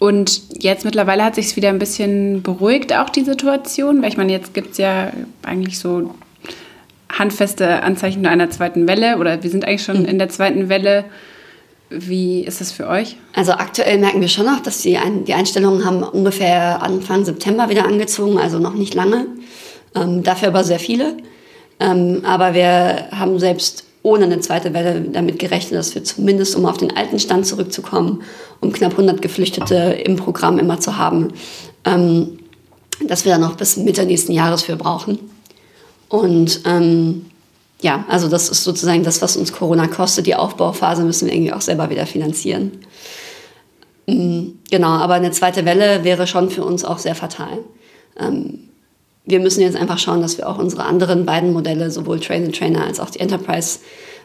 Und 0.00 0.62
jetzt 0.62 0.86
mittlerweile 0.86 1.22
hat 1.22 1.34
sich 1.34 1.54
wieder 1.56 1.68
ein 1.68 1.78
bisschen 1.78 2.42
beruhigt, 2.42 2.96
auch 2.96 3.10
die 3.10 3.22
Situation, 3.22 4.00
weil 4.00 4.08
ich 4.08 4.16
meine, 4.16 4.32
jetzt 4.32 4.54
gibt 4.54 4.72
es 4.72 4.78
ja 4.78 5.12
eigentlich 5.42 5.78
so 5.78 6.14
handfeste 7.12 7.82
Anzeichen 7.82 8.24
einer 8.24 8.48
zweiten 8.48 8.88
Welle 8.88 9.18
oder 9.18 9.42
wir 9.42 9.50
sind 9.50 9.66
eigentlich 9.66 9.82
schon 9.82 10.00
mhm. 10.00 10.06
in 10.06 10.18
der 10.18 10.30
zweiten 10.30 10.70
Welle. 10.70 11.04
Wie 11.90 12.40
ist 12.40 12.62
das 12.62 12.72
für 12.72 12.88
euch? 12.88 13.16
Also 13.34 13.52
aktuell 13.52 13.98
merken 13.98 14.22
wir 14.22 14.28
schon 14.28 14.46
noch, 14.46 14.60
dass 14.60 14.80
die, 14.80 14.96
Ein 14.96 15.26
die 15.26 15.34
Einstellungen 15.34 15.84
haben 15.84 16.02
ungefähr 16.02 16.82
Anfang 16.82 17.26
September 17.26 17.68
wieder 17.68 17.84
angezogen, 17.84 18.38
also 18.38 18.58
noch 18.58 18.74
nicht 18.74 18.94
lange. 18.94 19.26
Ähm, 19.94 20.22
dafür 20.22 20.48
aber 20.48 20.64
sehr 20.64 20.78
viele. 20.78 21.18
Ähm, 21.78 22.22
aber 22.24 22.54
wir 22.54 23.08
haben 23.10 23.38
selbst 23.38 23.84
ohne 24.02 24.24
eine 24.24 24.40
zweite 24.40 24.72
Welle 24.72 25.02
damit 25.12 25.38
gerechnet, 25.38 25.78
dass 25.78 25.94
wir 25.94 26.04
zumindest, 26.04 26.56
um 26.56 26.64
auf 26.64 26.78
den 26.78 26.96
alten 26.96 27.18
Stand 27.18 27.46
zurückzukommen, 27.46 28.22
um 28.60 28.72
knapp 28.72 28.92
100 28.92 29.22
Geflüchtete 29.22 29.74
im 30.04 30.16
Programm 30.16 30.58
immer 30.58 30.80
zu 30.80 30.96
haben, 30.96 31.32
ähm, 31.84 32.38
dass 33.06 33.24
wir 33.24 33.32
da 33.32 33.38
noch 33.38 33.56
bis 33.56 33.76
Mitte 33.76 34.04
nächsten 34.04 34.32
Jahres 34.32 34.62
für 34.62 34.76
brauchen. 34.76 35.18
Und 36.08 36.60
ähm, 36.66 37.26
ja, 37.80 38.04
also 38.08 38.28
das 38.28 38.50
ist 38.50 38.64
sozusagen 38.64 39.04
das, 39.04 39.22
was 39.22 39.36
uns 39.36 39.52
Corona 39.52 39.86
kostet. 39.86 40.26
Die 40.26 40.34
Aufbauphase 40.34 41.02
müssen 41.02 41.26
wir 41.26 41.34
irgendwie 41.34 41.52
auch 41.52 41.60
selber 41.62 41.88
wieder 41.88 42.06
finanzieren. 42.06 42.72
Ähm, 44.06 44.58
genau, 44.70 44.88
aber 44.88 45.14
eine 45.14 45.30
zweite 45.30 45.64
Welle 45.64 46.04
wäre 46.04 46.26
schon 46.26 46.50
für 46.50 46.64
uns 46.64 46.84
auch 46.84 46.98
sehr 46.98 47.14
fatal. 47.14 47.58
Ähm, 48.18 48.68
wir 49.24 49.40
müssen 49.40 49.60
jetzt 49.60 49.76
einfach 49.76 49.98
schauen, 49.98 50.22
dass 50.22 50.38
wir 50.38 50.48
auch 50.48 50.58
unsere 50.58 50.84
anderen 50.84 51.24
beiden 51.24 51.52
Modelle, 51.52 51.90
sowohl 51.90 52.20
Train 52.20 52.46
the 52.46 52.52
Trainer 52.52 52.84
als 52.84 53.00
auch 53.00 53.10
die 53.10 53.20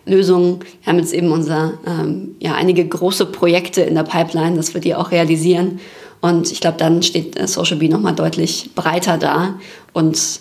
Enterprise-Lösungen, 0.06 0.60
wir 0.60 0.92
haben 0.92 1.00
jetzt 1.00 1.14
eben 1.14 1.32
unser, 1.32 1.74
ähm, 1.86 2.36
ja, 2.40 2.54
einige 2.54 2.88
große 2.88 3.26
Projekte 3.26 3.82
in 3.82 3.96
der 3.96 4.04
Pipeline, 4.04 4.56
dass 4.56 4.74
wir 4.74 4.82
die 4.82 4.96
auch 4.96 5.12
realisieren. 5.12 5.80
Und 6.22 6.52
ich 6.52 6.62
glaube, 6.62 6.78
dann 6.78 7.04
steht 7.04 7.38
äh, 7.38 7.48
Social 7.48 7.78
Bee 7.78 7.90
nochmal 7.90 8.16
deutlich 8.16 8.72
breiter 8.76 9.18
da. 9.18 9.60
Und 9.94 10.40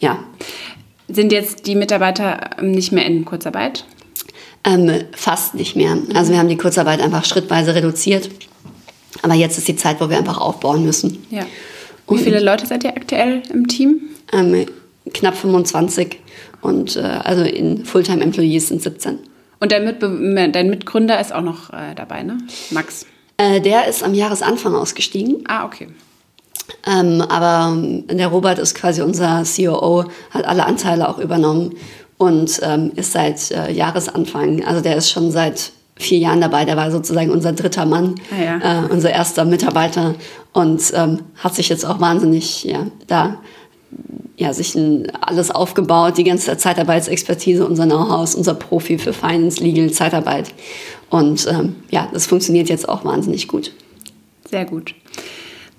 ja. 0.00 0.18
Sind 1.08 1.32
jetzt 1.32 1.66
die 1.66 1.74
Mitarbeiter 1.74 2.50
ähm, 2.58 2.72
nicht 2.72 2.92
mehr 2.92 3.06
in 3.06 3.24
Kurzarbeit? 3.24 3.84
Ähm, 4.64 4.90
fast 5.12 5.54
nicht 5.54 5.76
mehr. 5.76 5.96
Also 6.14 6.32
wir 6.32 6.38
haben 6.38 6.48
die 6.48 6.58
Kurzarbeit 6.58 7.00
einfach 7.00 7.24
schrittweise 7.24 7.74
reduziert. 7.74 8.28
Aber 9.22 9.34
jetzt 9.34 9.56
ist 9.56 9.68
die 9.68 9.76
Zeit, 9.76 10.00
wo 10.00 10.10
wir 10.10 10.18
einfach 10.18 10.38
aufbauen 10.38 10.84
müssen. 10.84 11.24
Ja. 11.30 11.46
Wie 12.08 12.18
viele 12.18 12.40
Leute 12.40 12.66
seid 12.66 12.84
ihr 12.84 12.96
aktuell 12.96 13.42
im 13.50 13.66
Team? 13.68 14.00
Ähm, 14.32 14.66
knapp 15.12 15.36
25 15.36 16.18
und 16.60 16.96
äh, 16.96 17.00
also 17.00 17.42
in 17.44 17.84
Fulltime 17.84 18.22
Employees 18.22 18.68
sind 18.68 18.82
17. 18.82 19.18
Und 19.60 19.72
dein, 19.72 19.84
Mitbe 19.84 20.50
dein 20.52 20.70
Mitgründer 20.70 21.20
ist 21.20 21.34
auch 21.34 21.42
noch 21.42 21.70
äh, 21.70 21.94
dabei, 21.94 22.22
ne? 22.22 22.38
Max. 22.70 23.06
Äh, 23.36 23.60
der 23.60 23.86
ist 23.86 24.02
am 24.02 24.14
Jahresanfang 24.14 24.74
ausgestiegen. 24.74 25.44
Ah, 25.48 25.64
okay. 25.64 25.88
Ähm, 26.86 27.22
aber 27.22 27.72
ähm, 27.72 28.04
der 28.08 28.28
Robert 28.28 28.58
ist 28.58 28.74
quasi 28.74 29.02
unser 29.02 29.42
COO, 29.44 30.04
hat 30.30 30.44
alle 30.44 30.66
Anteile 30.66 31.08
auch 31.08 31.18
übernommen 31.18 31.74
und 32.18 32.60
ähm, 32.62 32.92
ist 32.94 33.12
seit 33.12 33.50
äh, 33.50 33.72
Jahresanfang, 33.72 34.64
also 34.64 34.80
der 34.80 34.96
ist 34.96 35.10
schon 35.10 35.30
seit 35.30 35.72
vier 35.96 36.18
Jahren 36.18 36.40
dabei. 36.40 36.64
Der 36.64 36.76
war 36.76 36.90
sozusagen 36.90 37.30
unser 37.30 37.52
dritter 37.52 37.86
Mann, 37.86 38.16
ah, 38.30 38.42
ja. 38.42 38.84
äh, 38.84 38.86
unser 38.88 39.10
erster 39.10 39.44
Mitarbeiter 39.44 40.14
und 40.52 40.82
ähm, 40.94 41.20
hat 41.36 41.54
sich 41.54 41.68
jetzt 41.68 41.84
auch 41.84 42.00
wahnsinnig 42.00 42.64
ja, 42.64 42.86
da 43.06 43.38
ja, 44.38 44.52
sich 44.52 44.76
ein, 44.76 45.10
alles 45.20 45.50
aufgebaut, 45.50 46.16
die 46.16 46.22
ganze 46.22 46.56
Zeitarbeitsexpertise, 46.56 47.66
unser 47.66 47.86
Know-how, 47.86 48.34
unser 48.36 48.54
Profi 48.54 48.96
für 48.96 49.12
Finance, 49.12 49.62
Legal, 49.62 49.90
Zeitarbeit. 49.90 50.54
Und 51.10 51.46
ähm, 51.50 51.74
ja, 51.90 52.08
das 52.12 52.26
funktioniert 52.26 52.68
jetzt 52.68 52.88
auch 52.88 53.04
wahnsinnig 53.04 53.48
gut. 53.48 53.72
Sehr 54.48 54.64
gut. 54.64 54.94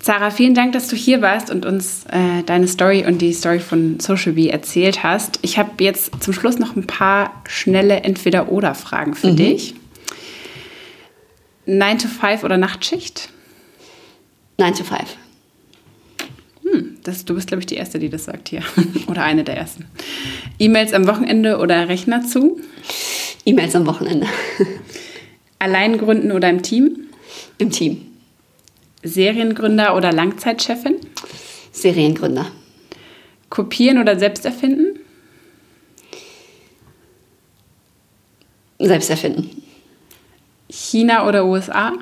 Sarah, 0.01 0.29
vielen 0.29 0.55
Dank, 0.55 0.73
dass 0.73 0.89
du 0.89 0.97
hier 0.97 1.21
warst 1.21 1.49
und 1.49 1.65
uns 1.65 2.03
äh, 2.11 2.43
deine 2.45 2.67
Story 2.67 3.05
und 3.05 3.21
die 3.21 3.31
Story 3.31 3.59
von 3.59 3.99
Social 4.01 4.33
Bee 4.33 4.49
erzählt 4.49 5.03
hast. 5.03 5.39
Ich 5.41 5.57
habe 5.57 5.81
jetzt 5.81 6.21
zum 6.21 6.33
Schluss 6.33 6.59
noch 6.59 6.75
ein 6.75 6.85
paar 6.85 7.41
schnelle 7.47 8.01
Entweder-Oder-Fragen 8.01 9.13
für 9.13 9.31
mhm. 9.31 9.37
dich. 9.37 9.75
9 11.65 11.97
to 11.97 12.07
5 12.09 12.43
oder 12.43 12.57
Nachtschicht? 12.57 13.29
9 14.57 14.73
to 14.73 14.83
5. 14.83 14.99
Hm, 16.71 16.97
das, 17.03 17.25
du 17.25 17.35
bist, 17.35 17.47
glaube 17.47 17.61
ich, 17.61 17.67
die 17.67 17.75
Erste, 17.75 17.99
die 17.99 18.09
das 18.09 18.25
sagt 18.25 18.49
hier. 18.49 18.61
oder 19.07 19.23
eine 19.23 19.43
der 19.43 19.57
Ersten. 19.57 19.85
E-Mails 20.59 20.93
am 20.93 21.07
Wochenende 21.07 21.57
oder 21.57 21.87
Rechner 21.87 22.25
zu? 22.25 22.59
E-Mails 23.45 23.75
am 23.75 23.85
Wochenende. 23.85 24.27
Allein 25.59 25.97
gründen 25.97 26.31
oder 26.31 26.49
im 26.49 26.61
Team? 26.61 27.09
Im 27.57 27.71
Team. 27.71 28.05
Seriengründer 29.03 29.95
oder 29.95 30.11
Langzeitchefin? 30.11 30.97
Seriengründer. 31.71 32.51
Kopieren 33.49 33.99
oder 33.99 34.19
selbst 34.19 34.45
erfinden? 34.45 34.99
Selbst 38.77 39.09
erfinden. 39.09 39.63
China 40.69 41.27
oder 41.27 41.45
USA? 41.45 41.93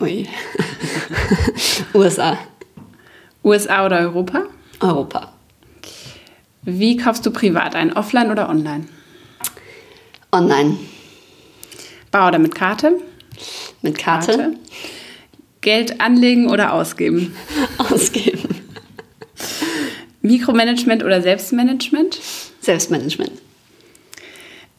Ui. 0.00 0.28
USA. 1.94 2.38
USA 3.44 3.86
oder 3.86 4.00
Europa? 4.00 4.44
Europa. 4.80 5.32
Wie 6.62 6.96
kaufst 6.96 7.26
du 7.26 7.30
privat 7.30 7.74
ein? 7.74 7.92
Offline 7.92 8.30
oder 8.30 8.48
online? 8.48 8.86
Online. 10.30 10.78
Bar 12.10 12.28
oder 12.28 12.38
mit 12.38 12.54
Karte? 12.54 13.00
Mit 13.82 13.98
Karte. 13.98 14.32
Karte. 14.32 14.52
Geld 15.60 16.00
anlegen 16.00 16.50
oder 16.50 16.72
ausgeben? 16.72 17.34
Ausgeben. 17.78 18.48
Mikromanagement 20.20 21.02
oder 21.02 21.20
Selbstmanagement? 21.20 22.18
Selbstmanagement. 22.60 23.32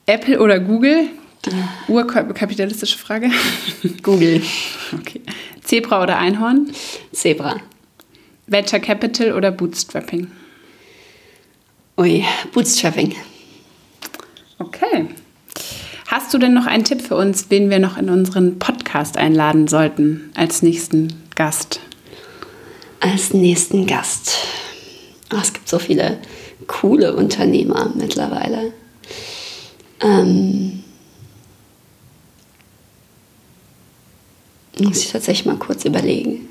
Apple 0.06 0.40
oder 0.40 0.60
Google? 0.60 1.08
Die 1.46 1.92
urkapitalistische 1.92 2.98
Frage. 2.98 3.30
Google. 4.02 4.42
Okay. 4.94 5.22
Zebra 5.64 6.04
oder 6.04 6.20
Einhorn? 6.20 6.72
Zebra. 7.12 7.60
Venture 8.48 8.80
Capital 8.80 9.34
oder 9.34 9.52
Bootstrapping? 9.52 10.32
Ui, 11.98 12.26
Bootstrapping. 12.52 13.16
Okay. 14.60 15.08
Hast 16.08 16.34
du 16.34 16.38
denn 16.38 16.54
noch 16.54 16.66
einen 16.66 16.84
Tipp 16.84 17.02
für 17.02 17.16
uns, 17.16 17.50
wen 17.50 17.70
wir 17.70 17.80
noch 17.80 17.98
in 17.98 18.10
unseren 18.10 18.60
Podcast 18.60 19.18
einladen 19.18 19.68
sollten 19.68 20.32
als 20.36 20.62
nächsten 20.62 21.14
Gast? 21.36 21.80
Als 23.00 23.34
nächsten 23.34 23.88
Gast. 23.88 24.38
Oh, 25.34 25.40
es 25.42 25.54
gibt 25.54 25.68
so 25.68 25.80
viele 25.80 26.20
coole 26.68 27.16
Unternehmer 27.16 27.92
mittlerweile. 27.96 28.74
Ähm 30.02 30.84
Muss 34.80 35.00
ich 35.00 35.12
tatsächlich 35.12 35.46
mal 35.46 35.58
kurz 35.58 35.86
überlegen. 35.86 36.48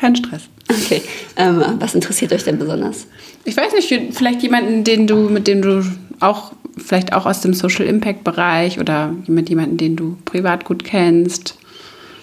Kein 0.00 0.16
Stress. 0.16 0.42
Okay. 0.68 1.02
Ähm, 1.36 1.62
was 1.78 1.94
interessiert 1.94 2.32
euch 2.32 2.44
denn 2.44 2.58
besonders? 2.58 3.06
Ich 3.44 3.56
weiß 3.56 3.74
nicht, 3.74 4.14
vielleicht 4.16 4.42
jemanden, 4.42 4.82
den 4.82 5.06
du, 5.06 5.28
mit 5.28 5.46
dem 5.46 5.60
du 5.60 5.84
auch, 6.20 6.52
vielleicht 6.78 7.12
auch 7.12 7.26
aus 7.26 7.42
dem 7.42 7.52
Social 7.52 7.84
Impact 7.84 8.24
Bereich 8.24 8.80
oder 8.80 9.14
mit 9.26 9.50
jemanden, 9.50 9.76
den 9.76 9.96
du 9.96 10.16
privat 10.24 10.64
gut 10.64 10.84
kennst. 10.84 11.58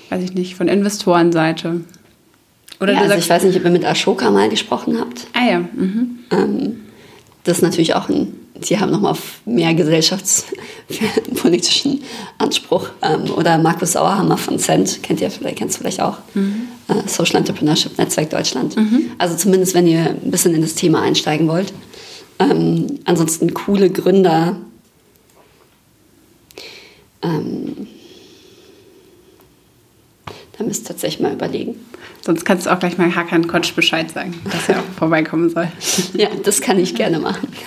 Weiß 0.09 0.23
ich 0.23 0.33
nicht, 0.33 0.55
von 0.55 0.67
Investorenseite. 0.67 1.81
Oder 2.79 2.93
ja, 2.93 2.99
also 2.99 3.09
sagst, 3.09 3.25
ich 3.25 3.29
weiß 3.29 3.43
nicht, 3.43 3.57
ob 3.57 3.65
ihr 3.65 3.71
mit 3.71 3.85
Ashoka 3.85 4.31
mal 4.31 4.49
gesprochen 4.49 4.99
habt. 4.99 5.27
Ah 5.33 5.51
ja. 5.51 5.59
Mhm. 5.59 6.19
Ähm, 6.31 6.77
das 7.43 7.57
ist 7.57 7.63
natürlich 7.63 7.93
auch 7.93 8.09
ein 8.09 8.33
die 8.59 8.79
haben 8.79 8.91
nochmal 8.91 9.15
mehr 9.45 9.73
gesellschaftspolitischen 9.73 12.03
Anspruch. 12.37 12.89
Ähm, 13.01 13.31
oder 13.31 13.57
Markus 13.57 13.93
Sauerhammer 13.93 14.37
von 14.37 14.59
Cent, 14.59 15.01
kennt 15.03 15.21
ihr 15.21 15.31
vielleicht, 15.31 15.57
kennst 15.57 15.77
du 15.77 15.79
vielleicht 15.81 16.01
auch. 16.01 16.17
Mhm. 16.33 16.67
Äh, 16.87 17.07
Social 17.07 17.37
Entrepreneurship 17.37 17.97
Netzwerk 17.97 18.29
Deutschland. 18.29 18.77
Mhm. 18.77 19.11
Also 19.17 19.35
zumindest, 19.35 19.73
wenn 19.73 19.87
ihr 19.87 20.11
ein 20.11 20.31
bisschen 20.31 20.53
in 20.53 20.61
das 20.61 20.75
Thema 20.75 21.01
einsteigen 21.01 21.47
wollt. 21.47 21.73
Ähm, 22.39 22.99
ansonsten 23.05 23.53
coole 23.53 23.89
Gründer. 23.89 24.57
Ähm, 27.21 27.87
da 30.57 30.63
müsst 30.63 30.83
ihr 30.83 30.87
tatsächlich 30.87 31.21
mal 31.21 31.33
überlegen. 31.33 31.75
Sonst 32.21 32.45
kannst 32.45 32.65
du 32.65 32.73
auch 32.73 32.79
gleich 32.79 32.97
mal 32.97 33.15
Hakan 33.15 33.47
Kotsch 33.47 33.73
Bescheid 33.73 34.11
sagen, 34.11 34.33
dass 34.51 34.69
er 34.69 34.79
auch 34.79 34.85
vorbeikommen 34.97 35.49
soll. 35.49 35.67
ja, 36.13 36.29
das 36.43 36.61
kann 36.61 36.79
ich 36.79 36.95
gerne 36.95 37.19
machen. 37.19 37.49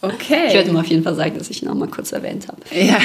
Okay. 0.00 0.46
Ich 0.48 0.54
werde 0.54 0.70
ihm 0.70 0.76
auf 0.76 0.86
jeden 0.86 1.02
Fall 1.02 1.14
sagen, 1.14 1.36
dass 1.36 1.50
ich 1.50 1.62
ihn 1.62 1.68
auch 1.68 1.74
mal 1.74 1.88
kurz 1.88 2.12
erwähnt 2.12 2.48
habe. 2.48 2.60
Ja. 2.72 2.98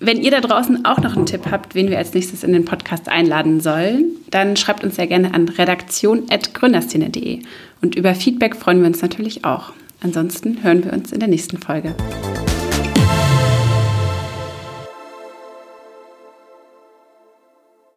Wenn 0.00 0.22
ihr 0.22 0.30
da 0.30 0.40
draußen 0.40 0.84
auch 0.84 0.98
noch 0.98 1.16
einen 1.16 1.26
Tipp 1.26 1.50
habt, 1.50 1.74
wen 1.74 1.90
wir 1.90 1.98
als 1.98 2.14
nächstes 2.14 2.44
in 2.44 2.52
den 2.52 2.64
Podcast 2.64 3.08
einladen 3.08 3.60
sollen, 3.60 4.12
dann 4.30 4.56
schreibt 4.56 4.84
uns 4.84 4.94
sehr 4.94 5.08
gerne 5.08 5.34
an 5.34 5.48
redaktion.gründerszene.de. 5.48 7.40
Und 7.82 7.96
über 7.96 8.14
Feedback 8.14 8.54
freuen 8.54 8.80
wir 8.80 8.86
uns 8.86 9.02
natürlich 9.02 9.44
auch. 9.44 9.72
Ansonsten 10.00 10.62
hören 10.62 10.84
wir 10.84 10.92
uns 10.92 11.10
in 11.10 11.18
der 11.18 11.28
nächsten 11.28 11.58
Folge. 11.58 11.96